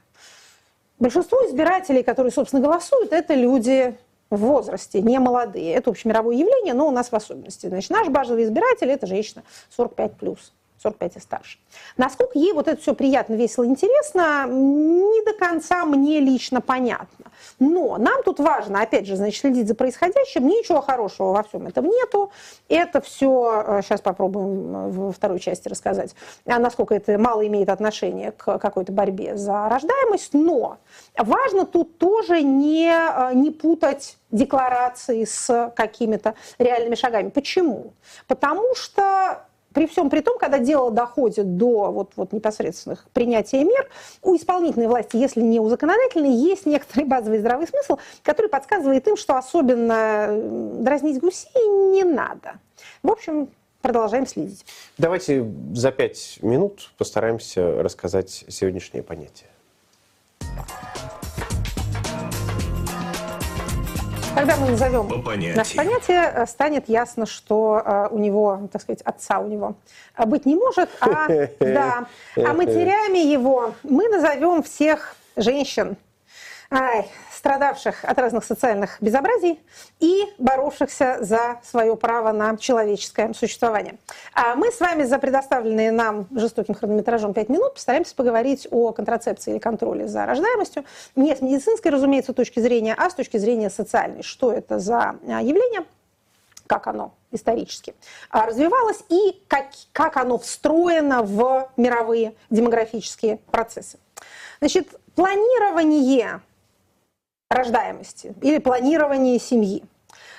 Большинство 0.99 1.39
избирателей, 1.49 2.03
которые, 2.03 2.33
собственно, 2.33 2.63
голосуют, 2.63 3.13
это 3.13 3.35
люди 3.35 3.97
в 4.31 4.37
возрасте, 4.37 5.01
не 5.01 5.19
молодые. 5.19 5.75
Это 5.75 5.91
общемировое 5.91 6.37
явление, 6.37 6.75
но 6.75 6.89
у 6.89 6.91
нас 6.91 7.11
в 7.11 7.15
особенности. 7.15 7.67
Значит, 7.67 7.91
наш 7.91 8.09
базовый 8.09 8.45
избиратель– 8.45 8.89
это 8.91 9.07
женщина 9.07 9.43
45+. 9.77 10.39
Плюс. 10.83 10.93
45 10.93 11.17
и 11.17 11.21
старше. 11.21 11.59
Насколько 11.97 12.39
ей 12.39 12.53
вот 12.53 12.69
это 12.69 12.81
все 12.81 12.95
приятно, 12.95 13.35
весело, 13.35 13.65
интересно, 13.65 14.47
не 14.49 15.25
до 15.25 15.33
конца 15.33 15.85
мне 15.85 16.21
лично 16.21 16.61
понятно. 16.61 17.27
Но 17.59 17.97
нам 17.99 18.23
тут 18.25 18.39
важно, 18.41 18.83
опять 18.83 19.07
же, 19.07 19.17
значит, 19.17 19.41
следить 19.41 19.69
за 19.69 19.75
происходящим. 19.75 20.47
Ничего 20.47 20.81
хорошего 20.81 21.33
во 21.33 21.43
всем 21.43 21.67
этом 21.67 21.87
нету. 21.87 22.31
Это 22.69 23.01
все, 23.01 23.81
сейчас 23.83 24.01
э, 24.01 24.03
попробуем 24.03 24.91
во 24.91 25.13
второй 25.13 25.39
части 25.41 25.69
рассказать, 25.69 26.15
а 26.47 26.59
насколько 26.59 26.95
это 26.95 27.19
мало 27.19 27.47
имеет 27.47 27.69
отношение 27.69 28.33
к 28.33 28.59
какой-то 28.59 28.93
борьбе 28.93 29.37
за 29.37 29.69
рождаемость. 29.69 30.35
Но 30.35 30.79
важно 31.17 31.67
тут 31.67 31.99
тоже 31.99 32.43
не, 32.43 32.91
э, 32.91 33.35
не 33.35 33.51
путать 33.51 34.19
декларации 34.31 35.25
с 35.25 35.73
какими-то 35.77 36.35
реальными 36.59 36.95
шагами. 36.95 37.29
Почему? 37.29 37.93
Потому 38.27 38.75
что 38.75 39.45
при 39.73 39.87
всем 39.87 40.11
при 40.11 40.21
том, 40.21 40.39
когда 40.39 40.59
дело 40.59 40.91
доходит 40.91 41.57
до 41.57 41.91
вот, 41.91 42.13
вот 42.17 42.33
непосредственных 42.33 43.07
принятия 43.13 43.65
мер, 43.65 43.89
у 44.23 44.37
исполнительной 44.37 44.87
власти, 44.87 45.17
если 45.17 45.41
не 45.41 45.61
у 45.61 45.69
законодательной, 45.69 46.33
есть 46.33 46.67
некоторый 46.67 47.05
базовый 47.05 47.39
здравый 47.39 47.67
смысл, 47.67 47.99
который 48.23 48.49
подсказывает 48.49 49.07
им, 49.09 49.17
что 49.17 49.37
особенно 49.37 50.29
дразнить 50.81 51.21
гусей 51.21 51.67
не 51.93 52.05
надо. 52.05 52.55
В 53.03 53.11
общем, 53.11 53.49
продолжаем 53.81 54.27
следить. 54.27 54.65
Давайте 54.99 55.45
за 55.75 55.91
пять 55.91 56.39
минут 56.43 56.93
постараемся 56.99 57.83
рассказать 57.83 58.45
сегодняшние 58.49 59.03
понятия. 59.03 59.47
Когда 64.35 64.57
мы 64.57 64.71
назовем. 64.71 65.23
По 65.23 65.37
наше 65.37 65.77
понятие, 65.77 66.33
э, 66.35 66.47
станет 66.47 66.89
ясно, 66.89 67.27
что 67.27 67.83
э, 67.85 68.09
у 68.11 68.19
него, 68.19 68.69
так 68.73 68.81
сказать, 68.81 69.03
отца 69.03 69.39
у 69.39 69.49
него 69.49 69.75
э, 70.17 70.25
быть 70.25 70.47
не 70.47 70.55
может, 70.57 70.89
а, 71.01 71.29
да, 71.61 72.07
а 72.37 72.53
матерями 72.55 73.19
его. 73.19 73.75
Мы 73.83 74.09
назовем 74.09 74.63
всех 74.63 75.17
женщин, 75.37 75.97
страдавших 77.31 78.05
от 78.05 78.19
разных 78.19 78.45
социальных 78.45 78.97
безобразий 79.01 79.61
и 80.01 80.25
боровшихся 80.39 81.19
за 81.21 81.61
свое 81.65 81.97
право 81.97 82.33
на 82.33 82.57
человеческое 82.57 83.35
существование. 83.35 83.99
А 84.33 84.55
мы 84.55 84.71
с 84.71 84.81
вами 84.81 85.03
за 85.03 85.19
предоставленные 85.19 85.93
нам 85.93 86.29
жестоким 86.31 86.75
хронометражом 86.75 87.35
5 87.35 87.49
минут 87.49 87.75
постараемся 87.75 88.15
поговорить 88.15 88.69
о 88.71 88.93
контрацепции 88.93 89.53
или 89.53 89.59
контроле 89.59 90.07
за 90.07 90.25
рождаемостью 90.25 90.85
не 91.17 91.35
с 91.35 91.41
медицинской, 91.41 91.91
разумеется, 91.91 92.33
точки 92.33 92.61
зрения, 92.61 92.95
а 92.97 93.11
с 93.11 93.15
точки 93.15 93.37
зрения 93.37 93.71
социальной. 93.71 94.23
Что 94.23 94.53
это 94.53 94.79
за 94.79 95.17
а, 95.27 95.43
явление, 95.43 95.85
как 96.67 96.87
оно 96.87 97.13
исторически 97.33 97.95
а, 98.31 98.47
развивалось 98.47 99.03
и 99.09 99.43
как, 99.49 99.67
как 99.93 100.17
оно 100.17 100.39
встроено 100.39 101.23
в 101.23 101.69
мировые 101.77 102.35
демографические 102.51 103.39
процессы. 103.51 103.99
Значит, 104.61 104.89
планирование 105.15 106.41
рождаемости 107.53 108.35
или 108.41 108.59
планирования 108.59 109.39
семьи. 109.39 109.85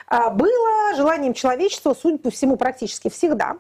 А, 0.08 0.30
было 0.30 0.96
желанием 0.96 1.34
человечества, 1.34 1.96
судя 2.00 2.18
по 2.18 2.30
всему, 2.30 2.58
практически 2.58 3.10
всегда. 3.10 3.58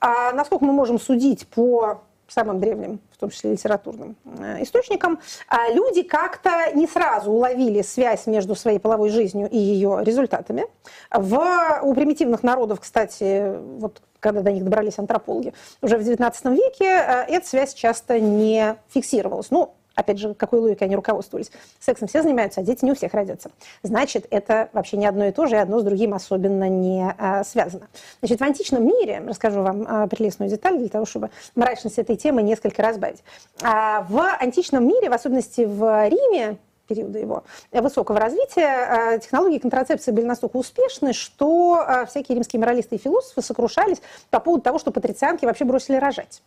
А 0.00 0.32
насколько 0.32 0.64
мы 0.64 0.72
можем 0.72 0.98
судить 0.98 1.46
по 1.48 2.02
самым 2.28 2.60
древним, 2.60 3.00
в 3.12 3.18
том 3.18 3.30
числе 3.30 3.52
литературным 3.52 4.16
э, 4.38 4.62
источникам, 4.62 5.18
а, 5.48 5.70
люди 5.70 6.02
как-то 6.02 6.70
не 6.74 6.86
сразу 6.86 7.30
уловили 7.30 7.82
связь 7.82 8.26
между 8.26 8.54
своей 8.54 8.78
половой 8.78 9.10
жизнью 9.10 9.48
и 9.50 9.58
ее 9.58 9.98
результатами. 10.02 10.64
В, 11.10 11.80
у 11.82 11.94
примитивных 11.94 12.42
народов, 12.42 12.80
кстати, 12.80 13.56
вот 13.78 14.00
когда 14.20 14.42
до 14.42 14.52
них 14.52 14.64
добрались 14.64 14.98
антропологи, 14.98 15.54
уже 15.82 15.98
в 15.98 16.02
XIX 16.02 16.54
веке 16.54 16.84
э, 16.84 17.24
эта 17.28 17.46
связь 17.46 17.74
часто 17.74 18.20
не 18.20 18.76
фиксировалась. 18.88 19.50
Ну, 19.50 19.74
опять 20.00 20.18
же, 20.18 20.34
какой 20.34 20.60
логикой 20.60 20.84
они 20.84 20.96
руководствовались. 20.96 21.50
Сексом 21.78 22.08
все 22.08 22.22
занимаются, 22.22 22.60
а 22.60 22.64
дети 22.64 22.84
не 22.84 22.92
у 22.92 22.94
всех 22.94 23.14
родятся. 23.14 23.50
Значит, 23.82 24.26
это 24.30 24.68
вообще 24.72 24.96
не 24.96 25.06
одно 25.06 25.26
и 25.26 25.32
то 25.32 25.46
же, 25.46 25.56
и 25.56 25.58
одно 25.58 25.80
с 25.80 25.84
другим 25.84 26.14
особенно 26.14 26.68
не 26.68 27.14
а, 27.18 27.44
связано. 27.44 27.88
Значит, 28.20 28.40
в 28.40 28.44
античном 28.44 28.86
мире, 28.86 29.22
расскажу 29.26 29.62
вам 29.62 29.86
а, 29.88 30.06
прелестную 30.06 30.50
деталь 30.50 30.78
для 30.78 30.88
того, 30.88 31.06
чтобы 31.06 31.30
мрачность 31.54 31.98
этой 31.98 32.16
темы 32.16 32.42
несколько 32.42 32.82
разбавить. 32.82 33.22
А, 33.62 34.02
в 34.08 34.20
античном 34.40 34.86
мире, 34.86 35.10
в 35.10 35.12
особенности 35.12 35.62
в 35.62 36.08
Риме, 36.08 36.58
периода 36.90 37.18
его 37.18 37.44
высокого 37.72 38.18
развития, 38.18 38.66
а, 38.66 39.18
технологии 39.18 39.58
контрацепции 39.58 40.10
были 40.10 40.24
настолько 40.24 40.56
успешны, 40.56 41.12
что 41.12 41.84
а, 41.86 42.04
всякие 42.06 42.34
римские 42.34 42.58
моралисты 42.58 42.96
и 42.96 42.98
философы 42.98 43.42
сокрушались 43.42 44.02
по 44.30 44.40
поводу 44.40 44.62
того, 44.62 44.78
что 44.78 44.90
патрицианки 44.90 45.44
вообще 45.44 45.64
бросили 45.64 45.96
рожать. 45.96 46.42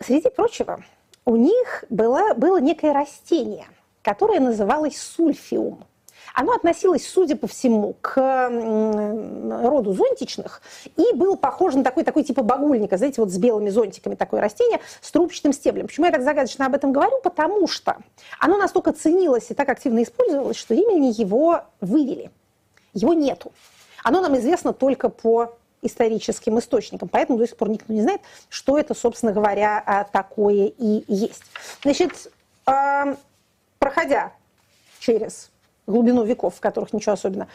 Среди 0.00 0.30
прочего, 0.30 0.82
у 1.26 1.36
них 1.36 1.84
было, 1.90 2.34
было 2.34 2.58
некое 2.58 2.92
растение, 2.92 3.66
которое 4.02 4.40
называлось 4.40 4.96
сульфиум. 4.96 5.84
Оно 6.34 6.52
относилось, 6.52 7.08
судя 7.08 7.34
по 7.34 7.46
всему, 7.46 7.96
к 8.00 8.16
роду 8.18 9.92
зонтичных 9.92 10.60
и 10.96 11.14
было 11.14 11.34
похоже 11.34 11.78
на 11.78 11.84
такой, 11.84 12.04
такой 12.04 12.24
типа 12.24 12.42
багульника, 12.42 12.98
знаете, 12.98 13.22
вот 13.22 13.30
с 13.30 13.38
белыми 13.38 13.70
зонтиками 13.70 14.16
такое 14.16 14.40
растение 14.40 14.80
с 15.00 15.10
трубчатым 15.10 15.52
стеблем. 15.52 15.86
Почему 15.86 16.06
я 16.06 16.12
так 16.12 16.22
загадочно 16.22 16.66
об 16.66 16.74
этом 16.74 16.92
говорю? 16.92 17.20
Потому 17.22 17.66
что 17.66 17.96
оно 18.38 18.58
настолько 18.58 18.92
ценилось 18.92 19.50
и 19.50 19.54
так 19.54 19.68
активно 19.68 20.02
использовалось, 20.02 20.56
что 20.56 20.74
римляне 20.74 21.08
его 21.10 21.62
вывели. 21.80 22.30
Его 22.92 23.14
нету. 23.14 23.52
Оно 24.04 24.20
нам 24.20 24.36
известно 24.36 24.72
только 24.72 25.08
по 25.08 25.56
историческим 25.82 26.58
источникам. 26.58 27.08
Поэтому 27.08 27.38
до 27.38 27.46
сих 27.46 27.56
пор 27.56 27.68
никто 27.68 27.92
не 27.92 28.02
знает, 28.02 28.20
что 28.48 28.78
это, 28.78 28.94
собственно 28.94 29.32
говоря, 29.32 29.82
а, 29.84 30.04
такое 30.04 30.72
и 30.76 31.04
есть. 31.08 31.42
Значит, 31.82 32.30
проходя 33.78 34.32
через 34.98 35.50
глубину 35.86 36.24
веков, 36.24 36.56
в 36.56 36.60
которых 36.60 36.92
ничего 36.92 37.12
особенно 37.12 37.48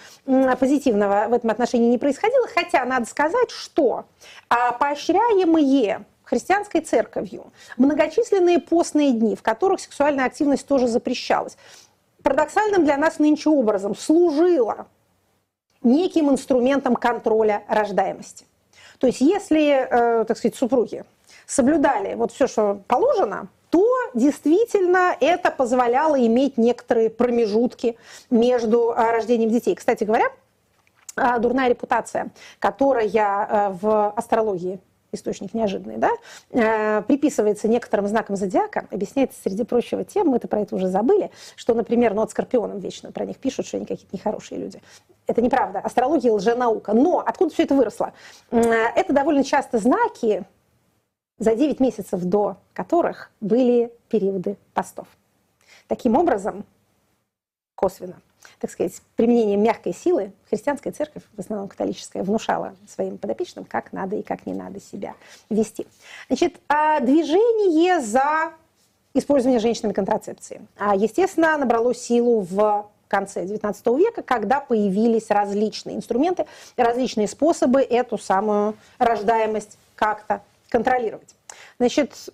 позитивного 0.58 1.28
в 1.28 1.34
этом 1.34 1.50
отношении 1.50 1.90
не 1.90 1.98
происходило, 1.98 2.48
хотя 2.48 2.86
надо 2.86 3.06
сказать, 3.06 3.52
что 3.52 4.06
а, 4.50 4.72
поощряемые 4.72 6.06
христианской 6.24 6.82
церковью 6.82 7.52
многочисленные 7.78 8.60
постные 8.60 9.12
дни, 9.12 9.36
в 9.36 9.42
которых 9.42 9.82
сексуальная 9.82 10.26
активность 10.26 10.66
тоже 10.66 10.88
запрещалась, 10.88 11.58
парадоксальным 12.24 12.86
для 12.86 12.98
нас 12.98 13.20
нынче 13.20 13.50
образом 13.50 13.96
служила 13.96 14.88
неким 15.84 16.30
инструментом 16.30 16.96
контроля 16.96 17.64
рождаемости. 17.68 18.46
То 19.00 19.08
есть 19.08 19.22
если, 19.22 19.88
э, 19.90 20.26
так 20.26 20.38
сказать, 20.38 20.56
супруги 20.56 21.04
соблюдали 21.48 22.14
вот 22.14 22.32
все, 22.32 22.48
что 22.48 22.82
положено, 22.88 23.48
то 23.70 23.88
действительно 24.14 25.16
это 25.20 25.50
позволяло 25.50 26.20
иметь 26.28 26.58
некоторые 26.58 27.10
промежутки 27.10 27.98
между 28.30 28.92
э, 28.92 29.12
рождением 29.12 29.50
детей. 29.50 29.76
Кстати 29.76 30.04
говоря, 30.04 30.26
э, 31.16 31.40
дурная 31.40 31.70
репутация, 31.70 32.30
которая 32.60 33.08
в 33.82 34.12
астрологии 34.16 34.80
источник 35.12 35.54
неожиданный, 35.54 35.98
да, 35.98 36.12
э, 36.52 37.02
приписывается 37.04 37.68
некоторым 37.68 38.08
знакам 38.08 38.36
зодиака, 38.36 38.88
объясняется, 38.92 39.40
среди 39.42 39.64
прочего, 39.64 40.04
тем, 40.04 40.28
мы-то 40.28 40.48
про 40.48 40.62
это 40.62 40.76
уже 40.76 40.88
забыли, 40.88 41.32
что, 41.56 41.74
например, 41.74 42.14
ну, 42.14 42.22
от 42.22 42.32
скорпионам 42.32 42.80
вечно 42.80 43.12
про 43.12 43.26
них 43.26 43.38
пишут, 43.38 43.66
что 43.66 43.78
они 43.78 43.86
какие-то 43.86 44.16
нехорошие 44.16 44.60
люди. 44.60 44.82
Это 45.28 45.42
неправда. 45.42 45.80
Астрология– 45.80 46.32
лженаука. 46.34 46.94
Но 46.94 47.20
откуда 47.20 47.54
все 47.54 47.64
это 47.64 47.76
выросло? 47.76 48.14
Э, 48.50 48.60
это 48.60 49.14
довольно 49.14 49.44
часто 49.44 49.78
знаки, 49.78 50.46
за 51.38 51.56
9 51.56 51.80
месяцев 51.80 52.22
до 52.24 52.58
которых 52.74 53.32
были 53.42 53.92
периоды 54.10 54.58
постов. 54.74 55.08
Таким 55.88 56.16
образом, 56.16 56.66
косвенно, 57.76 58.22
так 58.60 58.72
сказать, 58.72 59.02
применением 59.16 59.62
мягкой 59.64 59.94
силы 59.94 60.32
христианская 60.50 60.92
церковь, 60.92 61.24
в 61.36 61.40
основном 61.40 61.68
католическая, 61.68 62.24
внушала 62.24 62.76
своим 62.88 63.18
подопечным, 63.18 63.66
как 63.66 63.94
надо 63.94 64.16
и 64.16 64.22
как 64.22 64.46
не 64.46 64.54
надо 64.54 64.80
себя 64.80 65.16
вести. 65.50 65.88
Значит, 66.28 66.56
а 66.68 67.00
движение 67.00 68.00
за 68.02 68.54
использование 69.14 69.60
женщинами 69.60 69.94
контрацепции, 69.94 70.62
а, 70.78 70.96
естественно, 70.96 71.58
набрало 71.58 71.94
силу 71.94 72.42
в 72.42 72.90
конце 73.08 73.44
XIX 73.44 73.98
века, 73.98 74.24
когда 74.24 74.62
появились 74.62 75.30
различные 75.30 75.98
инструменты, 75.98 76.46
различные 76.78 77.28
способы 77.28 77.82
эту 77.82 78.18
самую 78.18 78.76
рождаемость 78.98 79.78
как-то 79.96 80.42
контролировать. 80.70 81.36
Значит, 81.78 82.30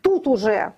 тут 0.00 0.26
уже 0.26 0.72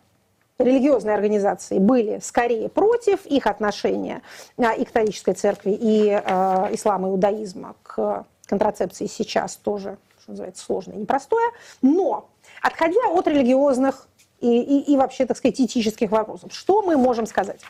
религиозные 0.62 1.14
организации 1.14 1.78
были 1.78 2.20
скорее 2.22 2.68
против, 2.68 3.26
их 3.26 3.46
отношения 3.46 4.22
а, 4.58 4.72
и 4.72 4.84
католической 4.84 5.34
церкви, 5.34 5.76
и 5.78 6.08
э, 6.08 6.68
ислама, 6.74 7.08
иудаизма 7.08 7.74
к 7.82 8.24
контрацепции 8.46 9.06
сейчас 9.06 9.56
тоже, 9.56 9.98
что 10.20 10.32
называется, 10.32 10.64
сложное 10.64 10.96
и 10.96 11.00
непростое. 11.00 11.46
Но, 11.80 12.28
отходя 12.60 13.08
от 13.10 13.26
религиозных 13.26 14.08
и, 14.40 14.60
и, 14.60 14.92
и 14.92 14.96
вообще, 14.96 15.24
так 15.24 15.36
сказать, 15.36 15.60
этических 15.60 16.10
вопросов, 16.10 16.52
что 16.52 16.82
мы 16.82 16.96
можем 16.96 17.26
сказать? 17.26 17.60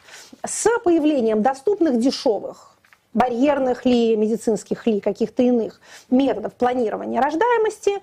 С 0.44 0.68
появлением 0.80 1.42
доступных 1.42 1.98
дешевых 1.98 2.72
барьерных 3.14 3.84
ли, 3.84 4.16
медицинских 4.16 4.86
ли, 4.86 5.00
каких-то 5.00 5.42
иных 5.42 5.80
методов 6.10 6.54
планирования 6.54 7.20
рождаемости, 7.20 7.98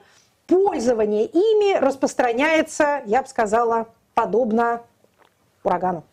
пользование 0.48 1.26
ими 1.26 1.78
распространяется, 1.78 3.02
я 3.06 3.22
бы 3.22 3.28
сказала, 3.28 3.88
подобно 4.20 4.82
урагану 5.64 6.04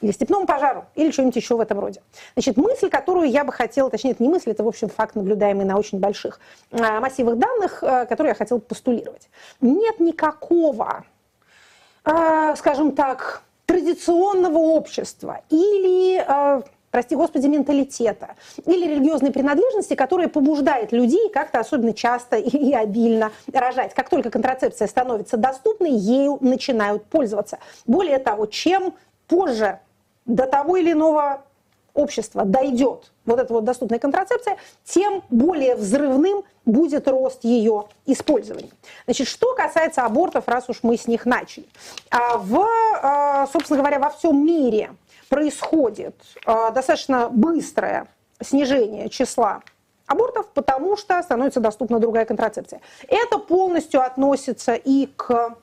или 0.00 0.12
степному 0.12 0.46
пожару, 0.46 0.84
или 0.94 1.10
что-нибудь 1.10 1.36
еще 1.36 1.56
в 1.56 1.60
этом 1.60 1.78
роде. 1.78 2.02
Значит, 2.34 2.56
мысль, 2.56 2.88
которую 2.88 3.28
я 3.30 3.44
бы 3.44 3.52
хотела, 3.52 3.90
точнее, 3.90 4.12
это 4.12 4.22
не 4.22 4.28
мысль, 4.28 4.50
это, 4.50 4.64
в 4.64 4.68
общем, 4.68 4.88
факт, 4.88 5.14
наблюдаемый 5.14 5.64
на 5.64 5.78
очень 5.78 5.98
больших 5.98 6.40
а, 6.72 7.00
массивах 7.00 7.36
данных, 7.36 7.82
а, 7.82 8.06
который 8.06 8.28
я 8.28 8.34
хотела 8.34 8.58
постулировать. 8.58 9.28
Нет 9.60 10.00
никакого, 10.00 11.04
а, 12.04 12.56
скажем 12.56 12.92
так, 12.92 13.42
традиционного 13.66 14.58
общества 14.58 15.40
или 15.48 16.64
прости 16.94 17.16
господи, 17.16 17.48
менталитета 17.48 18.36
или 18.66 18.86
религиозной 18.86 19.32
принадлежности, 19.32 19.94
которая 19.94 20.28
побуждает 20.28 20.92
людей 20.92 21.28
как-то 21.28 21.58
особенно 21.58 21.92
часто 21.92 22.36
и 22.36 22.72
обильно 22.72 23.32
рожать. 23.52 23.94
Как 23.94 24.08
только 24.08 24.30
контрацепция 24.30 24.86
становится 24.86 25.36
доступной, 25.36 25.90
ею 25.90 26.38
начинают 26.40 27.04
пользоваться. 27.06 27.58
Более 27.84 28.20
того, 28.20 28.46
чем 28.46 28.94
позже 29.26 29.80
до 30.24 30.46
того 30.46 30.76
или 30.76 30.92
иного 30.92 31.42
общества 31.94 32.44
дойдет 32.44 33.10
вот 33.26 33.40
эта 33.40 33.52
вот 33.52 33.64
доступная 33.64 33.98
контрацепция, 33.98 34.56
тем 34.84 35.24
более 35.30 35.74
взрывным 35.74 36.44
будет 36.64 37.08
рост 37.08 37.42
ее 37.42 37.86
использования. 38.06 38.70
Значит, 39.06 39.26
что 39.26 39.56
касается 39.56 40.02
абортов, 40.04 40.46
раз 40.46 40.68
уж 40.68 40.84
мы 40.84 40.96
с 40.96 41.08
них 41.08 41.26
начали. 41.26 41.66
А 42.10 42.38
в, 42.38 42.64
а, 43.02 43.48
собственно 43.48 43.80
говоря, 43.80 43.98
во 43.98 44.10
всем 44.10 44.46
мире 44.46 44.90
происходит 45.28 46.14
э, 46.46 46.70
достаточно 46.72 47.28
быстрое 47.28 48.06
снижение 48.40 49.08
числа 49.08 49.62
абортов, 50.06 50.46
потому 50.54 50.96
что 50.96 51.22
становится 51.22 51.60
доступна 51.60 51.98
другая 51.98 52.24
контрацепция. 52.24 52.80
Это 53.08 53.38
полностью 53.38 54.02
относится 54.02 54.74
и 54.74 55.06
к 55.06 55.56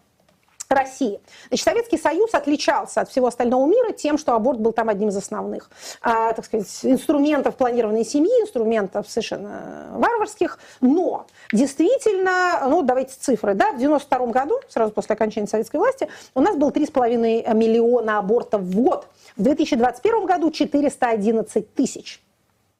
России. 0.71 1.19
Значит, 1.49 1.65
Советский 1.65 1.97
Союз 1.97 2.33
отличался 2.33 3.01
от 3.01 3.09
всего 3.09 3.27
остального 3.27 3.65
мира 3.65 3.91
тем, 3.91 4.17
что 4.17 4.33
аборт 4.33 4.59
был 4.59 4.71
там 4.71 4.89
одним 4.89 5.09
из 5.09 5.17
основных, 5.17 5.69
а, 6.01 6.33
так 6.33 6.45
сказать, 6.45 6.67
инструментов 6.83 7.55
планированной 7.55 8.05
семьи, 8.05 8.31
инструментов 8.41 9.09
совершенно 9.09 9.87
варварских. 9.91 10.59
Но 10.81 11.27
действительно, 11.51 12.67
ну 12.67 12.81
давайте 12.81 13.13
цифры, 13.19 13.53
да, 13.53 13.71
в 13.71 13.77
92 13.77 14.27
году, 14.27 14.55
сразу 14.69 14.91
после 14.91 15.13
окончания 15.13 15.47
советской 15.47 15.77
власти, 15.77 16.07
у 16.35 16.41
нас 16.41 16.55
было 16.55 16.71
3,5 16.71 17.53
миллиона 17.53 18.17
абортов 18.19 18.61
в 18.61 18.81
год. 18.81 19.07
В 19.37 19.43
2021 19.43 20.25
году 20.25 20.51
411 20.51 21.73
тысяч. 21.73 22.21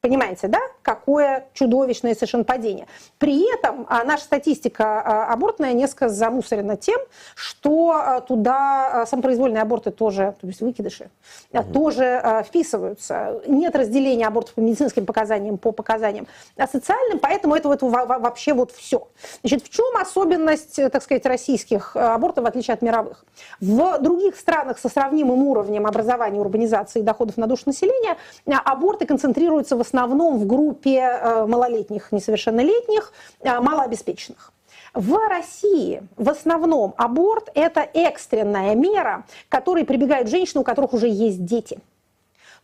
Понимаете, 0.02 0.48
да, 0.48 0.58
какое 0.82 1.46
чудовищное 1.54 2.16
совершенно 2.16 2.42
падение. 2.42 2.88
При 3.18 3.48
этом 3.54 3.86
а, 3.88 4.02
наша 4.02 4.24
статистика 4.24 5.00
а, 5.00 5.32
абортная 5.32 5.74
несколько 5.74 6.08
замусорена 6.08 6.76
тем, 6.76 6.98
что 7.36 7.92
а, 7.92 8.20
туда 8.20 9.06
самопроизвольные 9.06 9.62
аборты 9.62 9.92
тоже, 9.92 10.34
то 10.40 10.48
есть 10.48 10.60
выкидыши, 10.60 11.08
угу. 11.52 11.72
тоже 11.72 12.42
вписываются. 12.48 13.42
Нет 13.46 13.76
разделения 13.76 14.26
абортов 14.26 14.54
по 14.54 14.60
медицинским 14.60 15.06
показаниям, 15.06 15.56
по 15.56 15.70
показаниям 15.70 16.26
социальным, 16.68 17.20
поэтому 17.20 17.54
это 17.54 17.68
вот 17.68 17.82
вообще 17.82 18.54
вот 18.54 18.72
все. 18.72 19.06
Значит, 19.44 19.62
в 19.62 19.68
чем 19.68 19.96
особенность, 20.00 20.80
так 20.90 21.00
сказать, 21.04 21.24
российских 21.26 21.94
абортов, 21.94 22.42
в 22.42 22.48
отличие 22.48 22.74
от 22.74 22.82
мировых? 22.82 23.24
В 23.60 23.98
других 24.00 24.34
странах 24.34 24.80
со 24.80 24.88
сравнимым 24.88 25.44
уровнем 25.44 25.86
образования, 25.86 26.40
урбанизации 26.40 26.98
и 26.98 27.02
доходов 27.02 27.36
на 27.36 27.46
душу 27.46 27.62
населения 27.66 28.16
аборты 28.64 29.06
концентрируются 29.06 29.76
в 29.76 29.80
основном 29.80 29.91
в 30.38 30.46
группе 30.46 30.98
э, 30.98 31.46
малолетних, 31.46 32.12
несовершеннолетних, 32.12 33.12
э, 33.40 33.60
малообеспеченных. 33.60 34.52
В 34.94 35.14
России 35.28 36.02
в 36.16 36.28
основном 36.28 36.94
аборт– 36.98 37.50
это 37.54 37.80
экстренная 37.80 38.74
мера, 38.74 39.24
к 39.48 39.52
которой 39.52 39.84
прибегают 39.84 40.28
женщины, 40.28 40.60
у 40.60 40.64
которых 40.64 40.92
уже 40.92 41.08
есть 41.08 41.44
дети. 41.44 41.78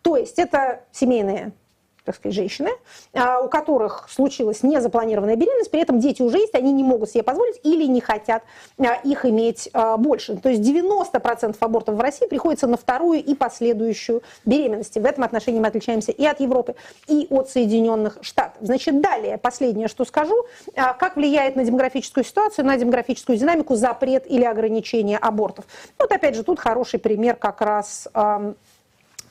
То 0.03 0.17
есть 0.17 0.39
это 0.39 0.81
семейные 0.93 1.53
так 2.09 2.17
сказать, 2.17 2.35
женщины, 2.35 2.71
а, 3.13 3.41
у 3.41 3.49
которых 3.51 4.09
случилась 4.11 4.63
незапланированная 4.63 5.37
беременность, 5.37 5.71
при 5.71 5.83
этом 5.83 6.01
дети 6.01 6.23
уже 6.23 6.39
есть, 6.39 6.55
они 6.55 6.73
не 6.73 6.83
могут 6.83 7.11
себе 7.11 7.23
позволить 7.23 7.61
или 7.65 7.85
не 7.85 8.01
хотят 8.01 8.45
а, 8.79 8.95
их 9.05 9.27
иметь 9.27 9.69
а, 9.75 9.99
больше. 9.99 10.37
То 10.37 10.49
есть 10.49 10.63
90% 10.63 11.55
абортов 11.61 11.97
в 11.97 12.01
России 12.01 12.27
приходится 12.27 12.67
на 12.67 12.79
вторую 12.79 13.23
и 13.23 13.35
последующую 13.35 14.23
беременность. 14.47 14.95
В 14.95 15.05
этом 15.05 15.23
отношении 15.23 15.61
мы 15.61 15.67
отличаемся 15.67 16.11
и 16.11 16.25
от 16.25 16.41
Европы, 16.41 16.77
и 17.09 17.27
от 17.29 17.51
Соединенных 17.51 18.17
Штатов. 18.23 18.57
Значит, 18.63 19.03
далее, 19.03 19.37
последнее, 19.37 19.89
что 19.89 20.07
скажу, 20.07 20.47
как 20.75 21.17
влияет 21.17 21.57
на 21.57 21.65
демографическую 21.65 22.25
ситуацию, 22.25 22.65
на 22.65 22.79
демографическую 22.79 23.37
динамику 23.37 23.75
запрет 23.75 24.25
или 24.31 24.45
ограничение 24.45 25.19
абортов. 25.19 25.67
Вот 25.99 26.11
опять 26.11 26.37
же, 26.37 26.43
тут 26.43 26.59
хороший 26.59 26.99
пример 26.99 27.37
как 27.37 27.61
раз 27.61 28.09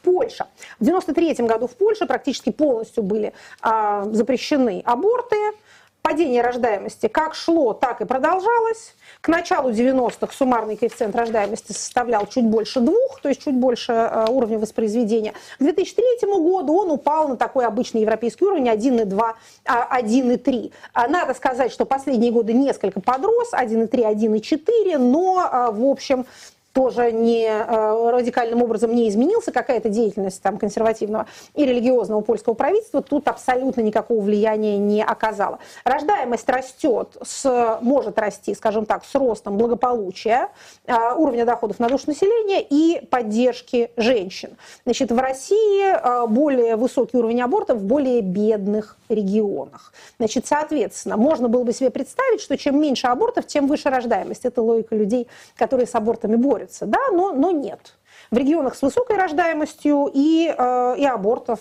Польша. 0.07 0.47
В 0.79 0.87
1993 0.87 1.45
году 1.45 1.67
в 1.67 1.75
Польше 1.75 2.05
практически 2.05 2.49
полностью 2.49 3.03
были 3.03 3.33
а, 3.61 4.05
запрещены 4.13 4.81
аборты. 4.85 5.35
Падение 6.01 6.41
рождаемости 6.41 7.07
как 7.07 7.35
шло, 7.35 7.73
так 7.73 7.99
и 7.99 8.05
продолжалось. 8.05 8.95
К 9.19 9.27
началу 9.27 9.71
90-х 9.71 10.33
суммарный 10.33 10.77
коэффициент 10.77 11.13
рождаемости 11.13 11.73
составлял 11.73 12.25
чуть 12.27 12.45
больше 12.45 12.79
двух, 12.79 13.19
то 13.21 13.27
есть 13.27 13.43
чуть 13.43 13.55
больше 13.55 13.91
а, 13.91 14.27
уровня 14.29 14.57
воспроизведения. 14.57 15.33
К 15.59 15.63
2003 15.63 16.05
году 16.21 16.77
он 16.77 16.91
упал 16.91 17.27
на 17.27 17.35
такой 17.35 17.65
обычный 17.65 17.99
европейский 17.99 18.45
уровень 18.45 18.69
1,2, 18.69 19.33
1,3. 19.65 20.71
А, 20.93 21.07
надо 21.09 21.33
сказать, 21.33 21.73
что 21.73 21.83
последние 21.83 22.31
годы 22.31 22.53
несколько 22.53 23.01
подрос, 23.01 23.51
1,3, 23.51 23.89
1,4, 23.89 24.97
но 24.97 25.39
а, 25.51 25.71
в 25.71 25.83
общем 25.83 26.25
тоже 26.77 27.11
не, 27.11 27.47
э, 27.47 28.09
радикальным 28.11 28.61
образом 28.61 28.93
не 28.93 29.09
изменился, 29.09 29.51
какая-то 29.51 29.89
деятельность 29.89 30.43
там, 30.43 30.59
консервативного 30.59 31.25
и 31.55 31.65
религиозного 31.65 32.21
польского 32.21 32.53
правительства 32.53 33.01
тут 33.01 33.27
абсолютно 33.27 33.81
никакого 33.81 34.21
влияния 34.21 34.77
не 34.77 35.03
оказала. 35.03 35.57
Рождаемость 35.85 36.47
растет, 36.47 37.17
с, 37.23 37.79
может 37.81 38.19
расти, 38.19 38.53
скажем 38.53 38.85
так, 38.85 39.05
с 39.05 39.15
ростом 39.15 39.57
благополучия, 39.57 40.49
э, 40.85 40.93
уровня 41.15 41.45
доходов 41.45 41.79
на 41.79 41.89
душу 41.89 42.03
населения 42.09 42.61
и 42.61 43.03
поддержки 43.07 43.89
женщин. 43.97 44.51
Значит, 44.83 45.11
в 45.11 45.17
России 45.17 45.83
э, 45.83 46.27
более 46.27 46.75
высокий 46.75 47.17
уровень 47.17 47.41
абортов 47.41 47.79
в 47.79 47.85
более 47.85 48.21
бедных 48.21 48.97
регионах. 49.09 49.93
Значит, 50.19 50.45
соответственно, 50.45 51.17
можно 51.17 51.47
было 51.47 51.63
бы 51.63 51.73
себе 51.73 51.89
представить, 51.89 52.39
что 52.39 52.55
чем 52.55 52.79
меньше 52.79 53.07
абортов, 53.07 53.47
тем 53.47 53.65
выше 53.65 53.89
рождаемость. 53.89 54.45
Это 54.45 54.61
логика 54.61 54.95
людей, 54.95 55.27
которые 55.55 55.87
с 55.87 55.95
абортами 55.95 56.35
борются 56.35 56.66
борются, 56.67 56.85
да, 56.85 56.99
но, 57.11 57.33
но 57.33 57.51
нет. 57.51 57.95
В 58.31 58.37
регионах 58.37 58.75
с 58.75 58.81
высокой 58.81 59.17
рождаемостью 59.17 60.09
и, 60.13 60.53
э, 60.55 60.95
и 60.97 61.05
абортов 61.05 61.59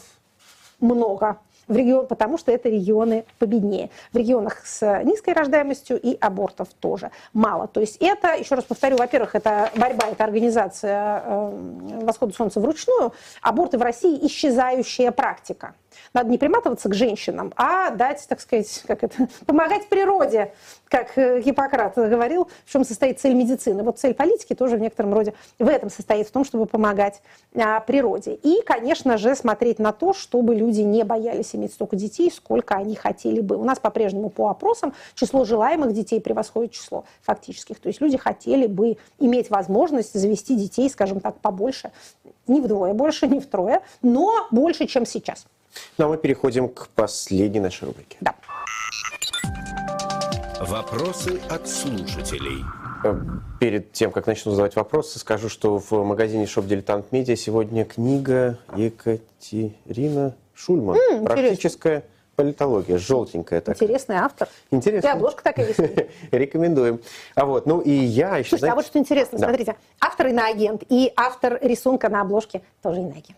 много. 0.81 1.39
в 1.69 1.75
регион, 1.75 2.07
потому 2.07 2.39
что 2.39 2.53
это 2.53 2.69
регионы 2.69 3.25
победнее. 3.41 3.91
В 4.13 4.17
регионах 4.17 4.65
с 4.65 5.03
низкой 5.03 5.35
рождаемостью 5.35 6.01
и 6.01 6.17
абортов 6.21 6.69
тоже 6.79 7.11
мало. 7.33 7.67
То 7.67 7.81
есть 7.81 7.97
это, 8.01 8.35
еще 8.35 8.55
раз 8.55 8.65
повторю, 8.65 8.97
во-первых, 8.97 9.35
это 9.35 9.71
борьба, 9.75 10.07
это 10.07 10.23
организация 10.23 11.23
э, 11.25 12.01
восхода 12.03 12.35
солнца 12.35 12.61
вручную. 12.61 13.13
Аборты 13.43 13.79
в 13.79 13.83
России 13.83 14.27
исчезающая 14.27 15.11
практика. 15.11 15.75
Надо 16.15 16.31
не 16.31 16.39
приматываться 16.39 16.89
к 16.89 16.95
женщинам, 16.95 17.53
а 17.57 17.91
дать, 17.91 18.27
так 18.29 18.41
сказать, 18.41 18.83
как 18.87 19.05
это, 19.05 19.29
помогать 19.47 19.89
природе, 19.89 20.53
как 20.89 21.17
э, 21.19 21.41
Гиппократ 21.41 21.95
говорил, 21.97 22.49
в 22.65 22.73
чем 22.73 22.85
состоит 22.85 23.21
цель 23.21 23.35
медицины. 23.35 23.83
Вот 23.83 23.99
цель 23.99 24.15
политики 24.15 24.55
тоже 24.55 24.77
в 24.77 24.81
некотором 24.81 25.15
роде 25.15 25.35
в 25.59 25.69
этом 25.69 25.91
состоит, 25.91 26.29
в 26.29 26.31
том, 26.31 26.45
чтобы 26.45 26.67
помогать 26.67 27.23
а, 27.55 27.81
природе. 27.81 28.35
И, 28.35 28.63
конечно 28.65 29.19
же, 29.19 29.35
смотреть 29.35 29.79
на 29.79 29.93
то, 29.93 30.13
чтобы 30.13 30.55
люди 30.55 30.81
не 30.81 31.05
боялись 31.05 31.55
иметь 31.55 31.73
столько 31.73 31.97
детей, 31.97 32.31
сколько 32.31 32.75
они 32.75 32.95
хотели 32.95 33.41
бы. 33.41 33.57
У 33.57 33.65
нас 33.65 33.79
по-прежнему 33.79 34.31
по 34.31 34.49
опросам 34.49 34.95
число 35.15 35.45
желаемых 35.45 35.93
детей 35.93 36.21
превосходит 36.21 36.73
число 36.73 37.05
фактических. 37.23 37.81
То 37.81 37.89
есть 37.89 38.01
люди 38.01 38.17
хотели 38.17 38.67
бы 38.67 38.97
иметь 39.19 39.51
возможность 39.51 40.19
завести 40.19 40.55
детей, 40.57 40.89
скажем 40.91 41.21
так, 41.21 41.39
побольше, 41.41 41.91
не 42.47 42.61
вдвое 42.61 42.95
больше, 42.95 43.27
не 43.27 43.41
втрое, 43.41 43.83
но 44.03 44.47
больше, 44.51 44.87
чем 44.87 45.07
сейчас. 45.07 45.47
Ну 45.99 46.07
а 46.07 46.09
мы 46.09 46.17
переходим 46.19 46.69
к 46.69 46.89
последней 46.89 47.61
нашей 47.61 47.85
рубрике. 47.87 48.17
Да. 48.21 48.35
Вопросы 50.61 51.41
от 51.51 51.69
слушателей. 51.69 52.65
Э, 53.05 53.15
перед 53.61 53.93
тем, 53.93 54.11
как 54.11 54.27
начну 54.27 54.53
задавать 54.53 54.75
вопросы, 54.75 55.19
скажу, 55.19 55.49
что 55.49 55.79
в 55.79 55.93
магазине 56.05 56.47
Shop 56.47 56.67
Diletant 56.67 57.13
Media 57.13 57.37
сегодня 57.37 57.85
книга 57.85 58.59
Екатерина 58.75 60.35
Шульман. 60.55 60.97
М, 60.97 61.25
Практическая 61.25 62.05
политология, 62.37 62.97
желтенькая 62.99 63.61
такая. 63.61 63.87
Интересный 63.87 64.17
автор. 64.17 64.49
Интересно. 64.71 65.09
И 65.09 65.11
обложка 65.11 65.43
такая 65.45 65.69
есть. 65.69 65.81
Рекомендуем. 66.33 67.01
А 67.35 67.45
вот, 67.45 67.67
ну 67.67 67.81
и 67.81 67.91
я 67.91 68.39
еще, 68.39 68.51
Слушайте, 68.51 68.55
а 68.55 68.59
знаете, 68.59 68.77
вот 68.77 68.87
что 68.87 68.99
интересно, 68.99 69.39
Да. 69.39 69.47
смотрите, 69.49 69.77
автор 70.01 70.27
иноагент 70.29 70.83
и 70.89 71.13
автор 71.17 71.59
рисунка 71.63 72.09
на 72.09 72.23
обложке 72.23 72.63
тоже 72.83 73.01
иноагент. 73.01 73.37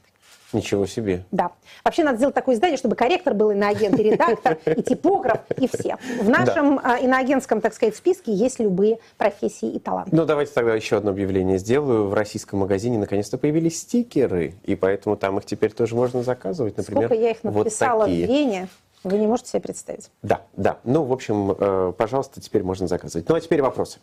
Ничего 0.53 0.87
себе. 0.87 1.25
Да. 1.31 1.51
Вообще 1.85 2.05
надо 2.05 2.17
сделать 2.17 2.35
такое 2.35 2.55
издание, 2.55 2.79
чтобы 2.79 2.97
корректор 2.97 3.35
был 3.35 3.51
иноагент, 3.51 3.99
и 3.99 4.03
редактор, 4.03 4.59
и 4.65 4.83
типограф, 4.83 5.41
и 5.57 5.69
все. 5.69 5.97
В 6.21 6.29
нашем 6.29 6.81
а, 6.83 6.97
иноагентском, 6.97 7.61
так 7.61 7.75
сказать, 7.75 7.97
списке 7.97 8.33
есть 8.33 8.59
любые 8.59 8.99
профессии 9.19 9.71
и 9.71 9.79
таланты. 9.79 10.15
Ну, 10.15 10.25
давайте 10.25 10.53
тогда 10.53 10.75
еще 10.75 10.97
одно 10.97 11.11
объявление 11.11 11.59
сделаю. 11.59 12.09
В 12.09 12.15
российском 12.15 12.61
магазине 12.61 12.99
наконец-то 12.99 13.37
появились 13.37 13.81
стикеры, 13.81 14.55
и 14.65 14.75
поэтому 14.75 15.17
там 15.17 15.39
их 15.39 15.45
теперь 15.45 15.73
тоже 15.73 15.95
можно 15.95 16.23
заказывать. 16.23 16.77
Например, 16.77 17.07
Сколько 17.07 17.23
я 17.23 17.31
их 17.31 17.39
вот 17.43 17.65
написала 17.65 18.05
в 18.05 18.07
такие. 18.07 18.27
Вене, 18.27 18.69
вы 19.05 19.19
не 19.19 19.27
можете 19.27 19.51
себе 19.51 19.61
представить. 19.61 20.11
Да, 20.23 20.43
да. 20.57 20.79
Ну, 20.85 21.05
в 21.05 21.13
общем, 21.13 21.55
э, 21.59 21.93
пожалуйста, 21.97 22.41
теперь 22.41 22.63
можно 22.63 22.87
заказывать. 22.87 23.29
Ну, 23.29 23.35
а 23.35 23.41
теперь 23.41 23.61
вопросы. 23.61 23.99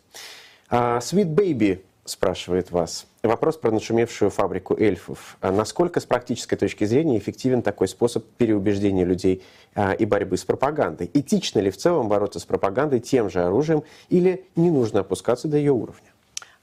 А, 0.68 0.98
Sweet 0.98 1.34
Baby 1.34 1.80
спрашивает 2.08 2.70
вас. 2.70 3.06
Вопрос 3.22 3.56
про 3.56 3.70
нашумевшую 3.70 4.30
фабрику 4.30 4.76
эльфов. 4.78 5.36
А 5.40 5.50
насколько 5.50 6.00
с 6.00 6.06
практической 6.06 6.56
точки 6.56 6.84
зрения 6.84 7.18
эффективен 7.18 7.62
такой 7.62 7.88
способ 7.88 8.24
переубеждения 8.36 9.04
людей 9.04 9.42
а, 9.74 9.92
и 9.92 10.04
борьбы 10.04 10.36
с 10.36 10.44
пропагандой? 10.44 11.10
Этично 11.12 11.58
ли 11.58 11.70
в 11.70 11.76
целом 11.76 12.08
бороться 12.08 12.38
с 12.38 12.44
пропагандой 12.44 13.00
тем 13.00 13.30
же 13.30 13.42
оружием 13.42 13.82
или 14.08 14.46
не 14.54 14.70
нужно 14.70 15.00
опускаться 15.00 15.48
до 15.48 15.56
ее 15.56 15.72
уровня? 15.72 16.12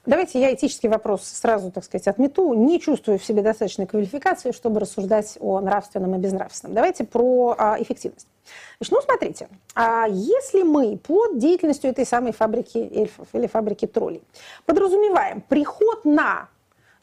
Давайте 0.06 0.42
я 0.42 0.54
этический 0.54 0.90
вопрос 0.90 1.24
сразу, 1.24 1.72
так 1.72 1.86
сказать, 1.86 2.08
отмету. 2.08 2.54
Не 2.54 2.82
чувствую 2.82 3.20
в 3.20 3.24
себе 3.24 3.42
достаточной 3.42 3.88
квалификации, 3.88 4.52
чтобы 4.52 4.82
рассуждать 4.82 5.38
о 5.40 5.62
нравственном 5.62 6.16
и 6.16 6.18
безнравственном. 6.18 6.76
Давайте 6.76 7.06
про 7.06 7.56
а, 7.58 7.78
эффективность. 7.80 8.28
Ну, 8.90 9.02
смотрите, 9.02 9.48
а 9.76 10.08
если 10.08 10.64
мы 10.64 10.98
под 10.98 11.38
деятельностью 11.38 11.90
этой 11.90 12.06
самой 12.06 12.34
фабрики 12.34 12.78
эльфов 12.78 13.28
или 13.34 13.48
фабрики 13.48 13.88
троллей 13.88 14.22
подразумеваем 14.66 15.42
приход 15.42 16.06
на 16.06 16.50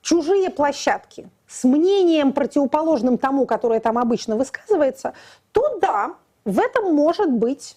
чужие 0.03 0.51
площадки 0.51 1.29
с 1.47 1.65
мнением 1.65 2.33
противоположным 2.33 3.19
тому, 3.19 3.47
которое 3.47 3.81
там 3.81 3.99
обычно 3.99 4.37
высказывается, 4.37 5.15
то 5.53 5.79
да, 5.81 6.15
в 6.45 6.59
этом 6.59 6.95
может 6.95 7.31
быть 7.31 7.77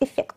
эффект. 0.00 0.36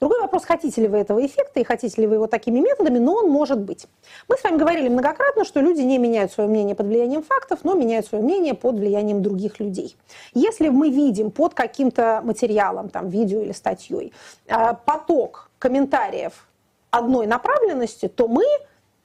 Другой 0.00 0.22
вопрос, 0.22 0.46
хотите 0.46 0.80
ли 0.80 0.88
вы 0.88 0.96
этого 0.96 1.24
эффекта 1.24 1.60
и 1.60 1.64
хотите 1.64 2.00
ли 2.00 2.06
вы 2.06 2.14
его 2.14 2.26
такими 2.26 2.58
методами, 2.58 2.98
но 2.98 3.16
он 3.16 3.28
может 3.28 3.60
быть. 3.60 3.86
Мы 4.28 4.38
с 4.38 4.42
вами 4.42 4.56
говорили 4.56 4.88
многократно, 4.88 5.44
что 5.44 5.60
люди 5.60 5.82
не 5.82 5.98
меняют 5.98 6.32
свое 6.32 6.48
мнение 6.48 6.74
под 6.74 6.86
влиянием 6.86 7.22
фактов, 7.22 7.60
но 7.64 7.74
меняют 7.74 8.06
свое 8.06 8.24
мнение 8.24 8.54
под 8.54 8.76
влиянием 8.76 9.22
других 9.22 9.60
людей. 9.60 9.96
Если 10.32 10.70
мы 10.70 10.88
видим 10.88 11.30
под 11.30 11.52
каким-то 11.52 12.22
материалом, 12.24 12.88
там, 12.88 13.10
видео 13.10 13.42
или 13.42 13.52
статьей, 13.52 14.14
э, 14.46 14.72
поток 14.86 15.50
комментариев 15.58 16.48
одной 16.90 17.26
направленности, 17.26 18.08
то 18.08 18.26
мы 18.26 18.44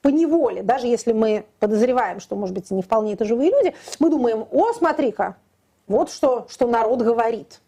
по 0.00 0.08
неволе, 0.08 0.62
даже 0.62 0.86
если 0.86 1.12
мы 1.12 1.44
подозреваем, 1.58 2.20
что, 2.20 2.36
может 2.36 2.54
быть, 2.54 2.70
не 2.70 2.80
вполне 2.80 3.12
это 3.12 3.26
живые 3.26 3.50
люди, 3.50 3.74
мы 3.98 4.08
думаем, 4.08 4.46
о, 4.50 4.72
смотри-ка, 4.72 5.36
вот 5.88 6.10
что, 6.10 6.46
что 6.48 6.66
народ 6.66 7.02
говорит. 7.02 7.60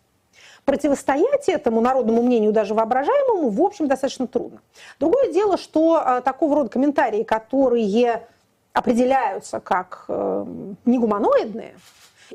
Противостоять 0.69 1.49
этому 1.49 1.81
народному 1.81 2.21
мнению, 2.21 2.53
даже 2.53 2.75
воображаемому, 2.75 3.49
в 3.49 3.63
общем, 3.63 3.89
достаточно 3.89 4.27
трудно. 4.27 4.61
Другое 5.01 5.33
дело, 5.33 5.57
что 5.57 5.99
э, 6.05 6.21
такого 6.21 6.57
рода 6.57 6.69
комментарии, 6.69 7.23
которые 7.23 8.29
определяются 8.75 9.61
как 9.61 10.05
э, 10.09 10.45
негуманоидные, 10.85 11.75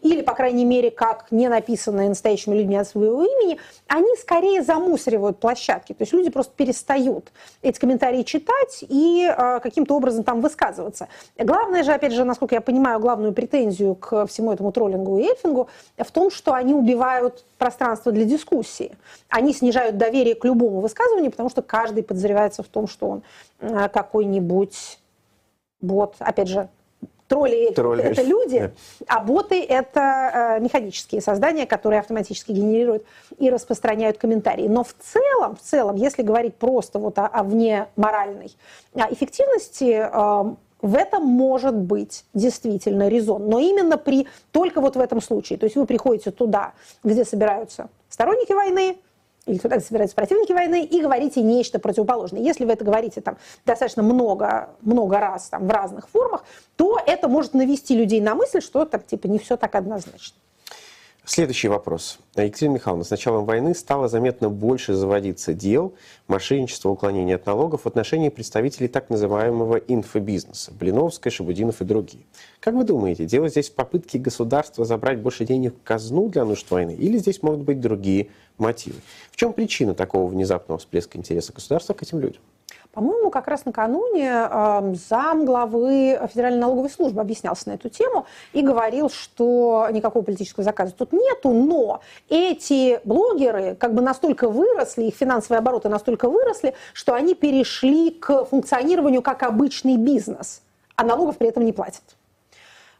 или, 0.01 0.21
по 0.21 0.33
крайней 0.33 0.65
мере, 0.65 0.91
как 0.91 1.27
не 1.31 1.47
написанные 1.47 2.09
настоящими 2.09 2.55
людьми 2.55 2.75
от 2.77 2.87
своего 2.87 3.23
имени, 3.23 3.59
они 3.87 4.15
скорее 4.17 4.63
замусоривают 4.63 5.39
площадки. 5.39 5.93
То 5.93 6.03
есть 6.03 6.13
люди 6.13 6.29
просто 6.29 6.53
перестают 6.55 7.31
эти 7.61 7.79
комментарии 7.79 8.23
читать 8.23 8.83
и 8.87 9.25
э, 9.25 9.59
каким-то 9.61 9.95
образом 9.95 10.23
там 10.23 10.41
высказываться. 10.41 11.07
Главное 11.37 11.83
же, 11.83 11.93
опять 11.93 12.13
же, 12.13 12.23
насколько 12.23 12.55
я 12.55 12.61
понимаю, 12.61 12.99
главную 12.99 13.33
претензию 13.33 13.95
к 13.95 14.25
всему 14.27 14.51
этому 14.51 14.71
троллингу 14.71 15.19
и 15.19 15.23
эльфингу 15.23 15.69
в 15.97 16.11
том, 16.11 16.31
что 16.31 16.53
они 16.53 16.73
убивают 16.73 17.45
пространство 17.57 18.11
для 18.11 18.25
дискуссии. 18.25 18.95
Они 19.29 19.53
снижают 19.53 19.97
доверие 19.97 20.35
к 20.35 20.45
любому 20.45 20.79
высказыванию, 20.79 21.31
потому 21.31 21.49
что 21.49 21.61
каждый 21.61 22.03
подозревается 22.03 22.63
в 22.63 22.67
том, 22.67 22.87
что 22.87 23.07
он 23.07 23.23
э, 23.59 23.89
какой-нибудь 23.89 24.99
бот, 25.81 26.15
опять 26.19 26.47
же, 26.47 26.69
тролли, 27.27 27.71
Тролли. 27.73 28.03
это 28.03 28.21
люди, 28.21 28.71
а 29.07 29.19
боты 29.21 29.63
это 29.63 30.57
э, 30.59 30.59
механические 30.61 31.21
создания, 31.21 31.65
которые 31.65 31.99
автоматически 31.99 32.51
генерируют 32.51 33.03
и 33.39 33.49
распространяют 33.49 34.17
комментарии. 34.17 34.67
Но 34.67 34.83
в 34.83 34.93
целом, 34.99 35.55
в 35.55 35.61
целом, 35.61 35.95
если 35.95 36.21
говорить 36.21 36.55
просто 36.55 36.99
вот 36.99 37.17
о, 37.19 37.27
о 37.27 37.43
вне 37.43 37.87
моральной 37.95 38.55
эффективности, 39.09 40.09
э, 40.11 40.55
в 40.83 40.95
этом 40.95 41.23
может 41.23 41.75
быть 41.75 42.25
действительно 42.33 43.07
резон. 43.07 43.47
Но 43.47 43.57
именно 43.57 43.97
при, 43.97 44.27
только 44.51 44.81
вот 44.81 44.97
в 44.97 44.99
этом 44.99 45.21
случае. 45.21 45.57
То 45.57 45.63
есть 45.63 45.77
вы 45.77 45.85
приходите 45.85 46.29
туда, 46.29 46.73
где 47.03 47.23
собираются 47.23 47.89
сторонники 48.09 48.51
войны, 48.51 48.97
или 49.45 49.57
где 49.57 49.79
собираются 49.79 50.15
противники 50.15 50.51
войны, 50.53 50.83
и 50.83 51.01
говорите 51.01 51.41
нечто 51.41 51.79
противоположное. 51.79 52.41
Если 52.41 52.65
вы 52.65 52.73
это 52.73 52.85
говорите 52.85 53.21
там, 53.21 53.37
достаточно 53.65 54.03
много, 54.03 54.69
много 54.81 55.19
раз 55.19 55.49
там, 55.49 55.67
в 55.67 55.71
разных 55.71 56.07
формах, 56.09 56.43
то 56.75 56.99
это 57.05 57.27
может 57.27 57.53
навести 57.53 57.95
людей 57.95 58.21
на 58.21 58.35
мысль, 58.35 58.61
что 58.61 58.85
так, 58.85 59.05
типа, 59.05 59.27
не 59.27 59.39
все 59.39 59.57
так 59.57 59.75
однозначно. 59.75 60.37
Следующий 61.25 61.69
вопрос. 61.69 62.19
Екатерина 62.35 62.73
Михайловна, 62.73 63.05
с 63.05 63.09
началом 63.09 63.45
войны 63.45 63.73
стало 63.73 64.09
заметно 64.09 64.49
больше 64.49 64.93
заводиться 64.93 65.53
дел, 65.53 65.93
мошенничества, 66.27 66.89
уклонения 66.89 67.35
от 67.35 67.45
налогов 67.45 67.83
в 67.83 67.87
отношении 67.87 68.27
представителей 68.27 68.89
так 68.89 69.09
называемого 69.09 69.77
инфобизнеса, 69.77 70.73
Блиновской, 70.73 71.31
Шабудинов 71.31 71.81
и 71.81 71.85
другие. 71.85 72.25
Как 72.59 72.73
вы 72.73 72.83
думаете, 72.83 73.25
дело 73.25 73.47
здесь 73.47 73.69
в 73.69 73.73
попытке 73.73 74.19
государства 74.19 74.83
забрать 74.83 75.19
больше 75.19 75.45
денег 75.45 75.75
в 75.75 75.83
казну 75.83 76.27
для 76.27 76.43
нужд 76.43 76.69
войны, 76.69 76.93
или 76.93 77.17
здесь 77.17 77.41
могут 77.41 77.61
быть 77.61 77.79
другие 77.79 78.27
мотивы? 78.57 78.97
В 79.31 79.37
чем 79.37 79.53
причина 79.53 79.93
такого 79.95 80.29
внезапного 80.29 80.77
всплеска 80.77 81.17
интереса 81.17 81.53
государства 81.53 81.93
к 81.93 82.03
этим 82.03 82.19
людям? 82.19 82.41
По-моему, 82.93 83.31
как 83.31 83.47
раз 83.47 83.65
накануне 83.65 84.29
э, 84.29 84.93
зам 85.09 85.45
главы 85.45 86.19
Федеральной 86.29 86.59
налоговой 86.59 86.91
службы 86.91 87.21
объяснялся 87.21 87.69
на 87.69 87.73
эту 87.73 87.89
тему 87.89 88.27
и 88.53 88.61
говорил, 88.61 89.09
что 89.09 89.87
никакого 89.91 90.23
политического 90.23 90.63
заказа 90.63 90.93
тут 90.93 91.11
нету, 91.11 91.49
но 91.49 92.01
эти 92.29 92.99
блогеры 93.03 93.75
как 93.75 93.95
бы 93.95 94.03
настолько 94.03 94.47
выросли, 94.47 95.05
их 95.05 95.15
финансовые 95.15 95.57
обороты 95.57 95.89
настолько 95.89 96.29
выросли, 96.29 96.75
что 96.93 97.15
они 97.15 97.33
перешли 97.33 98.11
к 98.11 98.45
функционированию 98.45 99.23
как 99.23 99.41
обычный 99.41 99.97
бизнес, 99.97 100.61
а 100.95 101.03
налогов 101.03 101.37
при 101.37 101.47
этом 101.47 101.65
не 101.65 101.73
платят. 101.73 102.03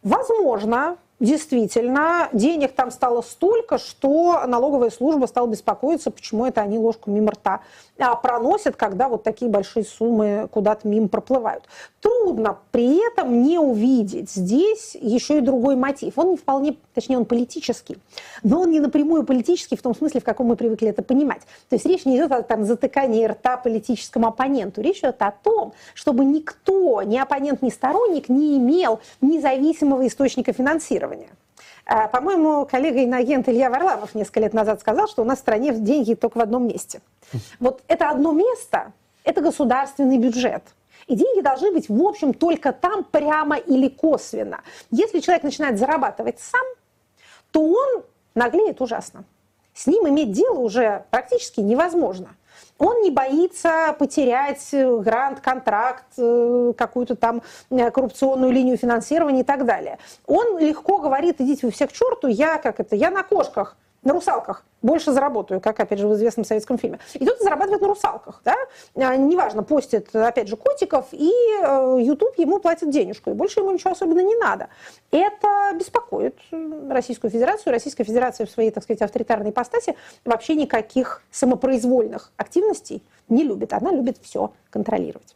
Возможно, 0.01 0.97
действительно, 1.19 2.29
денег 2.33 2.73
там 2.73 2.91
стало 2.91 3.21
столько, 3.21 3.77
что 3.77 4.41
налоговая 4.45 4.89
служба 4.89 5.25
стала 5.25 5.47
беспокоиться, 5.47 6.11
почему 6.11 6.45
это 6.45 6.61
они 6.61 6.77
ложку 6.77 7.11
мимо 7.11 7.31
рта 7.31 7.61
а, 7.99 8.15
проносят, 8.15 8.75
когда 8.75 9.07
вот 9.07 9.23
такие 9.23 9.49
большие 9.49 9.85
суммы 9.85 10.47
куда-то 10.51 10.87
мимо 10.87 11.07
проплывают. 11.07 11.63
Трудно 12.01 12.57
при 12.71 13.05
этом 13.07 13.43
не 13.43 13.59
увидеть 13.59 14.31
здесь 14.31 14.95
еще 14.99 15.37
и 15.37 15.41
другой 15.41 15.75
мотив. 15.75 16.17
Он 16.17 16.35
вполне 16.35 16.75
точнее 16.93 17.17
он 17.17 17.25
политический, 17.25 17.97
но 18.43 18.61
он 18.61 18.71
не 18.71 18.79
напрямую 18.79 19.23
политический 19.23 19.75
в 19.75 19.81
том 19.81 19.95
смысле, 19.95 20.21
в 20.21 20.23
каком 20.23 20.47
мы 20.47 20.55
привыкли 20.55 20.89
это 20.89 21.01
понимать. 21.01 21.41
То 21.69 21.75
есть 21.75 21.85
речь 21.85 22.05
не 22.05 22.17
идет 22.17 22.31
о 22.31 22.43
там, 22.43 22.65
затыкании 22.65 23.25
рта 23.25 23.57
политическому 23.57 24.27
оппоненту, 24.27 24.81
речь 24.81 24.99
идет 24.99 25.21
о 25.21 25.31
том, 25.31 25.73
чтобы 25.93 26.25
никто, 26.25 27.01
ни 27.01 27.17
оппонент, 27.17 27.61
ни 27.61 27.69
сторонник 27.69 28.29
не 28.29 28.57
имел 28.57 28.99
независимого 29.21 30.07
источника 30.07 30.53
финансирования. 30.53 31.29
А, 31.85 32.07
по-моему, 32.07 32.65
коллега 32.65 32.99
иноагент 32.99 33.49
Илья 33.49 33.69
Варламов 33.69 34.15
несколько 34.15 34.39
лет 34.39 34.53
назад 34.53 34.79
сказал, 34.79 35.07
что 35.07 35.21
у 35.21 35.25
нас 35.25 35.39
в 35.39 35.41
стране 35.41 35.73
деньги 35.73 36.13
только 36.13 36.37
в 36.37 36.41
одном 36.41 36.67
месте. 36.67 37.01
Вот 37.59 37.81
это 37.87 38.09
одно 38.09 38.31
место– 38.31 38.93
это 39.23 39.41
государственный 39.41 40.17
бюджет. 40.17 40.63
И 41.07 41.15
деньги 41.15 41.41
должны 41.41 41.71
быть, 41.71 41.89
в 41.89 42.01
общем, 42.01 42.33
только 42.33 42.71
там 42.71 43.03
прямо 43.03 43.57
или 43.57 43.89
косвенно. 43.89 44.61
Если 44.91 45.19
человек 45.19 45.43
начинает 45.43 45.77
зарабатывать 45.77 46.39
сам, 46.39 46.65
то 47.53 47.61
он 47.63 48.03
наглеет 48.35 48.81
ужасно. 48.81 49.23
С 49.73 49.87
ним 49.87 50.09
иметь 50.09 50.31
дело 50.31 50.59
уже 50.59 51.05
практически 51.11 51.61
невозможно. 51.61 52.35
Он 52.79 53.01
не 53.01 53.11
боится 53.11 53.95
потерять 53.97 54.73
э, 54.73 54.97
грант, 54.97 55.39
контракт, 55.39 56.05
э, 56.17 56.73
какую-то 56.75 57.15
там 57.15 57.43
э, 57.69 57.91
коррупционную 57.91 58.51
линию 58.51 58.77
финансирования 58.77 59.41
и 59.41 59.43
так 59.43 59.65
далее. 59.65 59.99
Он 60.25 60.57
легко 60.57 60.97
говорит, 60.97 61.39
идите 61.39 61.67
вы 61.67 61.71
все 61.71 61.87
к 61.87 61.91
черту, 61.91 62.27
я 62.27 62.57
как 62.57 62.79
это, 62.79 62.95
я 62.95 63.11
на 63.11 63.23
кошках 63.23 63.77
на 64.03 64.13
русалках 64.13 64.65
больше 64.81 65.13
заработаю, 65.13 65.61
как, 65.61 65.79
опять 65.79 65.99
же, 65.99 66.07
в 66.07 66.13
известном 66.13 66.43
советском 66.45 66.77
фильме. 66.77 66.99
И 67.13 67.25
тут 67.25 67.39
зарабатывает 67.39 67.81
на 67.81 67.87
русалках, 67.87 68.41
да? 68.43 68.55
А, 68.95 69.15
неважно, 69.15 69.63
постит, 69.63 70.13
опять 70.13 70.49
же, 70.49 70.57
котиков, 70.57 71.07
и 71.11 71.31
э, 71.61 71.97
YouTube 72.01 72.37
ему 72.37 72.59
платит 72.59 72.89
денежку, 72.89 73.31
и 73.31 73.33
больше 73.33 73.61
ему 73.61 73.71
ничего 73.71 73.91
особенно 73.91 74.19
не 74.19 74.35
надо. 74.35 74.67
Это 75.11 75.71
беспокоит 75.75 76.37
Российскую 76.89 77.31
Федерацию. 77.31 77.71
Российская 77.71 78.03
Федерация 78.03 78.45
в 78.45 78.51
своей, 78.51 78.71
так 78.71 78.83
сказать, 78.83 79.01
авторитарной 79.01 79.51
ипостаси 79.51 79.95
вообще 80.25 80.55
никаких 80.55 81.21
самопроизвольных 81.31 82.31
активностей 82.35 83.01
не 83.29 83.43
любит. 83.43 83.71
Она 83.73 83.91
любит 83.91 84.17
все 84.21 84.51
контролировать. 84.69 85.35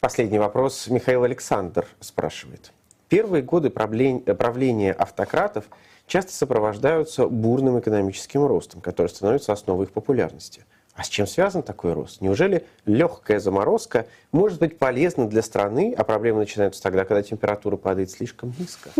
Последний 0.00 0.38
вопрос. 0.38 0.88
Михаил 0.88 1.24
Александр 1.24 1.86
спрашивает. 2.00 2.72
Первые 3.08 3.42
годы 3.42 3.70
правления 3.70 4.92
автократов– 4.92 5.66
часто 6.06 6.32
сопровождаются 6.32 7.26
бурным 7.26 7.78
экономическим 7.78 8.44
ростом, 8.44 8.80
который 8.80 9.08
становится 9.08 9.52
основой 9.52 9.86
их 9.86 9.92
популярности. 9.92 10.64
А 10.94 11.04
с 11.04 11.08
чем 11.08 11.26
связан 11.26 11.62
такой 11.62 11.92
рост? 11.92 12.22
Неужели 12.22 12.64
легкая 12.86 13.38
заморозка 13.38 14.06
может 14.32 14.58
быть 14.58 14.78
полезна 14.78 15.28
для 15.28 15.42
страны, 15.42 15.94
а 15.96 16.04
проблемы 16.04 16.38
начинаются 16.38 16.82
тогда, 16.82 17.04
когда 17.04 17.22
температура 17.22 17.76
падает 17.76 18.10
слишком 18.10 18.54
низко? 18.58 18.90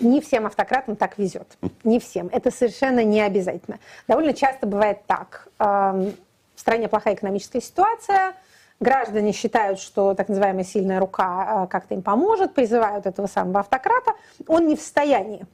Не 0.00 0.20
всем 0.20 0.46
автократам 0.46 0.96
так 0.96 1.18
везет. 1.18 1.58
Не 1.82 1.98
всем. 1.98 2.28
Это 2.32 2.50
совершенно 2.52 3.02
не 3.02 3.20
обязательно. 3.20 3.78
Довольно 4.06 4.32
часто 4.32 4.66
бывает 4.66 4.98
так. 5.06 5.48
Эм, 5.58 6.14
в 6.54 6.60
стране 6.60 6.88
плохая 6.88 7.14
экономическая 7.14 7.60
ситуация, 7.60 8.34
граждане 8.78 9.32
считают, 9.32 9.80
что 9.80 10.14
так 10.14 10.28
называемая 10.28 10.62
сильная 10.62 11.00
рука 11.00 11.64
э, 11.64 11.66
как-то 11.68 11.94
им 11.94 12.02
поможет, 12.02 12.54
призывают 12.54 13.06
этого 13.06 13.26
самого 13.26 13.60
автократа. 13.60 14.12
Он 14.46 14.68
не 14.68 14.76
в 14.76 14.80
состоянии 14.80 15.46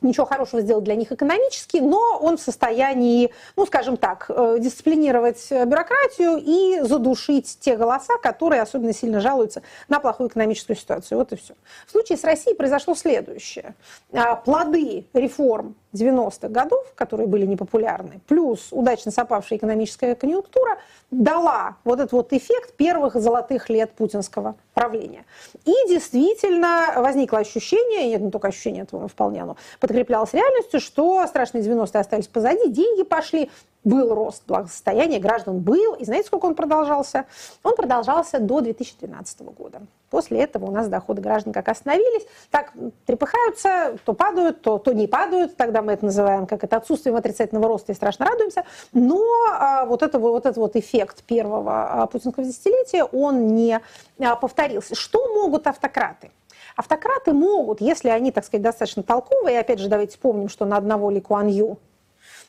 ничего 0.00 0.26
хорошего 0.26 0.62
сделать 0.62 0.84
для 0.84 0.94
них 0.94 1.12
экономически, 1.12 1.78
но 1.78 2.18
он 2.20 2.36
в 2.36 2.40
состоянии, 2.40 3.32
ну, 3.56 3.66
скажем 3.66 3.96
так, 3.96 4.26
э, 4.28 4.56
дисциплинировать 4.60 5.46
бюрократию 5.50 6.40
и 6.42 6.80
задушить 6.82 7.58
те 7.60 7.76
голоса, 7.76 8.18
которые 8.22 8.62
особенно 8.62 8.92
сильно 8.92 9.20
жалуются 9.20 9.62
на 9.88 10.00
плохую 10.00 10.28
экономическую 10.28 10.76
ситуацию. 10.76 11.18
Вот 11.18 11.32
и 11.32 11.36
все. 11.36 11.54
В 11.86 11.90
случае 11.90 12.18
с 12.18 12.24
Россией 12.24 12.56
произошло 12.56 12.94
следующее. 12.94 13.74
А, 14.12 14.36
плоды 14.36 15.06
реформ 15.12 15.74
90-х 15.96 16.48
годов, 16.48 16.84
которые 16.94 17.26
были 17.26 17.46
непопулярны, 17.46 18.20
плюс 18.28 18.68
удачно 18.70 19.10
сопавшая 19.10 19.58
экономическая 19.58 20.14
конъюнктура, 20.14 20.78
дала 21.10 21.76
вот 21.84 22.00
этот 22.00 22.12
вот 22.12 22.32
эффект 22.32 22.74
первых 22.74 23.14
золотых 23.14 23.68
лет 23.68 23.92
путинского 23.92 24.56
правления. 24.74 25.24
И 25.64 25.72
действительно 25.88 26.94
возникло 26.96 27.38
ощущение, 27.38 28.08
нет, 28.08 28.20
не 28.20 28.30
только 28.30 28.48
ощущение, 28.48 28.82
это 28.82 29.08
вполне 29.08 29.42
оно 29.42 29.56
подкреплялось 29.80 30.32
реальностью, 30.32 30.80
что 30.80 31.26
страшные 31.26 31.64
90-е 31.64 32.00
остались 32.00 32.26
позади, 32.26 32.68
деньги 32.68 33.02
пошли, 33.02 33.50
был 33.86 34.12
рост 34.14 34.42
благосостояния 34.46 35.20
граждан, 35.20 35.60
был. 35.60 35.94
И 35.94 36.04
знаете, 36.04 36.26
сколько 36.26 36.46
он 36.46 36.56
продолжался? 36.56 37.24
Он 37.62 37.76
продолжался 37.76 38.40
до 38.40 38.60
2013 38.60 39.42
года. 39.42 39.82
После 40.10 40.40
этого 40.40 40.66
у 40.66 40.70
нас 40.72 40.88
доходы 40.88 41.22
граждан 41.22 41.52
как 41.52 41.68
остановились, 41.68 42.26
так 42.50 42.72
трепыхаются, 43.06 43.96
то 44.04 44.12
падают, 44.12 44.60
то, 44.60 44.78
то 44.78 44.92
не 44.92 45.06
падают. 45.06 45.56
Тогда 45.56 45.82
мы 45.82 45.92
это 45.92 46.04
называем 46.04 46.46
как 46.46 46.64
это 46.64 46.76
отсутствием 46.76 47.16
отрицательного 47.16 47.68
роста 47.68 47.92
и 47.92 47.94
страшно 47.94 48.26
радуемся. 48.26 48.64
Но 48.92 49.22
а, 49.52 49.86
вот, 49.86 50.02
это, 50.02 50.18
вот 50.18 50.46
этот 50.46 50.56
вот 50.56 50.74
эффект 50.74 51.22
первого 51.22 52.02
а, 52.02 52.06
путинского 52.08 52.44
десятилетия, 52.44 53.04
он 53.04 53.54
не 53.54 53.80
а, 54.18 54.34
повторился. 54.34 54.96
Что 54.96 55.28
могут 55.28 55.68
автократы? 55.68 56.32
Автократы 56.74 57.32
могут, 57.32 57.80
если 57.80 58.08
они, 58.08 58.32
так 58.32 58.44
сказать, 58.44 58.62
достаточно 58.62 59.04
толковые, 59.04 59.56
и 59.56 59.60
опять 59.60 59.78
же 59.78 59.88
давайте 59.88 60.12
вспомним, 60.12 60.48
что 60.48 60.64
на 60.64 60.76
одного 60.76 61.08
Ли 61.10 61.20
Куан 61.20 61.46
Ю 61.46 61.78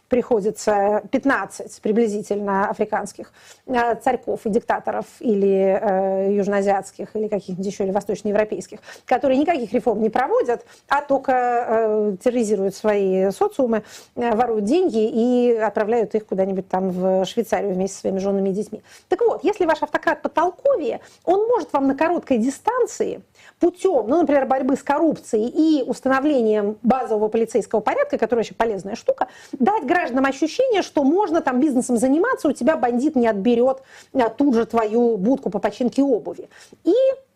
приходится 0.10 1.03
15 1.12 1.82
приблизительно 1.82 2.70
африканских 2.70 3.34
э, 3.66 3.95
царьков 3.95 4.45
и 4.45 4.49
диктаторов 4.49 5.05
или 5.20 5.80
э, 5.80 6.34
южноазиатских, 6.34 7.16
или 7.16 7.28
каких-нибудь 7.28 7.66
еще, 7.66 7.84
или 7.84 7.91
восточноевропейских, 7.91 8.80
которые 9.05 9.38
никаких 9.38 9.74
реформ 9.74 10.01
не 10.01 10.10
проводят, 10.10 10.66
а 10.88 11.01
только 11.01 11.32
э, 11.34 12.16
терроризируют 12.24 12.76
свои 12.76 13.32
социумы, 13.32 13.84
э, 14.16 14.36
воруют 14.36 14.66
деньги 14.66 15.08
и 15.08 15.55
отправляют 15.55 16.16
их 16.16 16.26
куда-нибудь 16.26 16.68
там 16.68 16.91
в 16.91 17.26
Швейцарию 17.26 17.74
вместе 17.74 17.95
со 17.95 18.01
своими 18.01 18.20
женами 18.20 18.49
и 18.49 18.53
детьми. 18.53 18.82
Так 19.10 19.22
вот, 19.22 19.43
если 19.43 19.66
ваш 19.66 19.82
автократ 19.84 20.22
потолковее, 20.22 21.01
он 21.26 21.47
может 21.47 21.74
вам 21.74 21.88
на 21.88 21.95
короткой 21.95 22.38
дистанции 22.38 23.22
путем, 23.59 24.07
ну, 24.07 24.21
например, 24.21 24.45
борьбы 24.45 24.75
с 24.75 24.83
коррупцией 24.83 25.47
и 25.47 25.83
установлением 25.83 26.77
базового 26.83 27.27
полицейского 27.27 27.79
порядка, 27.79 28.17
который 28.17 28.41
очень 28.41 28.55
полезная 28.55 28.95
штука, 28.95 29.27
дать 29.51 29.85
гражданам 29.85 30.25
ощущение, 30.25 30.81
что 30.81 31.03
можно 31.03 31.41
там 31.41 31.59
бизнесом 31.59 31.97
заниматься, 31.97 32.47
у 32.47 32.53
тебя 32.53 32.77
бандит 32.77 33.15
не 33.15 33.27
отберет 33.27 33.81
а, 34.13 34.29
тут 34.29 34.55
же 34.55 34.65
твою 34.65 35.17
будку 35.17 35.49
по 35.49 35.59
починке 35.59 36.01
обуви. 36.03 36.49
И 36.83 36.93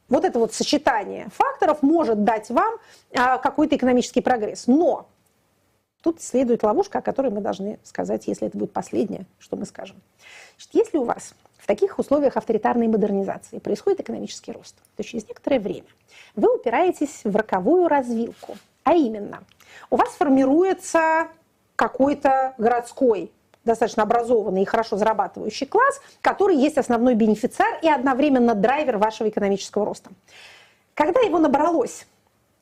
вот 0.09 0.25
это 0.25 0.39
вот 0.39 0.53
сочетание 0.53 1.29
факторов 1.33 1.81
может 1.81 2.23
дать 2.23 2.49
вам 2.49 2.75
а, 3.15 3.37
какой-то 3.37 3.75
экономический 3.75 4.21
прогресс. 4.21 4.67
Но 4.67 5.07
тут 6.01 6.21
следует 6.21 6.63
ловушка, 6.63 6.99
о 6.99 7.01
которой 7.01 7.31
мы 7.31 7.41
должны 7.41 7.79
сказать, 7.83 8.27
если 8.27 8.47
это 8.47 8.57
будет 8.57 8.73
последнее, 8.73 9.25
что 9.39 9.55
мы 9.55 9.65
скажем. 9.65 10.01
Значит, 10.57 10.69
если 10.73 10.97
у 10.97 11.05
вас 11.05 11.33
в 11.61 11.67
таких 11.67 11.99
условиях 11.99 12.37
авторитарной 12.37 12.87
модернизации 12.87 13.59
происходит 13.59 13.99
экономический 13.99 14.51
рост, 14.51 14.75
то 14.97 15.03
через 15.03 15.27
некоторое 15.27 15.59
время 15.59 15.85
вы 16.35 16.55
упираетесь 16.55 17.21
в 17.23 17.35
роковую 17.35 17.87
развилку. 17.87 18.57
А 18.83 18.93
именно, 18.93 19.43
у 19.91 19.95
вас 19.95 20.09
формируется 20.09 21.27
какой-то 21.75 22.55
городской 22.57 23.31
достаточно 23.63 24.01
образованный 24.01 24.63
и 24.63 24.65
хорошо 24.65 24.97
зарабатывающий 24.97 25.67
класс, 25.67 26.01
который 26.21 26.55
есть 26.55 26.79
основной 26.79 27.13
бенефициар 27.13 27.77
и 27.83 27.89
одновременно 27.89 28.55
драйвер 28.55 28.97
вашего 28.97 29.29
экономического 29.29 29.85
роста. 29.85 30.09
Когда 30.95 31.19
его 31.19 31.37
набралось 31.37 32.07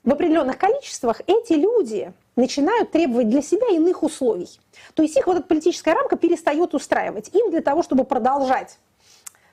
в 0.03 0.11
определенных 0.11 0.57
количествах, 0.57 1.21
эти 1.25 1.53
люди 1.53 2.11
начинают 2.35 2.91
требовать 2.91 3.29
для 3.29 3.41
себя 3.41 3.69
иных 3.69 4.03
условий. 4.03 4.59
То 4.93 5.03
есть 5.03 5.15
их 5.15 5.25
вот 5.25 5.37
эта 5.37 5.47
политическая 5.47 5.93
рамка 5.93 6.17
перестает 6.17 6.73
устраивать. 6.73 7.33
Им 7.33 7.49
для 7.49 7.61
того, 7.61 7.81
чтобы 7.81 8.03
продолжать 8.03 8.77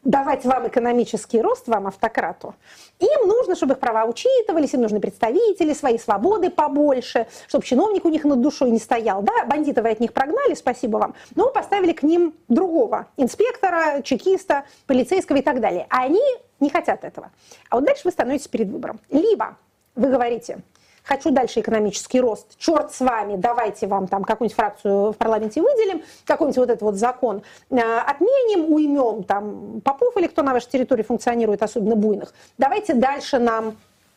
давать 0.06 0.44
вам 0.44 0.68
экономический 0.68 1.40
рост, 1.40 1.66
вам, 1.68 1.88
автократу, 1.88 2.54
им 3.00 3.28
нужно, 3.28 3.56
чтобы 3.56 3.74
их 3.74 3.80
права 3.80 4.04
учитывались, 4.04 4.72
им 4.72 4.82
нужны 4.82 5.00
представители, 5.00 5.74
свои 5.74 5.98
свободы 5.98 6.48
побольше, 6.48 7.26
чтобы 7.48 7.64
чиновник 7.64 8.04
у 8.04 8.08
них 8.08 8.24
над 8.24 8.40
душой 8.40 8.70
не 8.70 8.78
стоял. 8.78 9.22
Да, 9.22 9.44
бандитов 9.44 9.84
вы 9.84 9.90
от 9.90 10.00
них 10.00 10.12
прогнали, 10.12 10.54
спасибо 10.54 10.96
вам, 10.98 11.14
но 11.34 11.50
поставили 11.50 11.92
к 11.92 12.02
ним 12.02 12.34
другого 12.48 13.06
инспектора, 13.16 14.00
чекиста, 14.02 14.64
полицейского 14.86 15.38
и 15.38 15.42
так 15.42 15.60
далее. 15.60 15.86
А 15.90 16.04
они 16.04 16.22
не 16.60 16.70
хотят 16.70 17.04
этого. 17.04 17.30
А 17.68 17.76
вот 17.76 17.84
дальше 17.84 18.02
вы 18.04 18.12
становитесь 18.12 18.48
перед 18.48 18.68
выбором. 18.68 19.00
Либо 19.10 19.56
вы 19.96 20.08
говорите, 20.08 20.60
хочу 21.06 21.30
дальше 21.30 21.60
экономический 21.60 22.20
рост, 22.20 22.58
черт 22.58 22.92
с 22.92 23.00
вами, 23.00 23.36
давайте 23.36 23.86
вам 23.86 24.08
там 24.08 24.24
какую-нибудь 24.24 24.56
фракцию 24.56 25.12
в 25.12 25.16
парламенте 25.16 25.62
выделим, 25.62 26.02
какой-нибудь 26.24 26.58
вот 26.58 26.70
этот 26.70 26.82
вот 26.82 26.94
закон 26.96 27.42
э, 27.70 27.76
отменим, 27.76 28.72
уймем 28.72 29.22
там 29.22 29.80
попов 29.82 30.16
или 30.16 30.26
кто 30.26 30.42
на 30.42 30.52
вашей 30.52 30.68
территории 30.68 31.02
функционирует, 31.02 31.62
особенно 31.62 31.96
буйных. 31.96 32.34
Давайте 32.58 32.94
дальше 32.94 33.38
нам 33.38 33.76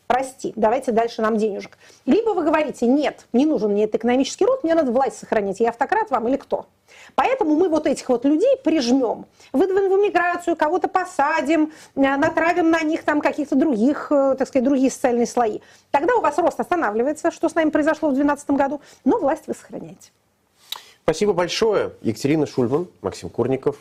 прости, 0.09 0.53
давайте 0.55 0.91
дальше 0.91 1.21
нам 1.21 1.37
денежек. 1.37 1.77
Либо 2.07 2.31
вы 2.31 2.43
говорите, 2.43 2.87
нет, 2.87 3.27
не 3.31 3.45
нужен 3.45 3.71
мне 3.71 3.83
этот 3.83 3.97
экономический 3.97 4.43
рост, 4.43 4.63
мне 4.63 4.73
надо 4.73 4.91
власть 4.91 5.19
сохранить, 5.19 5.59
я 5.59 5.69
автократ 5.69 6.09
вам 6.09 6.27
или 6.27 6.35
кто? 6.35 6.65
Поэтому 7.13 7.55
мы 7.55 7.69
вот 7.69 7.85
этих 7.85 8.09
вот 8.09 8.25
людей 8.25 8.57
прижмем, 8.63 9.27
выдвинем 9.53 9.91
в 9.91 10.01
эмиграцию, 10.01 10.55
кого-то 10.55 10.87
посадим, 10.87 11.71
э, 11.95 12.01
натравим 12.01 12.71
на 12.71 12.81
них 12.81 13.03
там 13.03 13.21
каких-то 13.21 13.55
других, 13.55 14.11
э, 14.11 14.35
так 14.37 14.47
сказать, 14.47 14.63
другие 14.65 14.89
социальные 14.89 15.27
слои. 15.27 15.59
Тогда 15.91 16.15
у 16.15 16.21
вас 16.21 16.39
рост 16.39 16.59
останавливается, 16.59 17.29
что 17.29 17.47
с 17.47 17.53
нами 17.53 17.69
произошло 17.69 18.09
в 18.09 18.13
2012 18.13 18.57
году, 18.57 18.81
но 19.05 19.19
власть 19.19 19.43
вы 19.45 19.53
сохраняете. 19.53 20.09
Спасибо 21.03 21.33
большое. 21.33 21.91
Екатерина 22.01 22.47
Шульман, 22.47 22.87
Максим 23.01 23.29
Курников, 23.29 23.77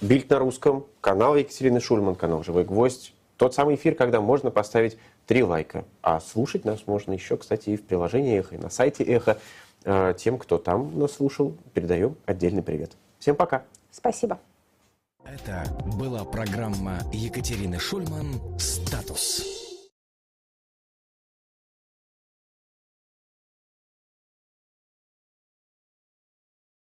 Бильд 0.00 0.28
на 0.28 0.40
русском, 0.40 0.84
канал 1.00 1.36
Екатерины 1.36 1.80
Шульман, 1.80 2.16
канал 2.16 2.42
«Живой 2.42 2.64
гвоздь». 2.64 3.12
Тот 3.36 3.54
самый 3.54 3.74
эфир, 3.76 3.94
когда 3.94 4.20
можно 4.20 4.50
поставить 4.50 4.96
три 5.26 5.42
лайка. 5.42 5.84
А 6.02 6.20
слушать 6.20 6.64
нас 6.64 6.86
можно 6.86 7.12
еще, 7.12 7.36
кстати, 7.36 7.70
и 7.70 7.76
в 7.76 7.84
приложении 7.84 8.38
«Эхо», 8.38 8.54
и 8.54 8.58
на 8.58 8.70
сайте 8.70 9.04
«Эхо». 9.04 9.38
Э, 9.84 10.14
тем, 10.16 10.38
кто 10.38 10.58
там 10.58 10.98
нас 10.98 11.12
слушал, 11.12 11.56
передаем 11.74 12.16
отдельный 12.24 12.62
привет. 12.62 12.92
Всем 13.18 13.36
пока. 13.36 13.64
Спасибо. 13.90 14.38
Это 15.24 15.64
была 15.98 16.24
программа 16.24 16.98
Екатерины 17.12 17.78
Шульман 17.78 18.58
«Статус». 18.58 19.71